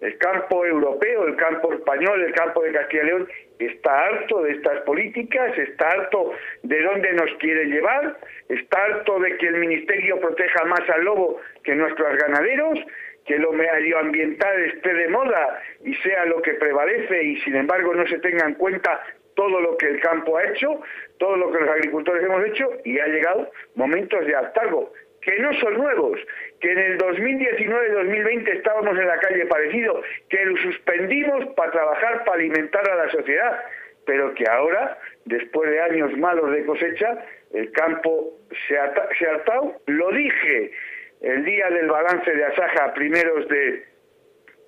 el 0.00 0.16
campo 0.18 0.64
europeo, 0.64 1.26
el 1.26 1.36
campo 1.36 1.72
español, 1.72 2.22
el 2.22 2.32
campo 2.32 2.62
de 2.62 2.72
Castilla 2.72 3.02
y 3.02 3.06
León 3.06 3.28
está 3.58 4.06
harto 4.06 4.42
de 4.42 4.52
estas 4.52 4.80
políticas, 4.82 5.56
está 5.58 5.88
harto 5.88 6.32
de 6.62 6.82
dónde 6.82 7.12
nos 7.14 7.30
quiere 7.38 7.66
llevar, 7.66 8.16
está 8.48 8.84
harto 8.84 9.18
de 9.18 9.36
que 9.36 9.48
el 9.48 9.56
Ministerio 9.56 10.20
proteja 10.20 10.64
más 10.64 10.88
al 10.90 11.04
lobo 11.04 11.40
que 11.64 11.74
nuestros 11.74 12.16
ganaderos, 12.16 12.78
que 13.26 13.38
lo 13.38 13.52
medioambiental 13.52 14.64
esté 14.64 14.94
de 14.94 15.08
moda 15.08 15.60
y 15.84 15.94
sea 15.96 16.24
lo 16.24 16.40
que 16.40 16.54
prevalece 16.54 17.22
y 17.22 17.40
sin 17.40 17.56
embargo 17.56 17.94
no 17.94 18.06
se 18.06 18.18
tenga 18.20 18.46
en 18.46 18.54
cuenta 18.54 19.02
todo 19.38 19.60
lo 19.60 19.76
que 19.76 19.86
el 19.86 20.00
campo 20.00 20.36
ha 20.36 20.44
hecho, 20.46 20.80
todo 21.18 21.36
lo 21.36 21.52
que 21.52 21.60
los 21.60 21.70
agricultores 21.70 22.24
hemos 22.24 22.44
hecho 22.44 22.68
y 22.84 22.98
ha 22.98 23.06
llegado 23.06 23.48
momentos 23.76 24.26
de 24.26 24.34
hartazgo 24.34 24.92
que 25.20 25.38
no 25.38 25.52
son 25.60 25.74
nuevos, 25.74 26.18
que 26.60 26.72
en 26.72 26.78
el 26.78 26.98
2019-2020 26.98 28.48
estábamos 28.48 28.98
en 28.98 29.06
la 29.06 29.18
calle 29.18 29.46
parecido, 29.46 30.02
que 30.28 30.44
lo 30.44 30.56
suspendimos 30.56 31.46
para 31.54 31.70
trabajar, 31.70 32.24
para 32.24 32.38
alimentar 32.38 32.88
a 32.90 32.96
la 32.96 33.10
sociedad, 33.10 33.62
pero 34.06 34.34
que 34.34 34.44
ahora, 34.48 34.98
después 35.24 35.70
de 35.70 35.82
años 35.82 36.16
malos 36.16 36.50
de 36.50 36.64
cosecha, 36.64 37.24
el 37.52 37.70
campo 37.72 38.38
se 38.66 38.76
ha, 38.76 38.92
se 39.18 39.26
ha 39.26 39.30
hartado. 39.34 39.80
Lo 39.86 40.10
dije 40.10 40.72
el 41.20 41.44
día 41.44 41.70
del 41.70 41.88
balance 41.88 42.30
de 42.30 42.44
Asaja 42.44 42.92
primeros 42.94 43.46
de, 43.48 43.84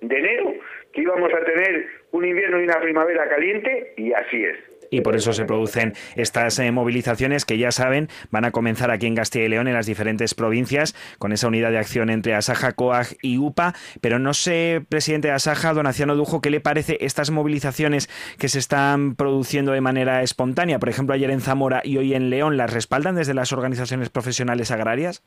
de 0.01 0.17
enero, 0.17 0.53
que 0.93 1.01
íbamos 1.01 1.31
a 1.33 1.43
tener 1.45 1.87
un 2.11 2.25
invierno 2.25 2.59
y 2.59 2.63
una 2.63 2.79
primavera 2.79 3.27
caliente, 3.29 3.93
y 3.97 4.13
así 4.13 4.43
es 4.43 4.57
y 4.91 5.01
por 5.01 5.15
eso 5.15 5.33
se 5.33 5.45
producen 5.45 5.93
estas 6.15 6.59
eh, 6.59 6.71
movilizaciones 6.71 7.45
que 7.45 7.57
ya 7.57 7.71
saben 7.71 8.09
van 8.29 8.45
a 8.45 8.51
comenzar 8.51 8.91
aquí 8.91 9.07
en 9.07 9.15
Castilla 9.15 9.45
y 9.45 9.49
León 9.49 9.67
en 9.67 9.73
las 9.73 9.87
diferentes 9.87 10.35
provincias 10.35 10.93
con 11.17 11.31
esa 11.31 11.47
unidad 11.47 11.71
de 11.71 11.79
acción 11.79 12.09
entre 12.11 12.35
Asaja, 12.35 12.73
COAG 12.73 13.07
y 13.21 13.39
UPA. 13.39 13.73
Pero 14.01 14.19
no 14.19 14.33
sé, 14.33 14.81
presidente 14.87 15.29
de 15.29 15.33
Asaja, 15.33 15.73
Donaciano 15.73 16.15
Dujo, 16.15 16.41
¿qué 16.41 16.49
le 16.51 16.59
parece 16.59 16.97
estas 17.01 17.31
movilizaciones 17.31 18.09
que 18.37 18.49
se 18.49 18.59
están 18.59 19.15
produciendo 19.15 19.71
de 19.71 19.81
manera 19.81 20.21
espontánea? 20.21 20.77
Por 20.77 20.89
ejemplo, 20.89 21.15
ayer 21.15 21.31
en 21.31 21.39
Zamora 21.39 21.81
y 21.83 21.97
hoy 21.97 22.13
en 22.13 22.29
León, 22.29 22.57
¿las 22.57 22.71
respaldan 22.71 23.15
desde 23.15 23.33
las 23.33 23.53
organizaciones 23.53 24.09
profesionales 24.09 24.71
agrarias? 24.71 25.23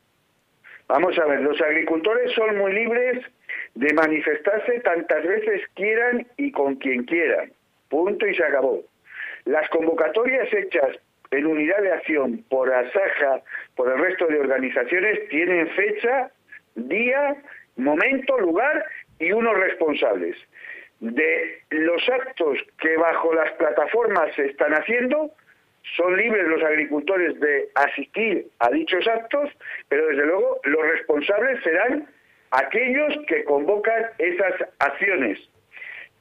Vamos 0.87 1.19
a 1.19 1.25
ver, 1.25 1.41
los 1.41 1.59
agricultores 1.63 2.31
son 2.35 2.59
muy 2.59 2.73
libres 2.75 3.25
de 3.75 3.93
manifestarse 3.93 4.81
tantas 4.81 5.25
veces 5.25 5.63
quieran 5.75 6.27
y 6.37 6.53
con 6.53 6.77
quien 6.77 7.05
quieran. 7.05 7.53
Punto 7.89 8.27
y 8.27 8.35
se 8.35 8.45
acabó. 8.45 8.83
Las 9.45 9.69
convocatorias 9.69 10.53
hechas 10.53 10.97
en 11.31 11.47
unidad 11.47 11.83
de 11.83 11.93
acción 11.93 12.45
por 12.49 12.73
Asaja, 12.73 13.43
por 13.77 13.91
el 13.91 13.99
resto 13.99 14.27
de 14.27 14.39
organizaciones, 14.39 15.29
tienen 15.29 15.69
fecha, 15.71 16.31
día, 16.77 17.37
momento, 17.77 18.39
lugar 18.39 18.85
y 19.19 19.33
unos 19.33 19.57
responsables. 19.59 20.37
De 21.01 21.61
los 21.71 22.09
actos 22.09 22.59
que 22.79 22.97
bajo 22.97 23.35
las 23.35 23.51
plataformas 23.53 24.35
se 24.37 24.47
están 24.47 24.73
haciendo, 24.73 25.33
son 25.97 26.17
libres 26.17 26.47
los 26.49 26.63
agricultores 26.63 27.39
de 27.41 27.69
asistir 27.75 28.47
a 28.61 28.71
dichos 28.71 29.07
actos, 29.07 29.51
pero 29.89 30.07
desde 30.07 30.25
luego 30.25 30.61
los 30.65 30.83
responsables 30.87 31.63
serán 31.63 32.09
aquellos 32.55 33.15
que 33.27 33.45
convocan 33.45 34.07
esas 34.19 34.55
acciones. 34.79 35.39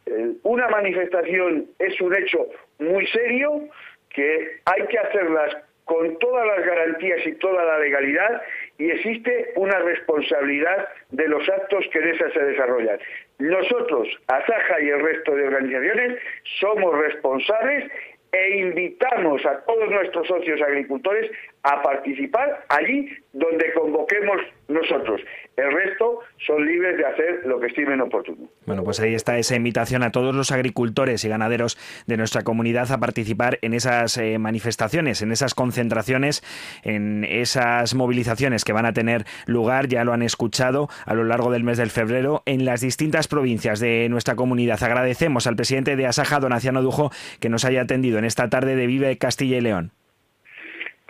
Eh, 0.05 0.34
una 0.43 0.67
manifestación 0.69 1.67
es 1.79 1.99
un 2.01 2.15
hecho 2.15 2.47
muy 2.79 3.05
serio 3.07 3.69
que 4.09 4.59
hay 4.65 4.88
que 4.88 4.99
hacerlas 4.99 5.55
con 5.86 6.17
todas 6.19 6.45
las 6.47 6.65
garantías 6.65 7.25
y 7.25 7.34
toda 7.34 7.63
la 7.65 7.79
legalidad 7.79 8.41
y 8.77 8.89
existe 8.89 9.51
una 9.55 9.77
responsabilidad 9.79 10.88
de 11.11 11.27
los 11.27 11.47
actos 11.49 11.86
que 11.91 11.99
en 11.99 12.09
esas 12.09 12.34
se 12.34 12.39
desarrollan. 12.39 12.99
Nosotros, 13.39 14.07
Asaja 14.27 14.81
y 14.81 14.89
el 14.89 15.01
resto 15.01 15.36
de 15.36 15.47
organizaciones, 15.47 16.19
somos 16.59 16.97
responsables 16.97 17.91
e 18.31 18.57
invitamos 18.57 19.45
a 19.45 19.59
todos 19.65 19.89
nuestros 19.89 20.27
socios 20.27 20.61
agricultores 20.61 21.29
a 21.64 21.82
participar 21.82 22.66
allí 22.70 23.09
donde 23.32 23.74
convoquemos 23.74 24.38
nosotros. 24.68 25.22
El 25.55 25.72
resto 25.72 26.20
son 26.45 26.66
libres 26.66 26.97
de 26.97 27.05
hacer 27.05 27.41
lo 27.45 27.59
que 27.59 27.68
estimen 27.68 28.01
oportuno. 28.01 28.49
Bueno, 28.66 28.84
pues 28.84 28.99
ahí 28.99 29.14
está 29.14 29.38
esa 29.38 29.55
invitación 29.55 30.03
a 30.03 30.11
todos 30.11 30.36
los 30.36 30.51
agricultores 30.51 31.24
y 31.24 31.30
ganaderos 31.30 31.78
de 32.07 32.18
nuestra 32.18 32.41
comunidad 32.41 32.91
a 32.91 32.99
participar 32.99 33.59
en 33.61 33.74
esas 33.74 34.18
eh, 34.18 34.39
manifestaciones, 34.39 35.22
en 35.22 35.32
esas 35.32 35.53
concentraciones, 35.53 36.43
en 36.84 37.24
esas 37.24 37.93
movilizaciones 37.95 38.66
que 38.66 38.74
van 38.74 38.86
a 38.86 38.93
tener 38.93 39.26
lugar, 39.45 39.88
ya 39.88 40.03
lo 40.03 40.14
han 40.14 40.22
escuchado, 40.22 40.89
a 41.05 41.14
lo 41.14 41.24
largo 41.24 41.51
del 41.51 41.64
mes 41.64 41.78
de 41.78 41.86
febrero 41.86 42.43
en 42.45 42.66
las 42.66 42.82
distintas 42.82 43.28
provincias 43.28 43.80
de 43.80 44.07
nuestra 44.09 44.36
comunidad. 44.36 44.82
Agradecemos 44.84 45.47
al 45.47 45.55
presidente 45.55 45.95
de 45.95 46.07
Asaja, 46.07 46.39
Donaciano 46.39 46.82
Dujo, 46.82 47.11
que 47.39 47.49
nos 47.49 47.66
haya 47.66 47.82
atendido 47.82 48.18
en 48.18 48.26
esta 48.26 48.49
tarde 48.49 48.76
de 48.76 48.88
Vive 48.88 49.18
Castilla 49.18 49.57
y 49.57 49.61
León. 49.61 49.91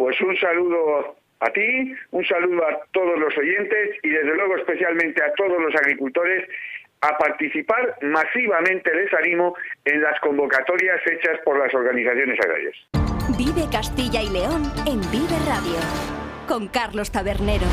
Pues 0.03 0.19
un 0.19 0.35
saludo 0.35 1.15
a 1.39 1.49
ti, 1.51 1.95
un 2.11 2.25
saludo 2.25 2.61
a 2.67 2.77
todos 2.91 3.17
los 3.17 3.37
oyentes 3.37 3.91
y 4.03 4.09
desde 4.09 4.35
luego 4.35 4.57
especialmente 4.57 5.23
a 5.23 5.31
todos 5.31 5.61
los 5.61 5.73
agricultores 5.75 6.45
a 6.99 7.17
participar 7.17 7.95
masivamente, 8.01 8.93
les 8.93 9.13
animo, 9.13 9.55
en 9.85 10.01
las 10.01 10.19
convocatorias 10.19 10.99
hechas 11.07 11.39
por 11.45 11.57
las 11.57 11.73
organizaciones 11.73 12.37
agrarias. 12.37 12.75
Vive 13.37 13.65
Castilla 13.71 14.21
y 14.21 14.29
León 14.29 14.63
en 14.85 14.99
Vive 15.09 15.39
Radio, 15.47 15.79
con 16.49 16.67
Carlos 16.67 17.09
Tabernero. 17.09 17.67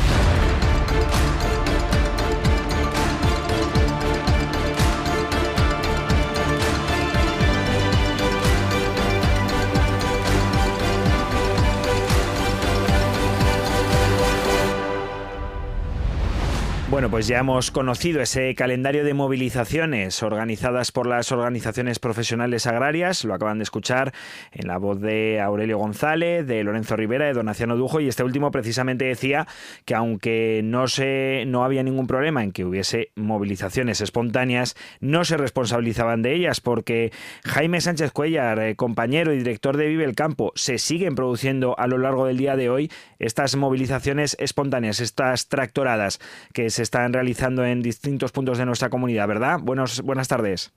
Bueno, 16.91 17.09
pues 17.09 17.25
ya 17.25 17.39
hemos 17.39 17.71
conocido 17.71 18.21
ese 18.21 18.53
calendario 18.53 19.05
de 19.05 19.13
movilizaciones 19.13 20.21
organizadas 20.23 20.91
por 20.91 21.07
las 21.07 21.31
organizaciones 21.31 21.99
profesionales 21.99 22.67
agrarias. 22.67 23.23
Lo 23.23 23.33
acaban 23.33 23.59
de 23.59 23.63
escuchar 23.63 24.13
en 24.51 24.67
la 24.67 24.77
voz 24.77 24.99
de 24.99 25.39
Aurelio 25.39 25.77
González, 25.77 26.45
de 26.45 26.61
Lorenzo 26.65 26.97
Rivera, 26.97 27.27
de 27.27 27.33
Donaciano 27.33 27.77
Dujo. 27.77 28.01
Y 28.01 28.09
este 28.09 28.25
último 28.25 28.51
precisamente 28.51 29.05
decía 29.05 29.47
que 29.85 29.95
aunque 29.95 30.59
no, 30.65 30.89
se, 30.89 31.45
no 31.47 31.63
había 31.63 31.81
ningún 31.81 32.07
problema 32.07 32.43
en 32.43 32.51
que 32.51 32.65
hubiese 32.65 33.11
movilizaciones 33.15 34.01
espontáneas, 34.01 34.75
no 34.99 35.23
se 35.23 35.37
responsabilizaban 35.37 36.21
de 36.21 36.35
ellas 36.35 36.59
porque 36.59 37.13
Jaime 37.45 37.79
Sánchez 37.79 38.11
Cuellar, 38.11 38.59
eh, 38.59 38.75
compañero 38.75 39.33
y 39.33 39.37
director 39.37 39.77
de 39.77 39.87
Vive 39.87 40.03
el 40.03 40.15
Campo, 40.15 40.51
se 40.55 40.77
siguen 40.77 41.15
produciendo 41.15 41.73
a 41.79 41.87
lo 41.87 41.97
largo 41.97 42.25
del 42.25 42.35
día 42.35 42.57
de 42.57 42.69
hoy 42.69 42.91
estas 43.17 43.55
movilizaciones 43.55 44.35
espontáneas, 44.41 44.99
estas 44.99 45.47
tractoradas 45.47 46.19
que 46.51 46.69
se 46.69 46.80
están 46.81 47.13
realizando 47.13 47.65
en 47.65 47.81
distintos 47.81 48.31
puntos 48.31 48.57
de 48.57 48.65
nuestra 48.65 48.89
comunidad, 48.89 49.27
¿verdad? 49.27 49.59
Buenos, 49.61 50.01
buenas 50.01 50.27
tardes. 50.27 50.73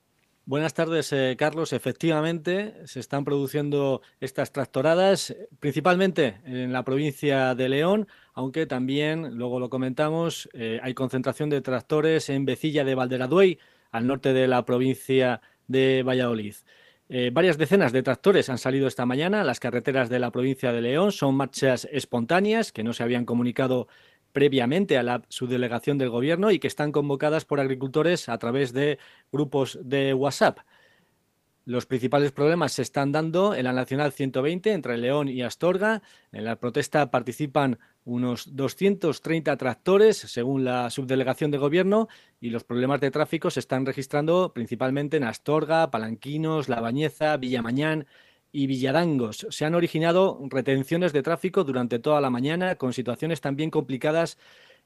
Buenas 0.47 0.75
tardes, 0.75 1.11
eh, 1.15 1.37
Carlos. 1.39 1.73
Efectivamente, 1.73 2.75
se 2.85 3.01
están 3.01 3.25
produciendo 3.25 4.03
estas 4.21 4.53
tractoradas, 4.53 5.35
principalmente 5.59 6.41
en 6.45 6.71
la 6.71 6.85
provincia 6.85 7.55
de 7.55 7.71
León, 7.71 8.09
aunque 8.35 8.67
también, 8.67 9.39
luego 9.39 9.59
lo 9.59 9.71
comentamos, 9.71 10.51
eh, 10.53 10.81
hay 10.83 10.93
concentración 10.93 11.49
de 11.49 11.63
tractores 11.63 12.29
en 12.29 12.45
Vecilla 12.45 12.85
de 12.85 12.95
Valderaduey, 12.95 13.59
al 13.91 14.07
norte 14.07 14.35
de 14.35 14.47
la 14.47 14.67
provincia 14.67 15.41
de 15.67 16.03
Valladolid. 16.03 16.57
Eh, 17.09 17.31
varias 17.33 17.59
decenas 17.59 17.93
de 17.93 18.03
tractores 18.03 18.49
han 18.49 18.59
salido 18.59 18.87
esta 18.87 19.05
mañana 19.05 19.43
a 19.43 19.45
las 19.45 19.61
carreteras 19.61 20.09
de 20.09 20.19
la 20.19 20.31
provincia 20.31 20.73
de 20.73 20.81
León. 20.81 21.13
Son 21.13 21.35
marchas 21.35 21.87
espontáneas 21.93 22.73
que 22.73 22.83
no 22.83 22.93
se 22.93 23.03
habían 23.03 23.27
comunicado 23.27 23.89
previamente 24.35 24.99
a 24.99 25.05
la 25.05 25.23
subdelegación 25.29 25.97
del 25.97 26.11
gobierno 26.11 26.51
y 26.51 26.59
que 26.59 26.67
están 26.67 26.91
convocadas 26.91 27.45
por 27.45 27.61
agricultores 27.61 28.29
a 28.29 28.37
través 28.37 28.73
de 28.73 28.99
grupos 29.31 29.79
de 29.81 30.13
WhatsApp. 30.13 30.59
Los 31.67 31.87
principales 31.87 32.33
problemas 32.33 32.73
se 32.73 32.83
están 32.83 33.13
dando 33.13 33.55
en 33.55 33.65
la 33.65 33.73
Nacional 33.73 34.13
120 34.13 34.73
entre 34.73 34.99
León 34.99 35.29
y 35.29 35.41
Astorga. 35.43 36.03
En 36.33 36.45
la 36.45 36.57
protesta 36.57 37.11
participan 37.13 37.79
unos 38.05 38.55
230 38.57 39.57
tractores, 39.57 40.19
según 40.19 40.65
la 40.65 40.91
subdelegación 40.91 41.53
de 41.53 41.59
gobierno, 41.59 42.09
y 42.41 42.51
los 42.51 42.65
problemas 42.65 43.01
de 43.01 43.13
tráfico 43.13 43.51
se 43.51 43.61
están 43.61 43.87
registrando 43.87 44.53
principalmente 44.53 45.17
en 45.17 45.25
Astorga, 45.25 45.91
Palanquinos, 45.93 46.69
La 46.69 46.81
Bañeza, 46.81 47.37
Villamañán 47.37 48.07
y 48.55 48.69
Villadangos. 48.69 49.49
Se 49.51 49.65
han 49.65 49.75
originado 49.75 50.39
retenciones 50.49 51.13
de 51.13 51.23
tráfico 51.23 51.65
durante 51.65 51.99
toda 51.99 52.21
la 52.21 52.31
mañana, 52.31 52.77
con 52.77 52.93
situaciones 52.93 53.41
también 53.41 53.69
complicadas 53.69 54.39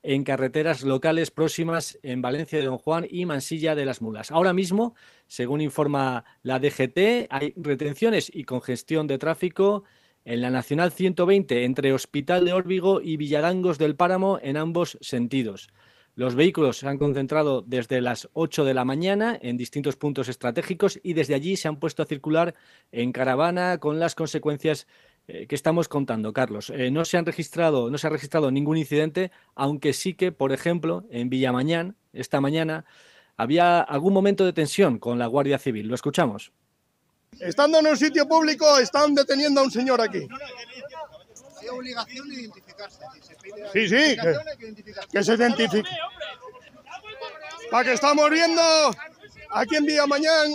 en 0.02 0.24
carreteras 0.24 0.84
locales 0.84 1.30
próximas 1.30 1.98
en 2.02 2.22
Valencia 2.22 2.58
de 2.58 2.64
Don 2.64 2.78
Juan 2.78 3.06
y 3.10 3.26
Mansilla 3.26 3.74
de 3.74 3.84
las 3.84 4.00
Mulas. 4.00 4.30
Ahora 4.30 4.54
mismo, 4.54 4.94
según 5.26 5.60
informa 5.60 6.24
la 6.42 6.58
DGT, 6.58 7.28
hay 7.28 7.52
retenciones 7.56 8.30
y 8.34 8.44
congestión 8.44 9.06
de 9.06 9.18
tráfico 9.18 9.84
en 10.24 10.40
la 10.40 10.48
Nacional 10.48 10.90
120 10.90 11.64
entre 11.64 11.92
Hospital 11.92 12.46
de 12.46 12.54
Órbigo 12.54 13.02
y 13.02 13.18
Villadangos 13.18 13.76
del 13.76 13.96
Páramo 13.96 14.38
en 14.40 14.56
ambos 14.56 14.96
sentidos. 15.02 15.68
Los 16.18 16.34
vehículos 16.34 16.78
se 16.78 16.88
han 16.88 16.98
concentrado 16.98 17.62
desde 17.62 18.00
las 18.00 18.28
8 18.32 18.64
de 18.64 18.74
la 18.74 18.84
mañana 18.84 19.38
en 19.40 19.56
distintos 19.56 19.94
puntos 19.94 20.28
estratégicos 20.28 20.98
y 21.04 21.12
desde 21.12 21.36
allí 21.36 21.56
se 21.56 21.68
han 21.68 21.78
puesto 21.78 22.02
a 22.02 22.06
circular 22.06 22.56
en 22.90 23.12
caravana 23.12 23.78
con 23.78 24.00
las 24.00 24.16
consecuencias 24.16 24.88
eh, 25.28 25.46
que 25.46 25.54
estamos 25.54 25.86
contando, 25.86 26.32
Carlos. 26.32 26.70
Eh, 26.70 26.90
no 26.90 27.04
se 27.04 27.18
han 27.18 27.24
registrado, 27.24 27.88
no 27.88 27.98
se 27.98 28.08
ha 28.08 28.10
registrado 28.10 28.50
ningún 28.50 28.78
incidente, 28.78 29.30
aunque 29.54 29.92
sí 29.92 30.14
que, 30.14 30.32
por 30.32 30.50
ejemplo, 30.50 31.04
en 31.08 31.30
Villamañán, 31.30 31.94
esta 32.12 32.40
mañana, 32.40 32.84
había 33.36 33.78
algún 33.78 34.12
momento 34.12 34.44
de 34.44 34.52
tensión 34.52 34.98
con 34.98 35.20
la 35.20 35.28
Guardia 35.28 35.60
Civil. 35.60 35.86
Lo 35.86 35.94
escuchamos. 35.94 36.50
Estando 37.38 37.78
en 37.78 37.86
un 37.86 37.96
sitio 37.96 38.26
público, 38.26 38.66
están 38.80 39.14
deteniendo 39.14 39.60
a 39.60 39.64
un 39.64 39.70
señor 39.70 40.00
aquí. 40.00 40.26
Hay 41.68 41.76
obligación 41.76 42.28
de 42.28 42.34
identificarse. 42.34 43.00
sí, 43.72 43.88
sí, 43.88 44.16
que, 45.12 45.22
se 45.22 45.34
identifique. 45.34 45.90
Para 47.70 47.84
que 47.84 47.92
estamos 47.92 48.30
viendo 48.30 48.62
aquí 49.50 49.76
en 49.76 49.84
Villa 49.84 50.06
Mañana, 50.06 50.54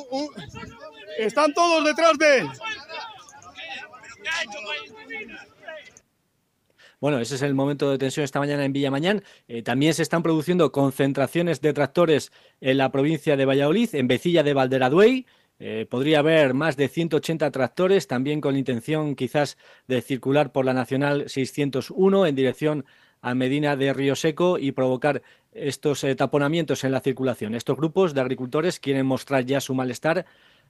están 1.17 1.53
todos 1.53 1.85
detrás 1.85 2.17
de 2.17 2.37
él. 2.39 2.49
Bueno, 6.99 7.19
ese 7.19 7.35
es 7.35 7.41
el 7.41 7.53
momento 7.53 7.91
de 7.91 7.97
tensión 7.97 8.23
esta 8.23 8.39
mañana 8.39 8.63
en 8.63 8.71
Villamañán. 8.71 9.23
Eh, 9.49 9.61
también 9.61 9.93
se 9.93 10.03
están 10.03 10.23
produciendo 10.23 10.71
concentraciones 10.71 11.59
de 11.59 11.73
tractores 11.73 12.31
en 12.61 12.77
la 12.77 12.93
provincia 12.93 13.35
de 13.35 13.43
Valladolid, 13.43 13.93
en 13.93 14.07
Vecilla 14.07 14.41
de 14.41 14.53
Valderaduey. 14.53 15.25
Eh, 15.65 15.85
podría 15.89 16.19
haber 16.19 16.53
más 16.53 16.75
de 16.75 16.89
180 16.89 17.49
tractores, 17.51 18.05
también 18.05 18.41
con 18.41 18.57
intención 18.57 19.15
quizás 19.15 19.57
de 19.87 20.01
circular 20.01 20.51
por 20.51 20.65
la 20.65 20.73
Nacional 20.73 21.29
601 21.29 22.25
en 22.25 22.35
dirección 22.35 22.85
a 23.21 23.33
Medina 23.33 23.77
de 23.77 23.93
Río 23.93 24.17
Seco 24.17 24.57
y 24.59 24.73
provocar 24.73 25.21
estos 25.53 26.03
eh, 26.03 26.15
taponamientos 26.15 26.83
en 26.83 26.91
la 26.91 26.99
circulación. 26.99 27.55
Estos 27.55 27.77
grupos 27.77 28.13
de 28.13 28.19
agricultores 28.19 28.81
quieren 28.81 29.05
mostrar 29.05 29.45
ya 29.45 29.61
su 29.61 29.73
malestar 29.73 30.25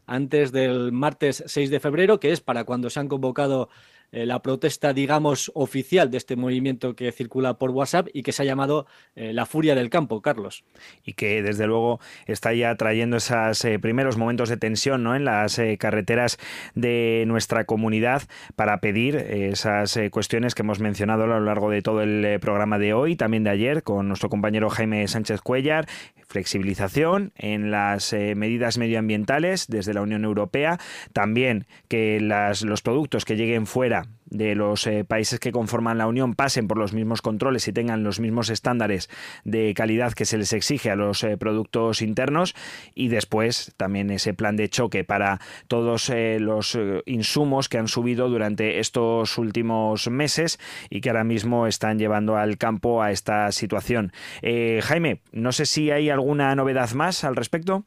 antes 0.05 0.51
del 0.51 0.91
martes 0.91 1.43
6 1.47 1.71
de 1.71 1.79
febrero, 1.79 2.19
que 2.19 2.31
es 2.31 2.41
para 2.41 2.63
cuando 2.63 2.91
se 2.91 2.99
han 2.99 3.07
convocado 3.07 3.69
eh, 4.13 4.27
la 4.27 4.43
protesta, 4.43 4.93
digamos, 4.93 5.51
oficial 5.55 6.11
de 6.11 6.17
este 6.17 6.35
movimiento 6.35 6.95
que 6.95 7.11
circula 7.11 7.55
por 7.55 7.71
WhatsApp 7.71 8.09
y 8.13 8.21
que 8.21 8.31
se 8.31 8.43
ha 8.43 8.45
llamado 8.45 8.85
eh, 9.15 9.33
la 9.33 9.47
furia 9.47 9.73
del 9.73 9.89
campo, 9.89 10.21
Carlos. 10.21 10.63
Y 11.03 11.13
que 11.13 11.41
desde 11.41 11.65
luego 11.65 11.99
está 12.27 12.53
ya 12.53 12.75
trayendo 12.75 13.17
esos 13.17 13.65
eh, 13.65 13.79
primeros 13.79 14.15
momentos 14.15 14.49
de 14.49 14.57
tensión 14.57 15.01
¿no? 15.01 15.15
en 15.15 15.25
las 15.25 15.59
carreteras 15.79 16.37
de 16.75 17.23
nuestra 17.25 17.65
comunidad 17.65 18.21
para 18.55 18.79
pedir 18.81 19.15
esas 19.15 19.97
cuestiones 20.11 20.53
que 20.53 20.61
hemos 20.61 20.79
mencionado 20.79 21.23
a 21.23 21.27
lo 21.27 21.39
largo 21.39 21.71
de 21.71 21.81
todo 21.81 22.01
el 22.03 22.39
programa 22.39 22.77
de 22.77 22.93
hoy, 22.93 23.15
también 23.15 23.43
de 23.43 23.49
ayer, 23.49 23.81
con 23.81 24.07
nuestro 24.07 24.29
compañero 24.29 24.69
Jaime 24.69 25.07
Sánchez 25.07 25.41
Cuellar, 25.41 25.87
flexibilización 26.27 27.31
en 27.35 27.71
las 27.71 28.13
medidas 28.13 28.77
medioambientales 28.77 29.67
desde 29.67 29.93
la 29.93 30.01
Unión 30.01 30.23
Europea, 30.23 30.79
también 31.13 31.65
que 31.87 32.19
los 32.19 32.81
productos 32.81 33.25
que 33.25 33.35
lleguen 33.35 33.65
fuera 33.65 34.02
de 34.33 34.55
los 34.55 34.85
eh, 34.87 35.05
países 35.05 35.39
que 35.39 35.51
conforman 35.51 35.97
la 35.97 36.07
Unión 36.07 36.33
pasen 36.33 36.67
por 36.67 36.77
los 36.77 36.93
mismos 36.93 37.21
controles 37.21 37.67
y 37.67 37.73
tengan 37.73 38.03
los 38.03 38.19
mismos 38.19 38.49
estándares 38.49 39.09
de 39.45 39.73
calidad 39.73 40.13
que 40.13 40.25
se 40.25 40.37
les 40.37 40.51
exige 40.53 40.89
a 40.89 40.95
los 40.95 41.23
eh, 41.23 41.37
productos 41.37 42.01
internos 42.01 42.55
y 42.93 43.07
después 43.07 43.73
también 43.77 44.09
ese 44.09 44.33
plan 44.33 44.57
de 44.57 44.69
choque 44.69 45.03
para 45.03 45.39
todos 45.67 46.09
eh, 46.09 46.39
los 46.39 46.77
insumos 47.05 47.69
que 47.69 47.77
han 47.77 47.87
subido 47.87 48.27
durante 48.27 48.79
estos 48.79 49.37
últimos 49.37 50.09
meses 50.09 50.59
y 50.89 51.01
que 51.01 51.09
ahora 51.09 51.23
mismo 51.23 51.67
están 51.67 51.99
llevando 51.99 52.35
al 52.35 52.57
campo 52.57 53.01
a 53.01 53.11
esta 53.11 53.51
situación. 53.51 54.11
Jaime, 54.41 55.21
no 55.31 55.51
sé 55.51 55.65
si 55.65 55.91
hay 55.91 56.09
alguna 56.09 56.55
novedad 56.55 56.91
más 56.93 57.23
al 57.23 57.35
respecto. 57.35 57.85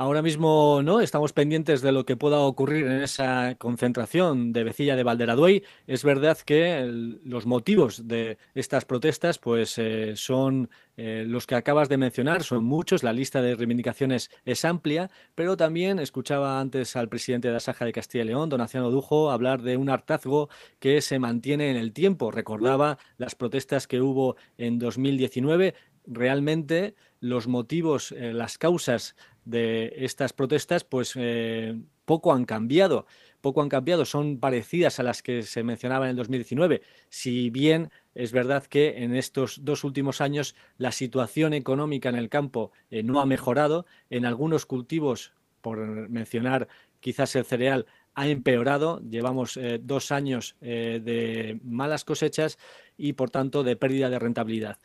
Ahora 0.00 0.22
mismo 0.22 0.80
no, 0.84 1.00
estamos 1.00 1.32
pendientes 1.32 1.82
de 1.82 1.90
lo 1.90 2.06
que 2.06 2.16
pueda 2.16 2.38
ocurrir 2.38 2.86
en 2.86 3.02
esa 3.02 3.56
concentración 3.56 4.52
de 4.52 4.62
Vecilla 4.62 4.94
de 4.94 5.02
Valderaduey. 5.02 5.64
Es 5.88 6.04
verdad 6.04 6.38
que 6.38 6.88
los 7.24 7.46
motivos 7.46 8.06
de 8.06 8.38
estas 8.54 8.84
protestas 8.84 9.40
pues 9.40 9.76
eh, 9.78 10.12
son 10.14 10.70
eh, 10.96 11.24
los 11.26 11.48
que 11.48 11.56
acabas 11.56 11.88
de 11.88 11.96
mencionar, 11.96 12.44
son 12.44 12.64
muchos, 12.64 13.04
la 13.04 13.12
lista 13.12 13.40
de 13.42 13.54
reivindicaciones 13.54 14.30
es 14.44 14.64
amplia, 14.64 15.10
pero 15.34 15.56
también 15.56 16.00
escuchaba 16.00 16.60
antes 16.60 16.94
al 16.94 17.08
presidente 17.08 17.46
de 17.48 17.54
la 17.54 17.60
Saja 17.60 17.84
de 17.84 17.92
Castilla 17.92 18.22
y 18.22 18.26
León, 18.28 18.48
Donaciano 18.48 18.90
Dujo, 18.90 19.32
hablar 19.32 19.62
de 19.62 19.76
un 19.76 19.90
hartazgo 19.90 20.48
que 20.78 21.00
se 21.00 21.20
mantiene 21.20 21.70
en 21.70 21.76
el 21.76 21.92
tiempo. 21.92 22.32
Recordaba 22.32 22.98
las 23.16 23.34
protestas 23.34 23.86
que 23.88 24.00
hubo 24.00 24.36
en 24.58 24.78
2019. 24.80 25.74
Realmente 26.10 26.94
los 27.20 27.48
motivos, 27.48 28.12
eh, 28.12 28.32
las 28.32 28.56
causas 28.56 29.14
de 29.44 29.92
estas 29.98 30.32
protestas, 30.32 30.84
pues 30.84 31.12
eh, 31.16 31.78
poco 32.06 32.32
han 32.32 32.46
cambiado. 32.46 33.06
Poco 33.42 33.60
han 33.60 33.68
cambiado, 33.68 34.06
son 34.06 34.38
parecidas 34.40 34.98
a 34.98 35.02
las 35.02 35.22
que 35.22 35.42
se 35.42 35.62
mencionaban 35.62 36.08
en 36.08 36.10
el 36.12 36.16
2019. 36.16 36.80
Si 37.10 37.50
bien 37.50 37.90
es 38.14 38.32
verdad 38.32 38.64
que 38.64 39.04
en 39.04 39.14
estos 39.14 39.64
dos 39.64 39.84
últimos 39.84 40.22
años 40.22 40.54
la 40.78 40.92
situación 40.92 41.52
económica 41.52 42.08
en 42.08 42.16
el 42.16 42.30
campo 42.30 42.72
eh, 42.90 43.02
no 43.02 43.20
ha 43.20 43.26
mejorado, 43.26 43.84
en 44.08 44.24
algunos 44.24 44.64
cultivos, 44.64 45.34
por 45.60 45.78
mencionar 46.08 46.68
quizás 47.00 47.36
el 47.36 47.44
cereal, 47.44 47.86
ha 48.14 48.28
empeorado. 48.28 49.00
Llevamos 49.08 49.58
dos 49.80 50.10
años 50.10 50.56
de 50.60 51.60
malas 51.62 52.04
cosechas 52.04 52.58
y, 52.96 53.12
por 53.12 53.30
tanto, 53.30 53.62
de 53.62 53.76
pérdida 53.76 54.10
de 54.10 54.18
rentabilidad 54.18 54.78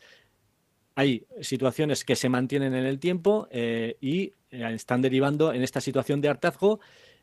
hay 0.94 1.26
situaciones 1.40 2.04
que 2.04 2.16
se 2.16 2.28
mantienen 2.28 2.74
en 2.74 2.86
el 2.86 2.98
tiempo 2.98 3.48
eh, 3.50 3.96
y 4.00 4.32
eh, 4.50 4.74
están 4.74 5.02
derivando 5.02 5.52
en 5.52 5.62
esta 5.62 5.80
situación 5.80 6.20
de 6.20 6.28
hartazgo 6.28 6.80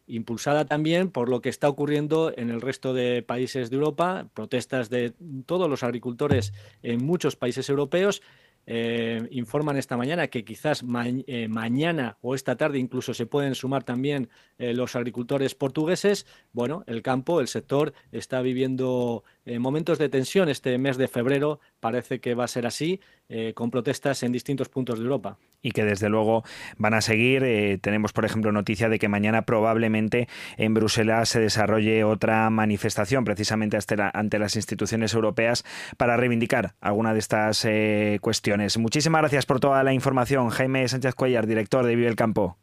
impulsada 0.07 0.65
también 0.65 1.09
por 1.09 1.29
lo 1.29 1.41
que 1.41 1.49
está 1.49 1.69
ocurriendo 1.69 2.33
en 2.35 2.49
el 2.49 2.59
resto 2.59 2.93
de 2.93 3.21
países 3.21 3.69
de 3.69 3.75
Europa, 3.77 4.27
protestas 4.33 4.89
de 4.89 5.13
todos 5.45 5.69
los 5.69 5.83
agricultores 5.83 6.53
en 6.81 7.05
muchos 7.05 7.35
países 7.35 7.69
europeos. 7.69 8.21
Eh, 8.67 9.27
informan 9.31 9.77
esta 9.77 9.97
mañana 9.97 10.27
que 10.27 10.45
quizás 10.45 10.83
mañana 10.83 12.17
o 12.21 12.35
esta 12.35 12.57
tarde 12.57 12.77
incluso 12.77 13.13
se 13.13 13.25
pueden 13.25 13.55
sumar 13.55 13.83
también 13.83 14.29
los 14.57 14.95
agricultores 14.95 15.55
portugueses. 15.55 16.27
Bueno, 16.51 16.83
el 16.87 17.01
campo, 17.01 17.39
el 17.39 17.47
sector 17.47 17.93
está 18.11 18.41
viviendo 18.41 19.23
momentos 19.59 19.97
de 19.97 20.09
tensión 20.09 20.49
este 20.49 20.77
mes 20.77 20.97
de 20.97 21.07
febrero. 21.07 21.59
Parece 21.79 22.19
que 22.19 22.35
va 22.35 22.43
a 22.43 22.47
ser 22.47 22.67
así. 22.67 22.99
Eh, 23.33 23.53
con 23.53 23.71
protestas 23.71 24.23
en 24.23 24.33
distintos 24.33 24.67
puntos 24.67 24.99
de 24.99 25.05
Europa. 25.05 25.37
Y 25.61 25.71
que 25.71 25.85
desde 25.85 26.09
luego 26.09 26.43
van 26.77 26.93
a 26.93 26.99
seguir. 26.99 27.45
Eh, 27.45 27.77
tenemos, 27.81 28.11
por 28.11 28.25
ejemplo, 28.25 28.51
noticia 28.51 28.89
de 28.89 28.99
que 28.99 29.07
mañana 29.07 29.43
probablemente 29.43 30.27
en 30.57 30.73
Bruselas 30.73 31.29
se 31.29 31.39
desarrolle 31.39 32.03
otra 32.03 32.49
manifestación 32.49 33.23
precisamente 33.23 33.77
ante 34.11 34.37
las 34.37 34.57
instituciones 34.57 35.13
europeas 35.13 35.63
para 35.95 36.17
reivindicar 36.17 36.75
alguna 36.81 37.13
de 37.13 37.19
estas 37.19 37.63
eh, 37.63 38.19
cuestiones. 38.19 38.77
Muchísimas 38.77 39.21
gracias 39.21 39.45
por 39.45 39.61
toda 39.61 39.81
la 39.85 39.93
información. 39.93 40.49
Jaime 40.49 40.85
Sánchez 40.89 41.15
Cuellar, 41.15 41.47
director 41.47 41.85
de 41.85 41.95
Vive 41.95 42.09
el 42.09 42.17
Campo. 42.17 42.57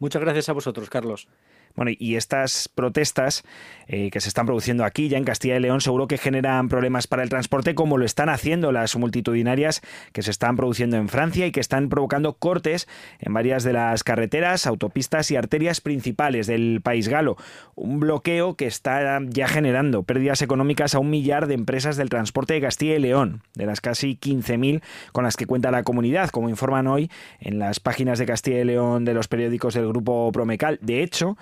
Muchas 0.00 0.20
gracias 0.20 0.50
a 0.50 0.52
vosotros, 0.52 0.90
Carlos. 0.90 1.28
Bueno, 1.76 1.90
y 1.98 2.14
estas 2.14 2.68
protestas 2.68 3.42
eh, 3.88 4.10
que 4.10 4.20
se 4.20 4.28
están 4.28 4.46
produciendo 4.46 4.84
aquí, 4.84 5.08
ya 5.08 5.18
en 5.18 5.24
Castilla 5.24 5.56
y 5.56 5.60
León, 5.60 5.80
seguro 5.80 6.06
que 6.06 6.18
generan 6.18 6.68
problemas 6.68 7.06
para 7.06 7.22
el 7.24 7.28
transporte, 7.28 7.74
como 7.74 7.98
lo 7.98 8.04
están 8.04 8.28
haciendo 8.28 8.70
las 8.70 8.96
multitudinarias 8.96 9.82
que 10.12 10.22
se 10.22 10.30
están 10.30 10.56
produciendo 10.56 10.96
en 10.96 11.08
Francia 11.08 11.46
y 11.46 11.52
que 11.52 11.60
están 11.60 11.88
provocando 11.88 12.34
cortes 12.34 12.86
en 13.18 13.34
varias 13.34 13.64
de 13.64 13.72
las 13.72 14.04
carreteras, 14.04 14.66
autopistas 14.66 15.30
y 15.32 15.36
arterias 15.36 15.80
principales 15.80 16.46
del 16.46 16.80
país 16.80 17.08
galo. 17.08 17.36
Un 17.74 17.98
bloqueo 17.98 18.54
que 18.54 18.66
está 18.66 19.20
ya 19.26 19.48
generando 19.48 20.04
pérdidas 20.04 20.42
económicas 20.42 20.94
a 20.94 21.00
un 21.00 21.10
millar 21.10 21.48
de 21.48 21.54
empresas 21.54 21.96
del 21.96 22.08
transporte 22.08 22.54
de 22.54 22.60
Castilla 22.60 22.94
y 22.94 23.00
León, 23.00 23.42
de 23.54 23.66
las 23.66 23.80
casi 23.80 24.16
15.000 24.16 24.80
con 25.12 25.24
las 25.24 25.36
que 25.36 25.46
cuenta 25.46 25.72
la 25.72 25.82
comunidad, 25.82 26.30
como 26.30 26.48
informan 26.48 26.86
hoy 26.86 27.10
en 27.40 27.58
las 27.58 27.80
páginas 27.80 28.18
de 28.18 28.26
Castilla 28.26 28.60
y 28.60 28.64
León 28.64 29.04
de 29.04 29.14
los 29.14 29.28
periódicos 29.28 29.74
del 29.74 29.88
grupo 29.88 30.30
Promecal. 30.32 30.78
De 30.80 31.02
hecho, 31.02 31.36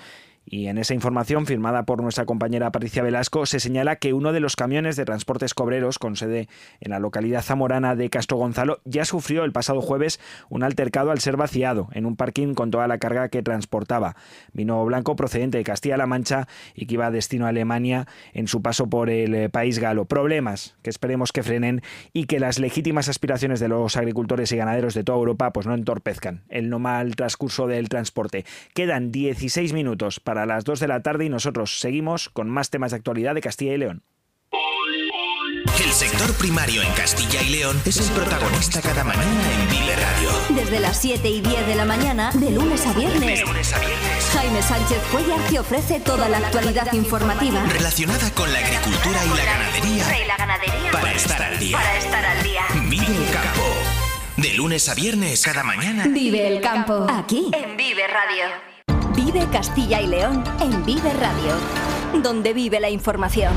y 0.45 0.67
en 0.67 0.79
esa 0.79 0.95
información 0.95 1.47
firmada 1.47 1.85
por 1.85 2.03
nuestra 2.03 2.27
compañera 2.27 2.73
Patricia 2.73 3.03
Velasco 3.03 3.47
se 3.47 3.61
señala 3.61 3.97
que 3.97 4.13
uno 4.13 4.33
de 4.33 4.41
los 4.41 4.57
camiones 4.57 4.97
de 4.97 5.05
transportes 5.05 5.55
cobreros 5.55 5.99
con 5.99 6.17
sede 6.17 6.49
en 6.81 6.91
la 6.91 6.99
localidad 6.99 7.43
zamorana 7.43 7.95
de 7.97 8.11
Castro 8.11 8.39
Gonzalo 8.39 8.81
ya 8.85 9.05
sufrió 9.05 9.45
el 9.45 9.53
pasado 9.53 9.81
jueves 9.81 10.21
un 10.49 10.63
altercado 10.63 11.11
al 11.11 11.21
ser 11.21 11.37
vaciado 11.37 11.89
en 11.93 12.07
un 12.07 12.17
parking 12.17 12.55
con 12.55 12.71
toda 12.71 12.89
la 12.89 12.99
carga 12.99 13.29
que 13.29 13.43
transportaba. 13.43 14.17
Vino 14.53 14.85
blanco 14.85 15.17
procedente 15.17 15.59
de 15.59 15.65
Castilla-La 15.65 16.07
Mancha 16.07 16.49
y 16.75 16.87
que 16.87 16.95
iba 16.95 17.07
a 17.07 17.11
destino 17.11 17.47
a 17.47 17.51
Alemania 17.51 18.09
en 18.33 18.49
su 18.49 18.63
paso 18.63 18.89
por 18.89 19.11
el 19.11 19.35
eh, 19.35 19.49
país 19.49 19.79
galo. 19.79 20.07
Problemas 20.07 20.77
que 20.83 20.91
esperemos 20.91 21.33
que 21.33 21.43
frenen 21.43 21.83
y 22.13 22.25
que 22.25 22.41
las 22.41 22.59
legítimas 22.59 23.09
aspiraciones 23.09 23.61
de 23.61 23.69
los 23.69 23.97
agricultores 23.97 24.51
y 24.53 24.57
ganaderos 24.57 24.95
de 24.95 25.05
toda 25.05 25.19
Europa 25.19 25.53
pues 25.53 25.67
no 25.67 25.75
entorpezcan 25.75 26.43
el 26.49 26.69
normal 26.69 27.15
transcurso 27.17 27.67
del 27.67 27.89
transporte. 27.89 28.45
Quedan 28.75 29.13
16 29.13 29.73
minutos 29.73 30.21
para 30.21 30.32
para 30.33 30.47
las 30.47 30.65
2 30.65 30.81
de 30.81 30.89
la 30.89 31.03
tarde 31.03 31.27
y 31.27 31.29
nosotros 31.29 31.79
seguimos 31.79 32.31
con 32.31 32.49
más 32.49 32.71
temas 32.71 32.93
de 32.93 32.97
actualidad 32.97 33.35
de 33.35 33.43
Castilla 33.43 33.75
y 33.75 33.77
León. 33.77 34.03
El 35.85 35.93
sector 35.93 36.33
primario 36.39 36.81
en 36.81 36.91
Castilla 36.95 37.43
y 37.43 37.51
León 37.51 37.79
es 37.85 37.99
el 37.99 38.17
protagonista 38.17 38.81
cada 38.81 39.05
mañana 39.05 39.53
en 39.53 39.69
Vive 39.69 39.95
Radio. 39.95 40.31
Desde 40.57 40.81
las 40.81 40.99
7 41.03 41.29
y 41.29 41.43
10 41.43 41.67
de 41.67 41.75
la 41.75 41.85
mañana, 41.85 42.31
de 42.33 42.51
lunes 42.51 42.87
a 42.87 42.95
viernes. 42.95 43.45
Jaime 44.33 44.63
Sánchez 44.63 45.03
Cuellar 45.13 45.41
te 45.51 45.59
ofrece 45.59 46.01
toda 46.01 46.31
la 46.31 46.39
actualidad 46.39 46.91
informativa 46.95 47.63
relacionada 47.67 48.31
con 48.31 48.51
la 48.51 48.61
agricultura 48.61 49.19
y 49.27 49.37
la 49.37 49.45
ganadería. 49.45 50.19
Y 50.19 50.27
la 50.27 50.37
ganadería. 50.39 50.91
Para 50.93 51.13
estar 51.13 51.43
al 51.43 51.59
día. 51.59 51.77
Para 51.77 51.99
estar 51.99 52.25
al 52.25 52.43
día. 52.43 52.63
Vive 52.89 53.05
el 53.05 53.31
campo. 53.31 53.67
De 54.39 54.55
lunes 54.55 54.89
a 54.89 54.95
viernes 54.95 55.43
cada 55.45 55.63
mañana. 55.63 56.07
Vive 56.09 56.49
el 56.49 56.63
campo. 56.63 57.07
Aquí 57.11 57.51
en 57.53 57.77
Vive 57.77 58.07
Radio. 58.07 58.72
Vive 59.15 59.47
Castilla 59.53 60.01
y 60.01 60.07
León 60.07 60.43
en 60.61 60.85
Vive 60.87 61.13
Radio, 61.13 61.53
donde 62.23 62.55
vive 62.55 62.81
la 62.81 62.89
información. 62.89 63.53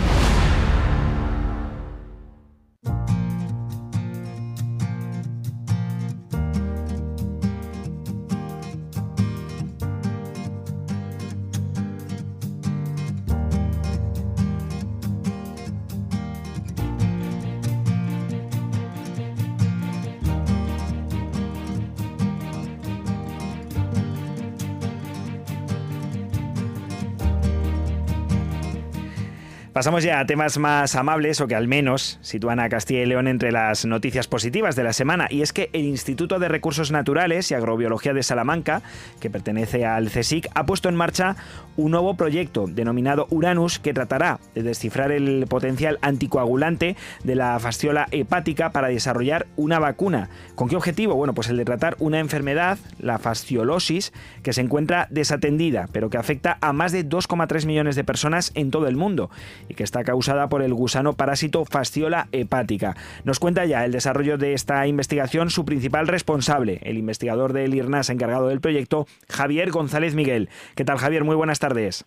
Pasamos 29.75 30.05
ya 30.05 30.21
a 30.21 30.25
temas 30.25 30.57
más 30.57 30.95
amables 30.95 31.41
o 31.41 31.47
que 31.47 31.55
al 31.55 31.67
menos 31.67 32.17
sitúan 32.21 32.61
a 32.61 32.69
Castilla 32.69 33.01
y 33.01 33.05
León 33.07 33.27
entre 33.27 33.51
las 33.51 33.83
noticias 33.83 34.25
positivas 34.25 34.77
de 34.77 34.85
la 34.85 34.93
semana. 34.93 35.27
Y 35.29 35.41
es 35.41 35.51
que 35.51 35.69
el 35.73 35.83
Instituto 35.83 36.39
de 36.39 36.47
Recursos 36.47 36.91
Naturales 36.91 37.51
y 37.51 37.55
Agrobiología 37.55 38.13
de 38.13 38.23
Salamanca, 38.23 38.81
que 39.19 39.29
pertenece 39.29 39.85
al 39.85 40.09
CSIC, 40.09 40.47
ha 40.55 40.65
puesto 40.65 40.87
en 40.87 40.95
marcha 40.95 41.35
un 41.75 41.91
nuevo 41.91 42.15
proyecto 42.15 42.67
denominado 42.67 43.27
Uranus 43.31 43.77
que 43.77 43.93
tratará 43.93 44.39
de 44.53 44.63
descifrar 44.63 45.11
el 45.11 45.45
potencial 45.49 45.99
anticoagulante 46.01 46.95
de 47.25 47.35
la 47.35 47.59
fasciola 47.59 48.07
hepática 48.11 48.69
para 48.71 48.87
desarrollar 48.87 49.45
una 49.57 49.79
vacuna. 49.79 50.29
¿Con 50.55 50.69
qué 50.69 50.77
objetivo? 50.77 51.15
Bueno, 51.15 51.33
pues 51.33 51.49
el 51.49 51.57
de 51.57 51.65
tratar 51.65 51.97
una 51.99 52.19
enfermedad, 52.19 52.77
la 52.97 53.19
fasciolosis, 53.19 54.13
que 54.41 54.53
se 54.53 54.61
encuentra 54.61 55.07
desatendida, 55.09 55.89
pero 55.91 56.09
que 56.09 56.17
afecta 56.17 56.59
a 56.61 56.71
más 56.71 56.93
de 56.93 57.05
2,3 57.05 57.65
millones 57.65 57.97
de 57.97 58.05
personas 58.05 58.53
en 58.55 58.71
todo 58.71 58.87
el 58.87 58.95
mundo 58.95 59.29
y 59.69 59.73
que 59.75 59.83
está 59.83 60.03
causada 60.03 60.49
por 60.49 60.61
el 60.61 60.73
gusano 60.73 61.13
parásito 61.13 61.65
fasciola 61.65 62.27
hepática. 62.31 62.95
Nos 63.23 63.39
cuenta 63.39 63.65
ya 63.65 63.85
el 63.85 63.91
desarrollo 63.91 64.37
de 64.37 64.53
esta 64.53 64.85
investigación 64.87 65.49
su 65.49 65.65
principal 65.65 66.07
responsable, 66.07 66.79
el 66.83 66.97
investigador 66.97 67.53
del 67.53 67.73
IRNAS 67.73 68.09
encargado 68.09 68.47
del 68.47 68.61
proyecto, 68.61 69.05
Javier 69.29 69.71
González 69.71 70.15
Miguel. 70.15 70.49
¿Qué 70.75 70.85
tal, 70.85 70.97
Javier? 70.97 71.23
Muy 71.23 71.35
buenas 71.35 71.59
tardes. 71.59 72.05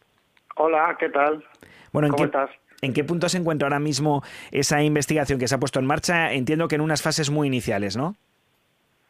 Hola, 0.57 0.97
¿qué 0.99 1.09
tal? 1.09 1.45
Bueno, 1.93 2.09
¿en 2.09 2.15
qué, 2.15 2.25
estás? 2.25 2.51
¿En 2.81 2.93
qué 2.93 3.05
punto 3.05 3.29
se 3.29 3.39
encuentra 3.39 3.67
ahora 3.67 3.81
mismo 3.81 4.23
esa 4.51 4.83
investigación 4.83 5.39
que 5.39 5.49
se 5.49 5.55
ha 5.55 5.59
puesto 5.59 5.79
en 5.79 5.87
marcha? 5.87 6.33
Entiendo 6.33 6.69
que 6.69 6.77
en 6.77 6.81
unas 6.81 7.03
fases 7.03 7.31
muy 7.31 7.47
iniciales, 7.47 7.97
¿no? 7.97 8.15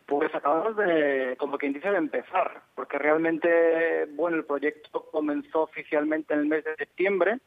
Pues 0.07 0.35
acabamos 0.35 0.75
de, 0.77 1.37
como 1.39 1.59
que 1.59 1.67
inicia 1.67 1.91
de 1.93 1.99
empezar, 1.99 2.63
porque 2.75 2.99
realmente, 2.99 4.07
bueno, 4.15 4.39
el 4.39 4.45
proyecto 4.45 5.07
comenzó 5.13 5.65
oficialmente 5.65 6.33
en 6.33 6.41
el 6.41 6.47
mes 6.47 6.65
de 6.65 6.77
septiembre 6.77 7.39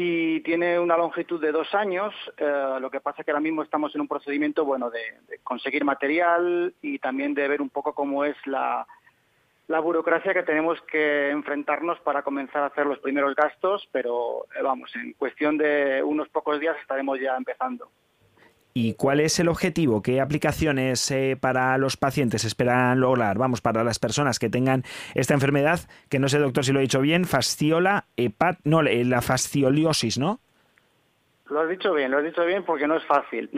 y 0.00 0.40
tiene 0.42 0.78
una 0.78 0.96
longitud 0.96 1.40
de 1.40 1.50
dos 1.50 1.74
años. 1.74 2.14
Eh, 2.36 2.76
lo 2.80 2.88
que 2.88 3.00
pasa 3.00 3.20
es 3.20 3.24
que 3.24 3.32
ahora 3.32 3.40
mismo 3.40 3.64
estamos 3.64 3.92
en 3.96 4.00
un 4.00 4.06
procedimiento 4.06 4.64
bueno 4.64 4.90
de, 4.90 5.00
conseguir 5.42 5.84
material 5.84 6.72
y 6.80 7.00
también 7.00 7.34
de 7.34 7.48
ver 7.48 7.60
un 7.60 7.68
poco 7.68 7.92
cómo 7.94 8.24
es 8.24 8.36
la, 8.46 8.86
la, 9.66 9.80
burocracia 9.80 10.32
que 10.32 10.44
tenemos 10.44 10.80
que 10.82 11.30
enfrentarnos 11.30 11.98
para 12.00 12.22
comenzar 12.22 12.62
a 12.62 12.66
hacer 12.66 12.86
los 12.86 13.00
primeros 13.00 13.34
gastos, 13.34 13.88
pero 13.90 14.46
eh, 14.54 14.62
vamos, 14.62 14.94
en 14.94 15.14
cuestión 15.14 15.58
de 15.58 16.00
unos 16.04 16.28
pocos 16.28 16.60
días 16.60 16.76
estaremos 16.80 17.18
ya 17.18 17.36
empezando. 17.36 17.90
¿Y 18.80 18.94
cuál 18.94 19.18
es 19.18 19.40
el 19.40 19.48
objetivo? 19.48 20.02
¿Qué 20.02 20.20
aplicaciones 20.20 21.10
eh, 21.10 21.36
para 21.36 21.76
los 21.78 21.96
pacientes 21.96 22.44
esperan 22.44 23.00
lograr? 23.00 23.36
Vamos, 23.36 23.60
para 23.60 23.82
las 23.82 23.98
personas 23.98 24.38
que 24.38 24.50
tengan 24.50 24.84
esta 25.16 25.34
enfermedad, 25.34 25.80
que 26.08 26.20
no 26.20 26.28
sé, 26.28 26.38
doctor, 26.38 26.64
si 26.64 26.70
lo 26.72 26.78
he 26.78 26.82
dicho 26.82 27.00
bien, 27.00 27.24
fasciola, 27.24 28.04
hepat, 28.16 28.60
no, 28.62 28.82
la 28.82 29.20
fascioliosis, 29.20 30.16
¿no? 30.16 30.38
Lo 31.46 31.62
has 31.62 31.68
dicho 31.68 31.92
bien, 31.92 32.12
lo 32.12 32.18
has 32.18 32.24
dicho 32.24 32.44
bien 32.44 32.64
porque 32.64 32.86
no 32.86 32.94
es 32.94 33.04
fácil. 33.06 33.50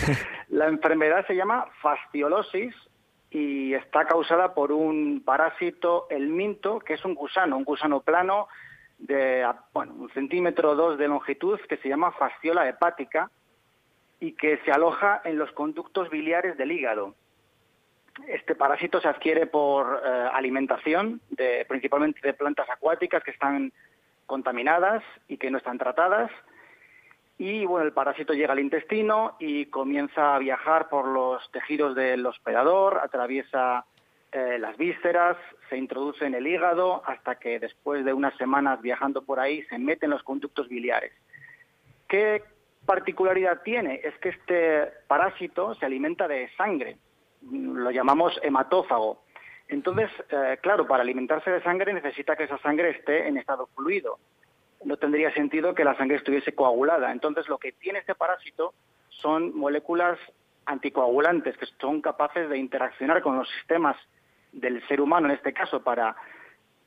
la 0.48 0.68
enfermedad 0.68 1.26
se 1.26 1.34
llama 1.34 1.66
fasciolosis 1.82 2.72
y 3.32 3.74
está 3.74 4.04
causada 4.04 4.54
por 4.54 4.70
un 4.70 5.24
parásito, 5.24 6.06
el 6.08 6.28
minto, 6.28 6.78
que 6.78 6.94
es 6.94 7.04
un 7.04 7.16
gusano, 7.16 7.56
un 7.56 7.64
gusano 7.64 7.98
plano 8.02 8.46
de 8.98 9.44
un 9.74 10.08
centímetro 10.10 10.70
o 10.70 10.76
dos 10.76 10.98
de 10.98 11.08
longitud 11.08 11.58
que 11.68 11.78
se 11.78 11.88
llama 11.88 12.12
fasciola 12.12 12.68
hepática 12.68 13.28
y 14.20 14.32
que 14.32 14.58
se 14.64 14.72
aloja 14.72 15.20
en 15.24 15.38
los 15.38 15.50
conductos 15.52 16.10
biliares 16.10 16.56
del 16.56 16.72
hígado. 16.72 17.14
Este 18.26 18.54
parásito 18.54 19.00
se 19.00 19.08
adquiere 19.08 19.46
por 19.46 20.02
eh, 20.04 20.08
alimentación, 20.32 21.20
de, 21.30 21.64
principalmente 21.68 22.20
de 22.22 22.34
plantas 22.34 22.68
acuáticas 22.68 23.22
que 23.22 23.30
están 23.30 23.72
contaminadas 24.26 25.02
y 25.28 25.36
que 25.36 25.50
no 25.50 25.58
están 25.58 25.78
tratadas. 25.78 26.30
Y 27.38 27.64
bueno, 27.64 27.86
el 27.86 27.92
parásito 27.92 28.32
llega 28.32 28.52
al 28.52 28.58
intestino 28.58 29.36
y 29.38 29.66
comienza 29.66 30.34
a 30.34 30.38
viajar 30.40 30.88
por 30.88 31.06
los 31.06 31.48
tejidos 31.52 31.94
del 31.94 32.26
hospedador, 32.26 32.98
atraviesa 32.98 33.84
eh, 34.32 34.58
las 34.58 34.76
vísceras, 34.76 35.36
se 35.70 35.76
introduce 35.76 36.26
en 36.26 36.34
el 36.34 36.46
hígado 36.46 37.02
hasta 37.06 37.36
que 37.36 37.60
después 37.60 38.04
de 38.04 38.12
unas 38.12 38.36
semanas 38.36 38.82
viajando 38.82 39.22
por 39.22 39.38
ahí 39.38 39.62
se 39.64 39.78
mete 39.78 40.06
en 40.06 40.10
los 40.10 40.24
conductos 40.24 40.68
biliares. 40.68 41.12
¿Qué 42.08 42.42
particularidad 42.88 43.60
tiene? 43.62 44.00
Es 44.02 44.16
que 44.16 44.30
este 44.30 44.90
parásito 45.06 45.74
se 45.74 45.84
alimenta 45.84 46.26
de 46.26 46.48
sangre, 46.56 46.96
lo 47.52 47.90
llamamos 47.90 48.40
hematófago. 48.42 49.20
Entonces, 49.68 50.08
eh, 50.30 50.56
claro, 50.62 50.88
para 50.88 51.02
alimentarse 51.02 51.50
de 51.50 51.62
sangre 51.62 51.92
necesita 51.92 52.34
que 52.34 52.44
esa 52.44 52.56
sangre 52.60 52.88
esté 52.88 53.28
en 53.28 53.36
estado 53.36 53.68
fluido. 53.76 54.18
No 54.86 54.96
tendría 54.96 55.30
sentido 55.34 55.74
que 55.74 55.84
la 55.84 55.98
sangre 55.98 56.16
estuviese 56.16 56.54
coagulada. 56.54 57.12
Entonces, 57.12 57.46
lo 57.50 57.58
que 57.58 57.72
tiene 57.72 57.98
este 57.98 58.14
parásito 58.14 58.72
son 59.10 59.54
moléculas 59.54 60.18
anticoagulantes 60.64 61.58
que 61.58 61.66
son 61.78 62.00
capaces 62.00 62.48
de 62.48 62.56
interaccionar 62.56 63.20
con 63.20 63.36
los 63.36 63.50
sistemas 63.50 63.98
del 64.52 64.82
ser 64.88 65.02
humano, 65.02 65.28
en 65.28 65.34
este 65.34 65.52
caso, 65.52 65.82
para 65.82 66.16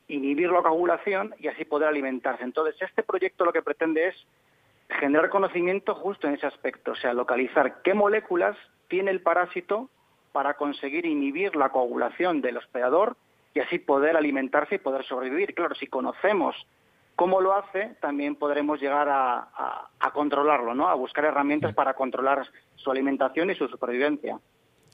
inhibir 0.07 0.49
la 0.49 0.63
coagulación 0.63 1.35
y 1.37 1.47
así 1.47 1.63
poder 1.63 1.89
alimentarse. 1.89 2.43
Entonces, 2.43 2.75
este 2.81 3.03
proyecto 3.03 3.45
lo 3.45 3.53
que 3.53 3.61
pretende 3.61 4.07
es 4.07 4.15
generar 4.99 5.29
conocimiento 5.29 5.95
justo 5.95 6.27
en 6.27 6.35
ese 6.35 6.47
aspecto, 6.47 6.91
o 6.91 6.95
sea, 6.95 7.13
localizar 7.13 7.81
qué 7.81 7.93
moléculas 7.93 8.57
tiene 8.87 9.11
el 9.11 9.21
parásito 9.21 9.89
para 10.31 10.55
conseguir 10.55 11.05
inhibir 11.05 11.55
la 11.55 11.69
coagulación 11.69 12.41
del 12.41 12.57
hospedador 12.57 13.15
y 13.53 13.59
así 13.59 13.79
poder 13.79 14.15
alimentarse 14.15 14.75
y 14.75 14.79
poder 14.79 15.03
sobrevivir. 15.05 15.53
Claro, 15.53 15.75
si 15.75 15.87
conocemos 15.87 16.55
cómo 17.15 17.41
lo 17.41 17.53
hace, 17.53 17.95
también 17.99 18.35
podremos 18.35 18.79
llegar 18.79 19.09
a, 19.09 19.89
a 19.99 20.11
controlarlo, 20.11 20.73
¿no? 20.73 20.87
A 20.87 20.93
buscar 20.95 21.25
herramientas 21.25 21.73
para 21.73 21.93
controlar 21.93 22.47
su 22.75 22.91
alimentación 22.91 23.49
y 23.51 23.55
su 23.55 23.67
supervivencia. 23.67 24.39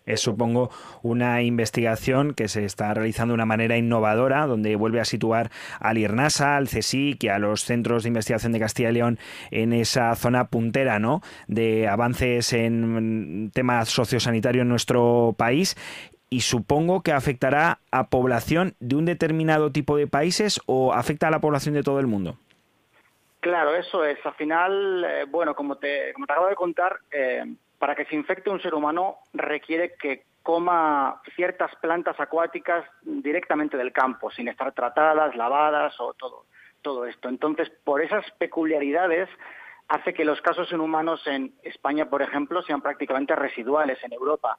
Es, 0.08 0.22
supongo, 0.22 0.72
una 1.04 1.44
investigación 1.44 2.34
que 2.34 2.48
se 2.48 2.66
está 2.66 2.94
realizando 2.94 3.34
de 3.34 3.36
una 3.36 3.46
manera 3.46 3.78
innovadora, 3.78 4.48
donde 4.48 4.76
vuelve 4.76 5.00
a 5.00 5.06
situar 5.06 5.52
al 5.80 6.00
IRNASA, 6.00 6.58
al 6.58 6.68
CSIC 6.68 7.26
y 7.26 7.28
a 7.28 7.38
los 7.38 7.64
centros 7.64 8.04
de 8.04 8.10
investigación 8.10 8.54
de 8.54 8.60
Castilla 8.60 8.90
y 8.90 8.94
León 8.94 9.20
en 9.52 9.74
esa 9.74 10.16
zona 10.16 10.48
puntera, 10.48 10.98
¿no? 10.98 11.22
De 11.48 11.88
avances 11.88 12.54
en 12.54 13.52
temas 13.54 13.90
sociosanitarios 13.90 14.64
en 14.64 14.70
nuestro 14.70 15.36
país 15.38 15.76
y 16.30 16.42
supongo 16.42 17.04
que 17.04 17.12
afectará 17.12 17.80
a 17.92 18.08
población 18.08 18.76
de 18.80 18.96
un 18.96 19.06
determinado 19.06 19.72
tipo 19.72 19.98
de 19.98 20.08
países 20.08 20.60
o 20.66 20.94
afecta 20.94 21.28
a 21.28 21.32
la 21.32 21.40
población 21.40 21.76
de 21.76 21.84
todo 21.84 22.00
el 22.00 22.08
mundo. 22.08 22.38
Claro, 23.40 23.76
eso 23.76 24.04
es. 24.04 24.18
Al 24.26 24.34
final, 24.34 25.06
eh, 25.06 25.26
bueno, 25.30 25.56
como 25.56 25.78
te, 25.78 26.12
como 26.14 26.26
te 26.26 26.34
acabo 26.34 26.48
de 26.48 26.56
contar, 26.56 27.00
eh, 27.12 27.46
para 27.80 27.96
que 27.96 28.06
se 28.06 28.16
infecte 28.16 28.50
un 28.50 28.62
ser 28.62 28.74
humano 28.74 29.18
requiere 29.34 29.96
que 29.96 30.24
coma 30.44 31.22
ciertas 31.36 31.76
plantas 31.82 32.20
acuáticas 32.20 32.86
directamente 33.02 33.76
del 33.78 33.92
campo, 33.92 34.32
sin 34.32 34.48
estar 34.48 34.72
tratadas, 34.72 35.36
lavadas 35.36 36.00
o 36.00 36.14
todo, 36.14 36.46
todo 36.82 37.06
esto. 37.06 37.28
Entonces, 37.28 37.70
por 37.84 38.02
esas 38.02 38.30
peculiaridades, 38.38 39.30
hace 39.90 40.14
que 40.14 40.26
los 40.26 40.42
casos 40.42 40.72
en 40.72 40.80
humanos 40.80 41.22
en 41.28 41.54
España, 41.64 42.10
por 42.10 42.22
ejemplo, 42.22 42.62
sean 42.62 42.82
prácticamente 42.82 43.36
residuales 43.36 44.02
en 44.04 44.14
Europa. 44.14 44.58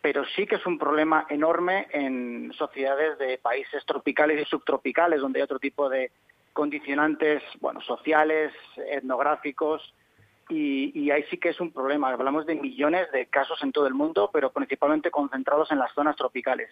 Pero 0.00 0.24
sí 0.36 0.46
que 0.46 0.56
es 0.56 0.66
un 0.66 0.78
problema 0.78 1.26
enorme 1.28 1.88
en 1.90 2.52
sociedades 2.52 3.18
de 3.18 3.38
países 3.38 3.84
tropicales 3.86 4.40
y 4.40 4.44
subtropicales, 4.44 5.20
donde 5.20 5.40
hay 5.40 5.44
otro 5.44 5.58
tipo 5.58 5.88
de 5.88 6.12
condicionantes, 6.52 7.42
bueno, 7.60 7.80
sociales, 7.80 8.52
etnográficos, 8.76 9.94
y, 10.48 11.10
ahí 11.10 11.24
sí 11.30 11.38
que 11.38 11.50
es 11.50 11.60
un 11.60 11.72
problema. 11.72 12.10
Hablamos 12.10 12.46
de 12.46 12.54
millones 12.54 13.10
de 13.12 13.26
casos 13.26 13.62
en 13.62 13.72
todo 13.72 13.86
el 13.86 13.94
mundo, 13.94 14.30
pero 14.32 14.50
principalmente 14.50 15.10
concentrados 15.10 15.70
en 15.70 15.78
las 15.78 15.92
zonas 15.92 16.16
tropicales. 16.16 16.70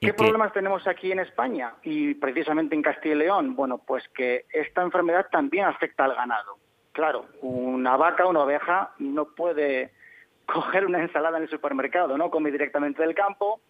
¿Qué, 0.00 0.12
problemas 0.12 0.52
tenemos 0.52 0.86
aquí 0.86 1.10
en 1.10 1.20
España 1.20 1.74
y 1.82 2.14
precisamente 2.14 2.74
en 2.74 2.82
Castilla 2.82 3.14
y 3.14 3.18
León? 3.18 3.56
Bueno, 3.56 3.78
pues 3.78 4.06
que 4.08 4.44
esta 4.52 4.82
enfermedad 4.82 5.28
también 5.30 5.64
afecta 5.64 6.04
al 6.04 6.14
ganado. 6.14 6.58
Claro, 6.92 7.26
una 7.40 7.96
vaca, 7.96 8.26
una 8.26 8.40
oveja 8.40 8.92
no 8.98 9.26
puede 9.26 9.92
coger 10.46 10.86
una 10.86 11.00
ensalada 11.00 11.38
en 11.38 11.44
el 11.44 11.50
supermercado, 11.50 12.18
no 12.18 12.30
come 12.30 12.50
directamente 12.50 13.02
del 13.02 13.14
campo 13.14 13.60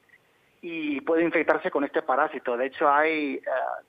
y 0.61 1.01
puede 1.03 1.22
infectarse 1.22 1.70
con 1.70 1.84
este 1.84 2.03
parásito. 2.03 2.57
De 2.57 2.66
hecho, 2.66 2.90
hay 2.90 3.34
eh, 3.34 3.42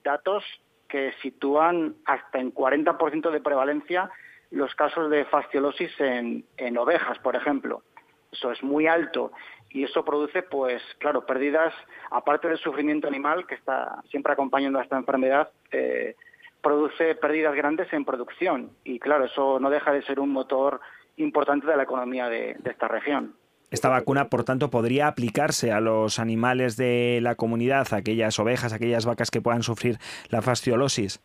datos 0.04 0.44
que 0.88 1.14
sitúan 1.22 1.96
hasta 2.06 2.40
en 2.40 2.54
40% 2.54 3.32
de 3.32 3.42
prevalencia 3.42 4.10
los 4.52 4.74
casos 4.76 5.10
de 5.10 5.26
fasciolosis 5.26 5.92
en, 6.00 6.78
ovejas, 6.78 7.18
por 7.20 7.36
ejemplo. 7.36 7.84
Eso 8.32 8.52
es 8.52 8.62
muy 8.62 8.88
alto 8.88 9.32
y 9.70 9.84
eso 9.84 10.04
produce, 10.04 10.44
pues, 10.44 10.82
claro, 11.00 11.26
pérdidas, 11.26 11.74
aparte 12.12 12.48
del 12.48 12.58
sufrimiento 12.58 13.08
animal 13.08 13.48
que 13.48 13.56
está 13.56 14.02
siempre 14.10 14.34
acompañando 14.34 14.80
a 14.80 14.84
esta 14.84 14.98
enfermedad, 14.98 15.50
eh, 15.72 16.16
produce 16.62 17.16
pérdidas 17.16 17.56
grandes 17.56 17.92
en 17.94 18.06
producción 18.06 18.72
y, 18.84 19.00
claro, 19.00 19.26
eso 19.26 19.60
no 19.60 19.70
deja 19.70 19.92
de 19.92 20.04
ser 20.04 20.20
un 20.20 20.30
motor 20.30 20.82
importante 21.18 21.68
de 21.68 21.76
la 21.76 21.84
economía 21.84 22.30
de, 22.30 22.58
esta 22.66 22.88
región. 22.88 23.36
Esta 23.70 23.90
vacuna, 23.90 24.30
por 24.30 24.44
tanto, 24.44 24.70
podría 24.70 25.08
aplicarse 25.08 25.72
a 25.74 25.82
los 25.82 26.20
animales 26.20 26.78
de 26.78 27.20
la 27.22 27.36
comunidad, 27.36 27.94
aquellas 27.94 28.40
ovejas, 28.40 28.72
aquellas 28.72 29.06
vacas 29.06 29.30
que 29.30 29.42
puedan 29.42 29.64
sufrir 29.64 29.98
la 30.30 30.42
fasciolosis. 30.42 31.22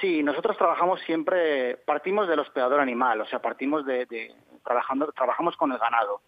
Sí, 0.00 0.22
nosotros 0.22 0.56
trabajamos 0.56 1.00
siempre, 1.02 1.76
partimos 1.76 2.28
del 2.28 2.40
hospedador 2.40 2.80
animal, 2.80 3.20
o 3.20 3.26
sea, 3.26 3.40
partimos 3.40 3.86
de, 3.86 4.34
trabajando, 4.64 5.12
trabajamos 5.12 5.56
con 5.56 5.72
el 5.72 5.78
ganado. 5.78 6.20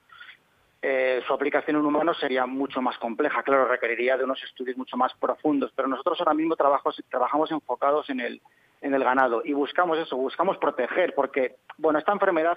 Eh, 0.83 1.23
su 1.27 1.35
aplicación 1.35 1.77
en 1.77 1.85
humanos 1.85 2.17
sería 2.19 2.47
mucho 2.47 2.81
más 2.81 2.97
compleja, 2.99 3.43
claro, 3.43 3.67
requeriría 3.67 4.17
de 4.17 4.25
unos 4.25 4.43
estudios 4.43 4.79
mucho 4.79 4.97
más 4.97 5.13
profundos, 5.15 5.73
pero 5.75 5.89
nosotros 5.89 6.19
ahora 6.21 6.33
mismo 6.33 6.57
trabajamos, 6.57 7.03
trabajamos 7.11 7.51
enfocados 7.51 8.09
en 8.09 8.21
el, 8.21 8.41
en 8.81 8.95
el 8.95 9.05
ganado 9.05 9.43
y 9.45 9.53
buscamos 9.53 9.99
eso, 9.99 10.17
buscamos 10.17 10.57
proteger, 10.57 11.15
porque, 11.15 11.57
bueno, 11.77 11.99
esta 11.99 12.13
enfermedad 12.13 12.57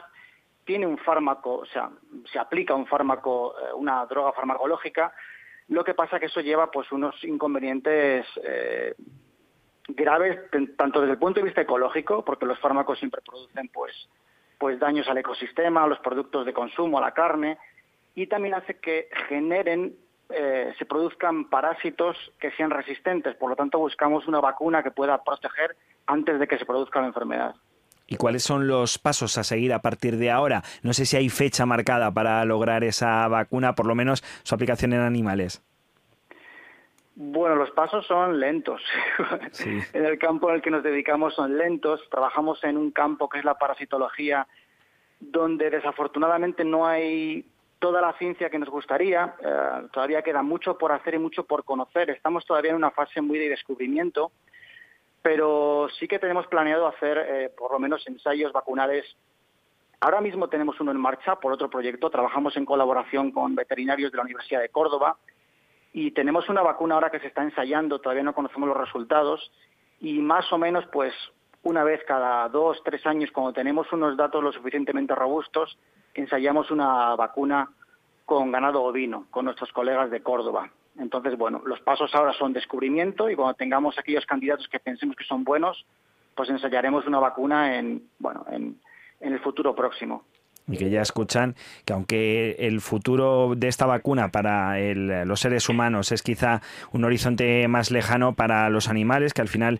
tiene 0.63 0.87
un 0.87 0.97
fármaco, 0.99 1.55
o 1.55 1.65
sea, 1.65 1.89
se 2.31 2.39
aplica 2.39 2.75
un 2.75 2.85
fármaco, 2.85 3.55
eh, 3.59 3.73
una 3.75 4.05
droga 4.05 4.31
farmacológica, 4.31 5.13
lo 5.67 5.83
que 5.83 5.93
pasa 5.93 6.19
que 6.19 6.27
eso 6.27 6.39
lleva 6.39 6.71
pues 6.71 6.91
unos 6.91 7.21
inconvenientes 7.23 8.25
eh, 8.43 8.95
graves 9.88 10.39
tanto 10.77 11.01
desde 11.01 11.13
el 11.13 11.19
punto 11.19 11.39
de 11.39 11.45
vista 11.45 11.61
ecológico, 11.61 12.23
porque 12.23 12.45
los 12.45 12.59
fármacos 12.59 12.99
siempre 12.99 13.21
producen 13.21 13.69
pues 13.69 13.93
pues 14.57 14.79
daños 14.79 15.07
al 15.09 15.17
ecosistema, 15.17 15.84
a 15.84 15.88
los 15.88 15.99
productos 15.99 16.45
de 16.45 16.53
consumo, 16.53 16.97
a 16.97 17.01
la 17.01 17.11
carne, 17.11 17.57
y 18.15 18.27
también 18.27 18.53
hace 18.53 18.75
que 18.75 19.09
generen, 19.27 19.93
eh, 20.29 20.73
se 20.77 20.86
produzcan 20.86 21.49
parásitos 21.49 22.15
que 22.39 22.49
sean 22.51 22.69
resistentes. 22.69 23.36
Por 23.36 23.49
lo 23.49 23.57
tanto, 23.57 23.79
buscamos 23.79 24.25
una 24.25 24.39
vacuna 24.39 24.81
que 24.81 24.91
pueda 24.91 25.21
proteger 25.21 25.75
antes 26.05 26.39
de 26.39 26.47
que 26.47 26.57
se 26.57 26.65
produzca 26.65 27.01
la 27.01 27.07
enfermedad. 27.07 27.55
¿Y 28.07 28.15
cuáles 28.15 28.43
son 28.43 28.67
los 28.67 28.99
pasos 28.99 29.38
a 29.38 29.43
seguir 29.43 29.73
a 29.73 29.81
partir 29.81 30.17
de 30.17 30.31
ahora? 30.31 30.63
No 30.81 30.93
sé 30.93 31.05
si 31.05 31.17
hay 31.17 31.27
fecha 31.27 31.65
marcada 31.65 32.11
para 32.11 32.45
lograr 32.45 32.84
esa 32.84 33.27
vacuna, 33.27 33.75
por 33.75 33.86
lo 33.86 33.95
menos 33.95 34.23
su 34.43 34.55
aplicación 34.55 34.93
en 34.93 35.01
animales. 35.01 35.61
Bueno, 37.16 37.55
los 37.55 37.70
pasos 37.72 38.05
son 38.07 38.39
lentos. 38.39 38.82
en 39.93 40.05
el 40.05 40.18
campo 40.18 40.49
en 40.49 40.55
el 40.55 40.61
que 40.61 40.72
nos 40.72 40.84
dedicamos 40.84 41.36
son 41.36 41.57
lentos. 41.57 42.01
Trabajamos 42.09 42.64
en 42.64 42.76
un 42.78 42.91
campo 42.91 43.30
que 43.30 43.39
es 43.39 43.45
la 43.45 43.57
parasitología, 43.57 44.47
donde 45.20 45.70
desafortunadamente 45.70 46.66
no 46.66 46.88
hay 46.88 47.45
toda 47.78 48.01
la 48.01 48.14
ciencia 48.14 48.49
que 48.49 48.57
nos 48.57 48.70
gustaría. 48.70 49.36
Eh, 49.39 49.88
todavía 49.91 50.24
queda 50.24 50.41
mucho 50.41 50.76
por 50.78 50.91
hacer 50.91 51.14
y 51.14 51.20
mucho 51.20 51.45
por 51.45 51.64
conocer. 51.64 52.09
Estamos 52.09 52.45
todavía 52.45 52.72
en 52.72 52.78
una 52.78 52.91
fase 52.91 53.22
muy 53.22 53.38
de 53.38 53.49
descubrimiento, 53.49 54.32
pero 55.22 55.89
sí 55.99 56.07
que 56.07 56.18
tenemos 56.18 56.47
planeado 56.47 56.88
hacer 56.88 57.18
eh, 57.18 57.51
por 57.55 57.72
lo 57.72 57.80
menos 57.80 58.07
ensayos 58.07 58.51
vacunales. 58.51 59.05
Ahora 59.99 60.20
mismo 60.20 60.49
tenemos 60.49 60.80
uno 60.80 60.91
en 60.91 60.97
marcha 60.97 61.36
por 61.36 61.53
otro 61.53 61.70
proyecto. 61.70 62.09
Trabajamos 62.09 62.57
en 62.57 62.66
colaboración 62.66 63.32
con 63.32 63.53
veterinarios 63.53 64.11
de 64.11 64.18
la 64.18 64.24
Universidad 64.24 64.61
de 64.61 64.70
Córdoba 64.70 65.18
y 65.93 66.11
tenemos 66.11 66.49
una 66.49 66.63
vacuna 66.63 66.95
ahora 66.95 67.11
que 67.11 67.19
se 67.19 67.27
está 67.27 67.43
ensayando, 67.43 67.99
todavía 67.99 68.23
no 68.23 68.33
conocemos 68.33 68.67
los 68.67 68.77
resultados 68.77 69.51
y 70.01 70.19
más 70.19 70.51
o 70.51 70.57
menos 70.57 70.85
pues 70.91 71.13
una 71.61 71.83
vez 71.83 72.01
cada 72.05 72.49
dos, 72.49 72.81
tres 72.83 73.05
años 73.05 73.31
cuando 73.31 73.53
tenemos 73.53 73.91
unos 73.93 74.17
datos 74.17 74.43
lo 74.43 74.51
suficientemente 74.51 75.15
robustos, 75.15 75.77
ensayamos 76.15 76.71
una 76.71 77.15
vacuna 77.15 77.69
con 78.25 78.51
ganado 78.51 78.83
ovino, 78.83 79.27
con 79.29 79.45
nuestros 79.45 79.71
colegas 79.71 80.09
de 80.09 80.21
Córdoba. 80.21 80.69
Entonces, 80.97 81.37
bueno, 81.37 81.61
los 81.65 81.79
pasos 81.81 82.13
ahora 82.13 82.33
son 82.33 82.53
descubrimiento 82.53 83.29
y 83.29 83.35
cuando 83.35 83.53
tengamos 83.53 83.97
aquellos 83.97 84.25
candidatos 84.25 84.67
que 84.67 84.79
pensemos 84.79 85.15
que 85.15 85.23
son 85.23 85.43
buenos, 85.43 85.85
pues 86.35 86.49
ensayaremos 86.49 87.05
una 87.05 87.19
vacuna 87.19 87.77
en, 87.77 88.09
bueno, 88.19 88.45
en, 88.49 88.79
en 89.19 89.33
el 89.33 89.39
futuro 89.39 89.75
próximo 89.75 90.23
y 90.68 90.78
que 90.78 90.89
ya 90.89 91.01
escuchan 91.01 91.55
que 91.86 91.93
aunque 91.93 92.55
el 92.59 92.80
futuro 92.80 93.53
de 93.55 93.68
esta 93.68 93.86
vacuna 93.86 94.30
para 94.30 94.78
los 95.26 95.39
seres 95.39 95.68
humanos 95.68 96.11
es 96.11 96.24
quizá 96.24 96.61
un 96.91 97.03
horizonte 97.03 97.68
más 97.68 97.91
lejano 97.91 98.34
para 98.34 98.70
los 98.70 98.88
animales, 98.88 99.34
que 99.34 99.41
al 99.41 99.49
final 99.49 99.80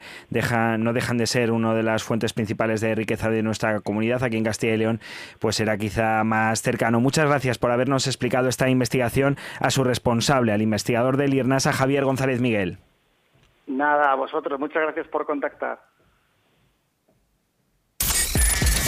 no 0.78 0.94
dejan 0.94 1.18
de 1.18 1.28
ser 1.28 1.52
una 1.52 1.74
de 1.74 1.84
las 1.84 2.04
fuentes 2.04 2.34
principales 2.34 2.82
de 2.82 2.96
riqueza 2.96 3.30
de 3.30 3.44
nuestra 3.44 3.80
comunidad 3.80 4.24
aquí 4.24 4.38
en 4.38 4.44
Castilla 4.44 4.74
y 4.74 4.78
León, 4.78 5.00
pues 5.40 5.56
será 5.56 5.78
quizá 5.78 6.24
más 6.24 6.62
cercano. 6.62 7.00
Muchas 7.00 7.28
gracias 7.28 7.58
por 7.58 7.72
habernos 7.72 8.08
explicado 8.08 8.50
esta 8.50 8.70
investigación 8.70 9.38
a 9.60 9.70
su 9.70 9.84
responsable, 9.84 10.52
al 10.52 10.62
investigador 10.62 11.18
del 11.18 11.34
IRNASA, 11.34 11.74
Javier 11.74 12.04
González 12.04 12.42
Miguel. 12.42 12.78
Nada, 13.68 14.12
a 14.12 14.16
vosotros. 14.16 14.60
Muchas 14.60 14.84
gracias 14.84 15.08
por 15.08 15.26
contactar. 15.26 15.80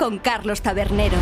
con 0.00 0.18
Carlos 0.18 0.62
Tabernero. 0.62 1.18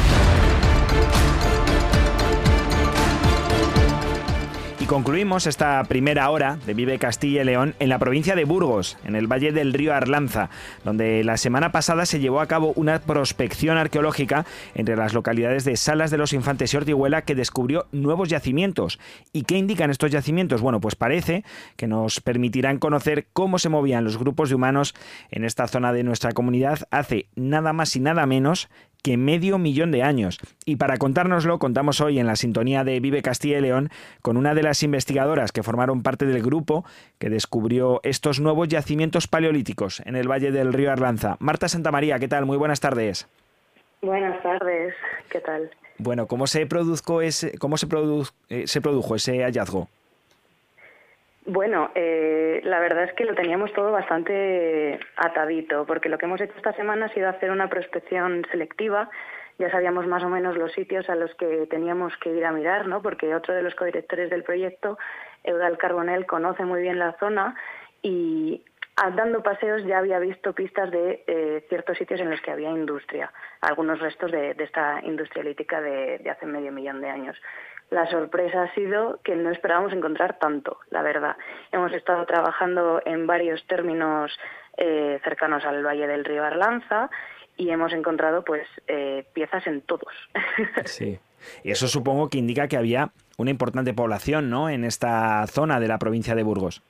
Concluimos 4.89 5.47
esta 5.47 5.85
primera 5.85 6.31
hora 6.31 6.59
de 6.65 6.73
Vive 6.73 6.99
Castilla 6.99 7.43
y 7.43 7.45
León 7.45 7.75
en 7.79 7.91
la 7.91 7.99
provincia 7.99 8.35
de 8.35 8.47
Burgos, 8.47 8.97
en 9.05 9.17
el 9.17 9.31
valle 9.31 9.53
del 9.53 9.75
río 9.75 9.93
Arlanza, 9.93 10.49
donde 10.83 11.23
la 11.25 11.37
semana 11.37 11.73
pasada 11.73 12.07
se 12.07 12.21
llevó 12.21 12.41
a 12.41 12.47
cabo 12.47 12.73
una 12.75 12.99
prospección 12.99 13.77
arqueológica 13.77 14.47
entre 14.75 14.97
las 14.97 15.13
localidades 15.13 15.65
de 15.65 15.77
Salas 15.77 16.11
de 16.11 16.17
los 16.17 16.33
Infantes 16.33 16.73
y 16.73 16.79
Ortihuela 16.79 17.21
que 17.21 17.35
descubrió 17.35 17.87
nuevos 17.93 18.31
yacimientos. 18.31 18.99
¿Y 19.31 19.43
qué 19.43 19.59
indican 19.59 19.91
estos 19.91 20.11
yacimientos? 20.11 20.63
Bueno, 20.63 20.81
pues 20.81 20.97
parece 20.97 21.45
que 21.77 21.87
nos 21.87 22.23
permitirán 22.23 22.79
conocer 22.79 23.27
cómo 23.35 23.59
se 23.59 23.69
movían 23.69 24.05
los 24.05 24.17
grupos 24.17 24.49
de 24.49 24.55
humanos 24.55 24.95
en 25.31 25.45
esta 25.45 25.69
zona 25.69 25.93
de 25.93 26.03
nuestra 26.03 26.33
comunidad 26.33 26.89
hace 26.91 27.29
nada 27.37 27.75
más 27.75 27.95
y 27.95 28.01
nada 28.01 28.25
menos 28.25 28.71
que 29.03 29.17
medio 29.17 29.59
millón 29.59 29.91
de 29.91 30.03
años. 30.03 30.39
Y 30.65 30.77
para 30.77 30.97
contárnoslo, 30.97 31.59
contamos 31.59 32.01
hoy 32.01 32.19
en 32.19 32.27
la 32.27 32.37
sintonía 32.37 32.85
de 32.85 33.01
Vive 33.01 33.23
Castilla 33.23 33.59
y 33.59 33.63
León 33.63 33.91
con 34.23 34.37
una 34.37 34.55
de 34.55 34.63
las 34.63 34.78
investigadoras 34.83 35.53
que 35.53 35.63
formaron 35.63 36.03
parte 36.03 36.27
del 36.27 36.43
grupo 36.43 36.85
que 37.19 37.31
descubrió 37.31 38.01
estos 38.03 38.41
nuevos 38.41 38.69
yacimientos 38.69 39.29
paleolíticos 39.29 40.01
en 40.05 40.17
el 40.17 40.31
Valle 40.31 40.51
del 40.51 40.73
Río 40.73 40.91
Arlanza. 40.93 41.37
Marta 41.41 41.69
Santamaría, 41.69 42.19
¿qué 42.19 42.29
tal? 42.29 42.47
Muy 42.47 42.57
buenas 42.57 42.81
tardes. 42.81 43.29
Buenas 44.03 44.41
tardes, 44.43 44.95
¿qué 45.31 45.41
tal? 45.41 45.71
Bueno, 45.99 46.27
¿cómo 46.27 46.47
se 46.47 46.67
produjo 46.67 47.23
ese, 47.23 47.59
cómo 47.59 47.77
se, 47.77 47.87
eh, 48.49 48.67
se 48.67 48.81
produjo 48.81 49.17
ese 49.17 49.43
hallazgo? 49.43 49.89
Bueno, 51.49 51.91
eh, 51.95 52.61
la 52.63 52.79
verdad 52.79 53.05
es 53.05 53.15
que 53.15 53.25
lo 53.25 53.35
teníamos 53.35 53.73
todo 53.73 53.91
bastante 53.91 55.01
atadito, 55.17 55.87
porque 55.87 56.11
lo 56.11 56.19
que 56.19 56.27
hemos 56.27 56.41
hecho 56.43 56.53
esta 56.57 56.75
semana 56.75 57.07
ha 57.07 57.15
sido 57.15 57.29
hacer 57.29 57.51
una 57.51 57.69
prospección 57.71 58.47
selectiva. 58.51 59.09
Ya 59.59 59.71
sabíamos 59.71 60.07
más 60.07 60.23
o 60.23 60.29
menos 60.29 60.57
los 60.57 60.73
sitios 60.73 61.09
a 61.11 61.17
los 61.17 61.35
que 61.35 61.67
teníamos 61.67 62.17
que 62.19 62.31
ir 62.31 62.45
a 62.45 62.53
mirar, 62.53 62.87
¿no? 62.87 63.03
Porque 63.03 63.35
otro 63.35 63.55
de 63.55 63.63
los 63.63 63.75
codirectores 63.75 64.31
del 64.31 64.45
proyecto, 64.45 64.99
Eudal 65.45 65.79
Carbonel, 65.79 66.27
conoce 66.27 66.65
muy 66.65 66.81
bien 66.81 66.99
la 66.99 67.13
zona 67.19 67.57
y 68.03 68.65
dando 69.15 69.43
paseos 69.43 69.85
ya 69.85 69.99
había 69.99 70.19
visto 70.19 70.53
pistas 70.53 70.91
de 70.91 71.23
eh, 71.27 71.65
ciertos 71.69 71.99
sitios 71.99 72.21
en 72.21 72.31
los 72.31 72.41
que 72.41 72.51
había 72.51 72.71
industria, 72.71 73.33
algunos 73.61 74.01
restos 74.01 74.31
de, 74.31 74.57
esta 74.59 75.01
industrialítica 75.05 75.81
de, 75.81 76.19
de 76.19 76.31
hace 76.31 76.47
medio 76.47 76.73
millón 76.73 77.01
de 77.01 77.09
años. 77.09 77.37
La 77.91 78.07
sorpresa 78.07 78.65
ha 78.65 78.75
sido 78.75 79.21
que 79.25 79.35
no 79.35 79.51
esperábamos 79.51 79.93
encontrar 79.93 80.39
tanto, 80.39 80.79
la 80.91 81.03
verdad. 81.03 81.37
Hemos 81.73 81.93
estado 81.93 82.27
trabajando 82.27 83.01
en 83.05 83.27
varios 83.27 83.67
términos 83.67 84.39
eh, 84.77 85.19
cercanos 85.25 85.65
al 85.65 85.85
Valle 85.85 86.07
del 86.07 86.25
Río 86.25 86.45
Arlanza 86.45 87.09
y 87.59 87.71
hemos 87.71 87.93
encontrado 87.93 88.45
pues 88.45 88.67
eh, 88.87 89.25
piezas 89.35 89.67
en 89.67 89.83
todos. 89.83 90.13
Sí. 90.87 91.19
Y 91.63 91.71
eso 91.71 91.87
supongo 91.87 92.29
que 92.29 92.39
indica 92.39 92.67
que 92.67 92.77
había 92.77 93.11
una 93.37 93.51
importante 93.51 93.95
población, 93.95 94.51
¿no? 94.51 94.69
En 94.71 94.85
esta 94.85 95.47
zona 95.47 95.79
de 95.79 95.87
la 95.87 95.99
provincia 95.99 96.35
de 96.35 96.43
Burgos. 96.43 96.83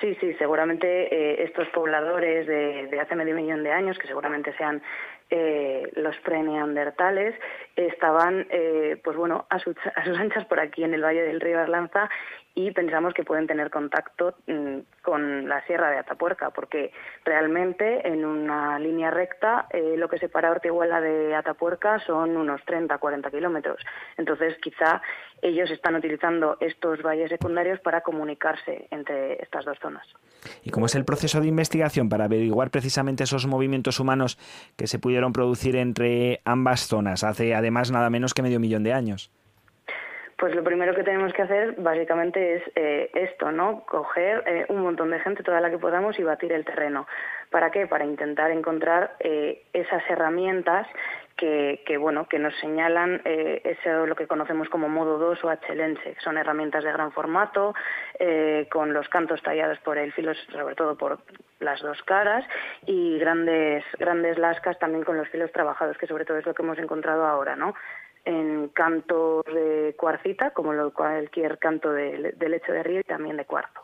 Sí, 0.00 0.16
sí, 0.20 0.34
seguramente 0.34 0.86
eh, 0.86 1.44
estos 1.44 1.66
pobladores 1.68 2.46
de, 2.46 2.88
de, 2.88 3.00
hace 3.00 3.16
medio 3.16 3.34
millón 3.34 3.64
de 3.64 3.72
años, 3.72 3.98
que 3.98 4.06
seguramente 4.06 4.54
sean 4.56 4.82
eh, 5.30 5.90
los 5.96 6.16
preneandertales 6.18 7.34
estaban, 7.76 8.46
eh, 8.50 9.00
pues 9.04 9.16
bueno, 9.16 9.46
a, 9.50 9.58
sus 9.58 9.76
anchas 10.18 10.46
por 10.46 10.60
aquí 10.60 10.84
en 10.84 10.94
el 10.94 11.04
valle 11.04 11.22
del 11.22 11.40
río 11.40 11.60
Arlanza 11.60 12.08
y 12.54 12.72
pensamos 12.72 13.14
que 13.14 13.24
pueden 13.24 13.46
tener 13.46 13.70
contacto 13.70 14.34
mm, 14.46 14.78
con 15.02 15.48
la 15.48 15.64
sierra 15.66 15.90
de 15.90 15.98
Atapuerca, 15.98 16.50
porque 16.50 16.92
realmente 17.24 18.08
en 18.08 18.24
una 18.24 18.78
línea 18.78 19.10
recta 19.10 19.66
eh, 19.70 19.94
lo 19.96 20.08
que 20.08 20.18
separa 20.18 20.50
Ortiguela 20.50 21.00
de 21.00 21.34
Atapuerca 21.34 22.00
son 22.00 22.36
unos 22.36 22.64
30, 22.64 22.98
40 22.98 23.30
kilómetros. 23.30 23.80
Entonces, 24.16 24.56
quizá 24.62 25.00
ellos 25.42 25.70
están 25.70 25.94
utilizando 25.94 26.56
estos 26.60 27.02
valles 27.02 27.28
secundarios 27.28 27.78
para 27.80 28.00
comunicarse 28.00 28.88
entre 28.90 29.40
estas 29.42 29.64
dos 29.64 29.78
zonas. 29.78 30.06
¿Y 30.62 30.70
cómo 30.70 30.86
es 30.86 30.94
el 30.94 31.04
proceso 31.04 31.40
de 31.40 31.48
investigación 31.48 32.08
para 32.08 32.24
averiguar 32.24 32.70
precisamente 32.70 33.24
esos 33.24 33.46
movimientos 33.46 34.00
humanos 34.00 34.38
que 34.76 34.86
se 34.86 34.98
pudieron 34.98 35.32
producir 35.32 35.76
entre 35.76 36.40
ambas 36.44 36.86
zonas 36.86 37.24
hace 37.24 37.54
además 37.54 37.90
nada 37.90 38.10
menos 38.10 38.34
que 38.34 38.42
medio 38.42 38.60
millón 38.60 38.84
de 38.84 38.92
años? 38.92 39.30
Pues 40.38 40.54
lo 40.54 40.62
primero 40.62 40.94
que 40.94 41.02
tenemos 41.02 41.32
que 41.32 41.42
hacer 41.42 41.74
básicamente 41.78 42.54
es 42.54 42.62
eh, 42.76 43.10
esto, 43.12 43.50
¿no? 43.50 43.84
Coger 43.86 44.44
eh, 44.46 44.66
un 44.68 44.82
montón 44.82 45.10
de 45.10 45.18
gente, 45.18 45.42
toda 45.42 45.60
la 45.60 45.68
que 45.68 45.78
podamos, 45.78 46.16
y 46.20 46.22
batir 46.22 46.52
el 46.52 46.64
terreno. 46.64 47.08
¿Para 47.50 47.72
qué? 47.72 47.88
Para 47.88 48.04
intentar 48.04 48.52
encontrar 48.52 49.16
eh, 49.18 49.64
esas 49.72 50.00
herramientas 50.08 50.86
que, 51.38 51.82
que, 51.86 51.96
bueno, 51.96 52.28
que 52.28 52.38
nos 52.38 52.54
señalan 52.56 53.22
eso 53.24 54.06
lo 54.06 54.14
que 54.16 54.26
conocemos 54.26 54.68
como 54.68 54.88
modo 54.88 55.16
2 55.18 55.44
o 55.44 55.50
HLense. 55.50 56.16
Son 56.22 56.36
herramientas 56.36 56.84
de 56.84 56.92
gran 56.92 57.12
formato, 57.12 57.74
con 58.70 58.92
los 58.92 59.08
cantos 59.08 59.42
tallados 59.42 59.78
por 59.78 59.96
el 59.96 60.12
filo, 60.12 60.34
sobre 60.52 60.74
todo 60.74 60.96
por 60.98 61.20
las 61.60 61.80
dos 61.80 62.02
caras, 62.02 62.44
y 62.86 63.18
grandes, 63.18 63.84
grandes 63.98 64.36
lascas 64.38 64.78
también 64.78 65.04
con 65.04 65.16
los 65.16 65.28
filos 65.28 65.52
trabajados, 65.52 65.96
que 65.96 66.06
sobre 66.06 66.24
todo 66.24 66.38
es 66.38 66.46
lo 66.46 66.54
que 66.54 66.62
hemos 66.62 66.78
encontrado 66.78 67.24
ahora, 67.24 67.56
¿no? 67.56 67.74
en 68.28 68.68
cantos 68.68 69.44
de 69.46 69.94
cuarcita, 69.96 70.50
como 70.50 70.74
lo, 70.74 70.92
cualquier 70.92 71.58
canto 71.58 71.90
de, 71.92 72.34
leche 72.38 72.72
de 72.72 72.82
río 72.82 73.00
y 73.00 73.04
también 73.04 73.38
de 73.38 73.46
cuarto. 73.46 73.80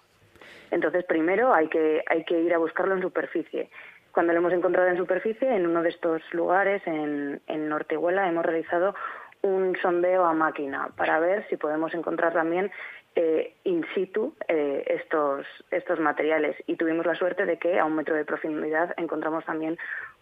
Entonces, 0.71 1.05
primero 1.05 1.55
hay 1.55 1.69
que, 1.69 2.03
hay 2.07 2.25
que 2.25 2.41
ir 2.41 2.53
a 2.53 2.59
buscarlo 2.59 2.95
en 2.95 3.01
superficie. 3.01 3.71
Cuando 4.15 4.33
lo 4.33 4.39
hemos 4.39 4.53
encontrado 4.53 4.89
en 4.89 4.97
superficie, 4.97 5.53
en 5.53 5.67
uno 5.67 5.83
de 5.83 5.89
estos 5.89 6.23
lugares, 6.33 6.81
en, 6.87 7.43
en 7.49 7.69
Nortehuela, 7.69 8.29
hemos 8.29 8.47
realizado 8.47 8.95
un 9.43 9.77
sondeo 9.83 10.25
a 10.25 10.33
máquina 10.33 10.89
para 10.97 11.19
ver 11.19 11.45
si 11.49 11.57
podemos 11.57 11.93
encontrar 11.95 12.33
también 12.33 12.71
eh, 13.17 13.57
in 13.65 13.85
situ 13.93 14.35
eh, 14.47 14.85
estos, 14.87 15.47
estos 15.73 15.99
materiales. 15.99 16.57
Y 16.69 16.77
tuvimos 16.77 17.05
la 17.07 17.17
suerte 17.17 17.45
de 17.45 17.59
que 17.59 17.79
a 17.81 17.85
un 17.85 17.97
metro 17.97 18.15
de 18.15 18.25
profundidad 18.25 18.95
encontramos 18.97 19.45
también 19.45 19.79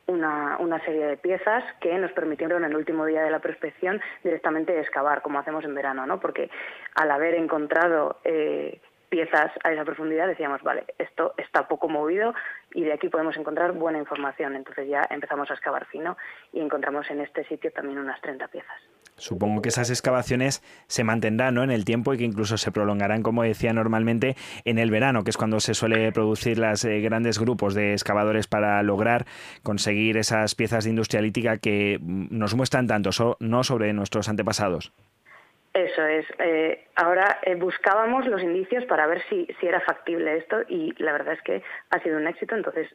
una, 0.07 0.57
una, 0.59 0.83
serie 0.85 1.07
de 1.07 1.17
piezas 1.19 1.63
que 1.81 1.97
nos 1.99 2.13
permitieron 2.13 2.65
en 2.65 2.71
el 2.71 2.77
último 2.77 3.05
día 3.05 3.23
de 3.23 3.31
la 3.31 3.41
prospección 3.41 4.01
directamente 4.25 4.79
excavar, 4.81 5.21
como 5.21 5.39
hacemos 5.39 5.65
en 5.65 5.75
verano, 5.75 6.07
¿no? 6.07 6.19
Porque 6.19 6.51
al 6.95 7.11
haber 7.11 7.35
encontrado 7.35 8.17
eh, 8.25 8.81
piezas 9.13 9.53
a 9.63 9.71
esa 9.71 9.85
profundidad 9.85 10.27
decíamos, 10.27 10.63
vale, 10.63 10.87
esto 10.97 11.35
está 11.37 11.69
poco 11.69 11.87
movido 11.87 12.33
y 12.73 12.83
de 12.83 12.95
aquí 12.95 13.11
podemos 13.11 13.37
encontrar 13.37 13.73
buena 13.73 13.99
información. 13.99 14.57
Entonces 14.57 14.89
ya 14.89 15.03
empezamos 15.11 15.51
a 15.51 15.53
excavar 15.53 15.85
fino 15.85 16.17
y 16.51 16.61
encontramos 16.61 17.11
en 17.11 17.21
este 17.21 17.45
sitio 17.45 17.71
también 17.73 17.99
unas 17.99 18.19
30 18.23 18.49
piezas. 18.49 18.81
Supongo 19.17 19.61
que 19.61 19.69
esas 19.69 19.91
excavaciones 19.91 20.63
se 20.87 21.05
mantendrán 21.05 21.55
¿no? 21.57 21.63
en 21.63 21.71
el 21.71 21.85
tiempo 21.85 22.15
y 22.15 22.17
que 22.17 22.25
incluso 22.25 22.57
se 22.57 22.73
prolongarán, 22.73 23.23
como 23.23 23.43
decía 23.43 23.75
normalmente, 23.75 24.35
en 24.65 24.79
el 24.79 24.91
verano, 24.91 25.25
que 25.25 25.31
es 25.31 25.37
cuando 25.37 25.61
se 25.61 25.75
suele 25.75 26.11
producir 26.13 26.59
los 26.59 26.83
eh, 26.87 27.01
grandes 27.01 27.39
grupos 27.39 27.75
de 27.75 27.93
excavadores 27.93 28.47
para 28.47 28.83
lograr 28.83 29.27
conseguir 29.63 30.17
esas 30.17 30.55
piezas 30.55 30.85
de 30.85 30.91
industria 30.91 31.21
lítica 31.21 31.59
que 31.59 31.99
mm, 32.01 32.29
nos 32.31 32.55
muestran 32.55 32.87
tanto, 32.87 33.11
no 33.41 33.63
sobre 33.63 33.93
nuestros 33.93 34.31
antepasados. 34.31 34.95
Eso 35.75 36.05
es. 36.05 36.27
Eh, 36.39 36.87
ahora 36.97 37.39
eh, 37.43 37.55
buscábamos 37.55 38.27
los 38.27 38.43
indicios 38.43 38.85
para 38.85 39.07
ver 39.07 39.23
si, 39.29 39.47
si, 39.59 39.67
era 39.67 39.81
factible 39.81 40.37
esto 40.37 40.63
y 40.69 40.93
la 41.03 41.13
verdad 41.13 41.35
es 41.35 41.43
que 41.43 41.63
ha 41.91 41.99
sido 42.01 42.19
un 42.19 42.27
éxito, 42.27 42.55
entonces 42.55 42.89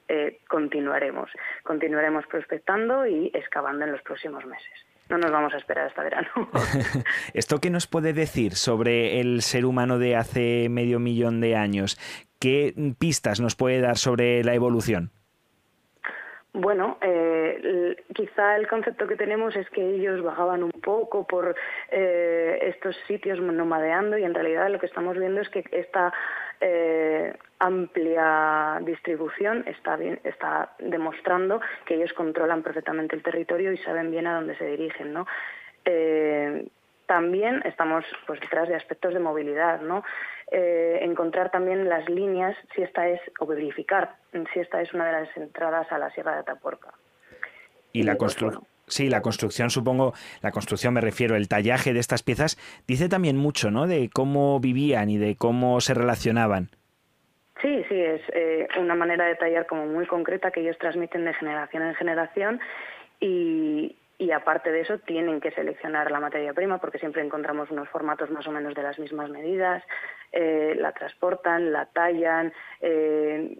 continuaremos. 0.48 1.30
Continuaremos 1.64 2.26
prospectando 2.28 3.08
y 3.08 3.32
excavando 3.34 3.86
en 3.86 3.92
los 3.94 4.02
próximos 4.02 4.46
meses 4.46 4.88
no 5.10 5.18
nos 5.18 5.32
vamos 5.32 5.54
a 5.54 5.58
esperar 5.58 5.88
hasta 5.88 6.04
verano. 6.04 6.30
¿Esto 7.34 7.60
qué 7.60 7.70
nos 7.70 7.88
puede 7.88 8.14
decir 8.14 8.56
sobre 8.56 9.20
el 9.20 9.42
ser 9.42 9.66
humano 9.66 10.00
de 10.00 10.16
hace 10.16 10.68
medio 10.70 11.00
millón 11.00 11.42
de 11.42 11.56
años? 11.56 11.98
¿Qué 12.40 12.74
pistas 13.00 13.40
nos 13.40 13.56
puede 13.56 13.82
dar 13.82 13.98
sobre 13.98 14.44
la 14.44 14.54
evolución? 14.54 15.12
Bueno, 16.54 16.98
eh, 17.02 17.96
quizá 18.16 18.56
el 18.56 18.68
concepto 18.68 19.06
que 19.08 19.16
tenemos 19.16 19.56
es 19.56 19.70
que 19.70 19.82
ellos 19.82 20.24
bajaban 20.24 20.64
un 20.64 20.72
poco 20.72 21.28
por 21.28 21.56
eh, 21.92 22.60
estos 22.64 22.96
sitios 23.08 23.40
nomadeando 23.40 24.18
y 24.18 24.24
en 24.24 24.34
realidad 24.34 24.70
lo 24.70 24.80
que 24.80 24.88
estamos 24.88 25.18
viendo 25.18 25.42
es 25.42 25.50
que 25.50 25.64
esta 25.72 26.12
eh, 26.60 27.36
amplia 27.60 28.80
distribución 28.82 29.64
está, 29.68 30.00
está 30.24 30.74
demostrando 30.80 31.62
que 31.86 31.96
ellos 31.96 32.14
controlan 32.14 32.64
perfectamente 32.64 33.16
el 33.16 33.24
territorio 33.24 33.72
y 33.72 33.78
saben 33.78 34.10
bien 34.10 34.26
a 34.26 34.36
dónde 34.36 34.58
se 34.58 34.66
dirigen, 34.66 35.14
¿no? 35.14 35.28
Eh, 35.86 36.68
también 37.06 37.62
estamos 37.66 38.04
pues 38.26 38.40
detrás 38.42 38.68
de 38.68 38.76
aspectos 38.76 39.14
de 39.14 39.20
movilidad, 39.20 39.82
¿no? 39.82 40.04
Eh, 40.50 41.00
encontrar 41.02 41.52
también 41.52 41.90
las 41.90 42.08
líneas 42.08 42.56
si 42.74 42.82
esta 42.82 43.08
es 43.10 43.20
o 43.40 43.46
verificar 43.46 44.16
si 44.54 44.60
esta 44.60 44.82
es 44.82 44.94
una 44.94 45.06
de 45.08 45.12
las 45.12 45.38
entradas 45.38 45.92
a 45.92 45.98
la 45.98 46.10
Sierra 46.12 46.34
de 46.34 46.40
Atapuerca. 46.40 46.94
Y, 47.92 48.04
la 48.04 48.16
pues, 48.16 48.36
construcción. 48.36 48.64
Sí, 48.88 49.10
la 49.10 49.22
construcción, 49.22 49.70
supongo, 49.70 50.14
la 50.42 50.52
construcción 50.52 50.94
me 50.94 51.02
refiero, 51.02 51.36
el 51.36 51.50
tallaje 51.50 51.92
de 51.92 52.00
estas 52.00 52.24
piezas, 52.24 52.58
dice 52.88 53.10
también 53.10 53.36
mucho, 53.36 53.70
¿no? 53.70 53.86
De 53.86 54.10
cómo 54.14 54.62
vivían 54.62 55.10
y 55.10 55.18
de 55.18 55.36
cómo 55.36 55.82
se 55.82 55.94
relacionaban. 55.94 56.70
Sí, 57.62 57.84
sí, 57.90 57.96
es 58.00 58.22
eh, 58.34 58.68
una 58.80 58.96
manera 58.96 59.26
de 59.26 59.36
tallar 59.36 59.66
como 59.66 59.86
muy 59.88 60.06
concreta 60.06 60.52
que 60.52 60.62
ellos 60.62 60.78
transmiten 60.78 61.26
de 61.26 61.34
generación 61.34 61.84
en 61.84 61.96
generación 61.96 62.60
y, 63.20 63.98
y 64.18 64.32
aparte 64.32 64.72
de 64.72 64.82
eso 64.82 64.98
tienen 65.00 65.40
que 65.40 65.52
seleccionar 65.52 66.12
la 66.12 66.20
materia 66.20 66.54
prima 66.54 66.80
porque 66.80 67.00
siempre 67.00 67.24
encontramos 67.24 67.70
unos 67.72 67.90
formatos 67.90 68.30
más 68.32 68.48
o 68.48 68.52
menos 68.52 68.74
de 68.74 68.84
las 68.84 68.98
mismas 69.00 69.30
medidas, 69.30 69.84
eh, 70.32 70.76
la 70.78 70.92
transportan, 70.92 71.72
la 71.72 71.86
tallan, 71.86 72.54
eh, 72.82 73.58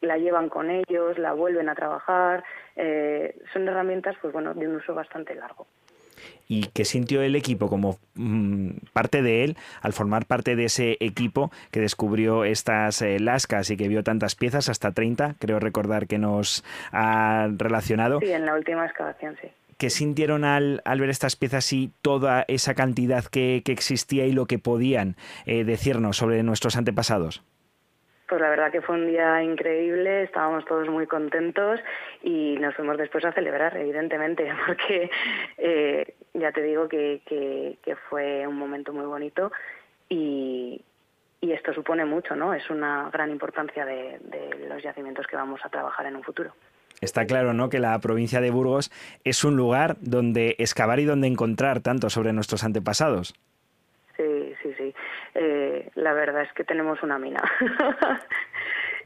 la 0.00 0.16
llevan 0.16 0.48
con 0.48 0.70
ellos, 0.70 1.18
la 1.18 1.32
vuelven 1.32 1.68
a 1.68 1.74
trabajar, 1.74 2.44
son 3.52 3.66
herramientas 3.66 4.16
pues 4.22 4.32
bueno 4.32 4.54
de 4.54 4.68
un 4.68 4.76
uso 4.76 4.94
bastante 4.94 5.34
largo 5.34 5.66
y 6.48 6.68
qué 6.68 6.84
sintió 6.84 7.22
el 7.22 7.36
equipo 7.36 7.68
como 7.68 7.98
mm, 8.14 8.70
parte 8.92 9.22
de 9.22 9.44
él 9.44 9.56
al 9.82 9.92
formar 9.92 10.26
parte 10.26 10.56
de 10.56 10.64
ese 10.64 10.96
equipo 11.00 11.50
que 11.70 11.80
descubrió 11.80 12.44
estas 12.44 13.02
eh, 13.02 13.20
lascas 13.20 13.70
y 13.70 13.76
que 13.76 13.88
vio 13.88 14.02
tantas 14.02 14.34
piezas, 14.34 14.68
hasta 14.68 14.92
30, 14.92 15.36
creo 15.38 15.60
recordar 15.60 16.06
que 16.06 16.18
nos 16.18 16.64
ha 16.90 17.48
relacionado. 17.56 18.20
Sí, 18.20 18.32
en 18.32 18.46
la 18.46 18.54
última 18.54 18.86
excavación, 18.86 19.36
sí. 19.40 19.48
¿Qué 19.78 19.90
sintieron 19.90 20.44
al, 20.44 20.82
al 20.84 20.98
ver 20.98 21.08
estas 21.08 21.36
piezas 21.36 21.72
y 21.72 21.92
toda 22.02 22.44
esa 22.48 22.74
cantidad 22.74 23.24
que, 23.24 23.62
existía 23.64 24.26
y 24.26 24.32
lo 24.32 24.46
que 24.46 24.58
podían 24.58 25.14
eh, 25.46 25.62
decirnos 25.62 26.16
sobre 26.16 26.42
nuestros 26.42 26.76
antepasados? 26.76 27.44
Pues 28.28 28.40
la 28.40 28.50
verdad 28.50 28.72
que 28.72 28.82
fue 28.82 28.96
un 28.96 29.06
día 29.06 29.40
increíble, 29.40 30.24
estábamos 30.24 30.64
todos 30.64 30.88
muy 30.88 31.06
contentos 31.06 31.78
y 32.24 32.56
nos 32.58 32.74
fuimos 32.74 32.98
después 32.98 33.24
a 33.24 33.32
celebrar, 33.32 33.76
evidentemente, 33.76 34.50
porque 34.66 35.10
eh, 35.58 36.14
ya 36.34 36.50
te 36.50 36.62
digo 36.62 36.88
que, 36.88 37.22
que, 37.24 37.96
fue 38.10 38.48
un 38.48 38.56
momento 38.56 38.92
muy 38.92 39.06
bonito 39.06 39.52
y, 40.08 40.82
y, 41.40 41.52
esto 41.52 41.72
supone 41.72 42.04
mucho, 42.04 42.34
¿no? 42.34 42.52
Es 42.52 42.68
una 42.68 43.10
gran 43.12 43.30
importancia 43.30 43.86
de 43.86 44.18
los 44.68 44.82
yacimientos 44.82 45.28
que 45.28 45.36
vamos 45.36 45.60
a 45.64 45.68
trabajar 45.68 46.06
en 46.06 46.16
un 46.16 46.24
futuro. 46.24 46.52
Está 47.00 47.26
claro, 47.26 47.52
¿no? 47.52 47.68
Que 47.68 47.78
la 47.78 47.98
provincia 48.00 48.40
de 48.40 48.50
Burgos 48.50 48.90
es 49.24 49.44
un 49.44 49.56
lugar 49.56 49.96
donde 50.00 50.56
excavar 50.58 51.00
y 51.00 51.04
donde 51.04 51.28
encontrar 51.28 51.80
tanto 51.80 52.10
sobre 52.10 52.32
nuestros 52.32 52.64
antepasados. 52.64 53.34
Sí, 54.16 54.54
sí, 54.62 54.74
sí. 54.76 54.94
Eh, 55.34 55.90
la 55.94 56.12
verdad 56.12 56.42
es 56.42 56.52
que 56.54 56.64
tenemos 56.64 57.02
una 57.02 57.18
mina. 57.18 57.40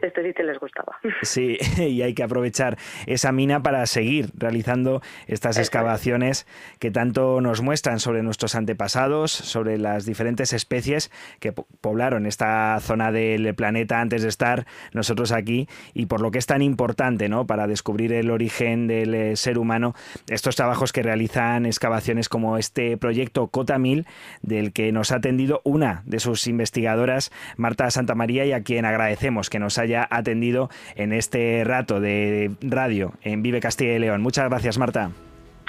este 0.06 0.22
sitio 0.22 0.44
les 0.44 0.58
gustaba. 0.58 0.98
Sí, 1.22 1.56
y 1.78 2.02
hay 2.02 2.14
que 2.14 2.22
aprovechar 2.22 2.76
esa 3.06 3.32
mina 3.32 3.62
para 3.62 3.86
seguir 3.86 4.30
realizando 4.36 5.02
estas 5.26 5.56
excavaciones 5.56 6.46
que 6.78 6.90
tanto 6.90 7.40
nos 7.40 7.62
muestran 7.62 8.00
sobre 8.00 8.22
nuestros 8.22 8.54
antepasados, 8.54 9.30
sobre 9.30 9.78
las 9.78 10.04
diferentes 10.04 10.52
especies 10.52 11.10
que 11.38 11.52
poblaron 11.52 12.26
esta 12.26 12.78
zona 12.80 13.12
del 13.12 13.54
planeta 13.54 14.00
antes 14.00 14.22
de 14.22 14.28
estar 14.28 14.66
nosotros 14.92 15.32
aquí 15.32 15.68
y 15.94 16.06
por 16.06 16.20
lo 16.20 16.30
que 16.30 16.38
es 16.38 16.46
tan 16.46 16.62
importante 16.62 17.28
¿no? 17.28 17.46
para 17.46 17.66
descubrir 17.66 18.12
el 18.12 18.30
origen 18.30 18.86
del 18.86 19.14
eh, 19.14 19.36
ser 19.36 19.58
humano, 19.58 19.94
estos 20.28 20.56
trabajos 20.56 20.92
que 20.92 21.02
realizan 21.02 21.66
excavaciones 21.66 22.28
como 22.28 22.58
este 22.58 22.96
proyecto 22.96 23.48
Cotamil, 23.48 24.06
del 24.42 24.72
que 24.72 24.92
nos 24.92 25.12
ha 25.12 25.16
atendido 25.16 25.60
una 25.64 26.02
de 26.04 26.20
sus 26.20 26.46
investigadoras, 26.46 27.30
Marta 27.56 27.90
Santamaría, 27.90 28.44
y 28.44 28.52
a 28.52 28.62
quien 28.62 28.84
agradecemos 28.84 29.50
que 29.50 29.58
nos 29.58 29.78
haya 29.78 29.91
haya 29.92 30.08
atendido 30.10 30.70
en 30.96 31.12
este 31.12 31.62
rato 31.64 32.00
de 32.00 32.52
radio 32.60 33.12
en 33.22 33.42
Vive 33.42 33.60
Castilla 33.60 33.94
y 33.94 33.98
León. 33.98 34.22
Muchas 34.22 34.48
gracias, 34.48 34.78
Marta. 34.78 35.10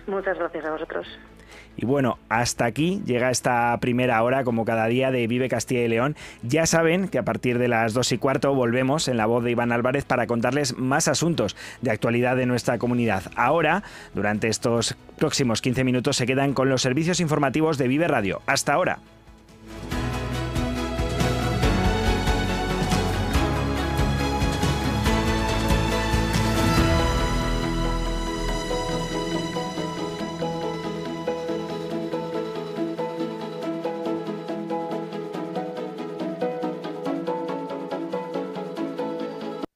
Muchas 0.07 0.37
gracias 0.37 0.65
a 0.65 0.71
vosotros. 0.71 1.07
Y 1.75 1.85
bueno, 1.85 2.19
hasta 2.29 2.65
aquí 2.65 3.01
llega 3.05 3.31
esta 3.31 3.75
primera 3.79 4.21
hora, 4.21 4.43
como 4.43 4.63
cada 4.63 4.85
día, 4.87 5.11
de 5.11 5.25
Vive 5.27 5.49
Castilla 5.49 5.81
y 5.81 5.87
León. 5.87 6.15
Ya 6.43 6.65
saben 6.65 7.07
que 7.07 7.17
a 7.17 7.23
partir 7.23 7.57
de 7.57 7.67
las 7.67 7.93
dos 7.93 8.11
y 8.11 8.17
cuarto 8.17 8.53
volvemos 8.53 9.07
en 9.07 9.17
la 9.17 9.25
voz 9.25 9.43
de 9.43 9.51
Iván 9.51 9.71
Álvarez 9.71 10.05
para 10.05 10.27
contarles 10.27 10.77
más 10.77 11.07
asuntos 11.07 11.55
de 11.81 11.91
actualidad 11.91 12.35
de 12.35 12.45
nuestra 12.45 12.77
comunidad. 12.77 13.23
Ahora, 13.35 13.83
durante 14.13 14.49
estos 14.49 14.95
próximos 15.17 15.61
15 15.61 15.83
minutos, 15.83 16.15
se 16.15 16.27
quedan 16.27 16.53
con 16.53 16.69
los 16.69 16.81
servicios 16.81 17.19
informativos 17.19 17.77
de 17.77 17.87
Vive 17.87 18.07
Radio. 18.07 18.41
Hasta 18.45 18.73
ahora. 18.73 18.99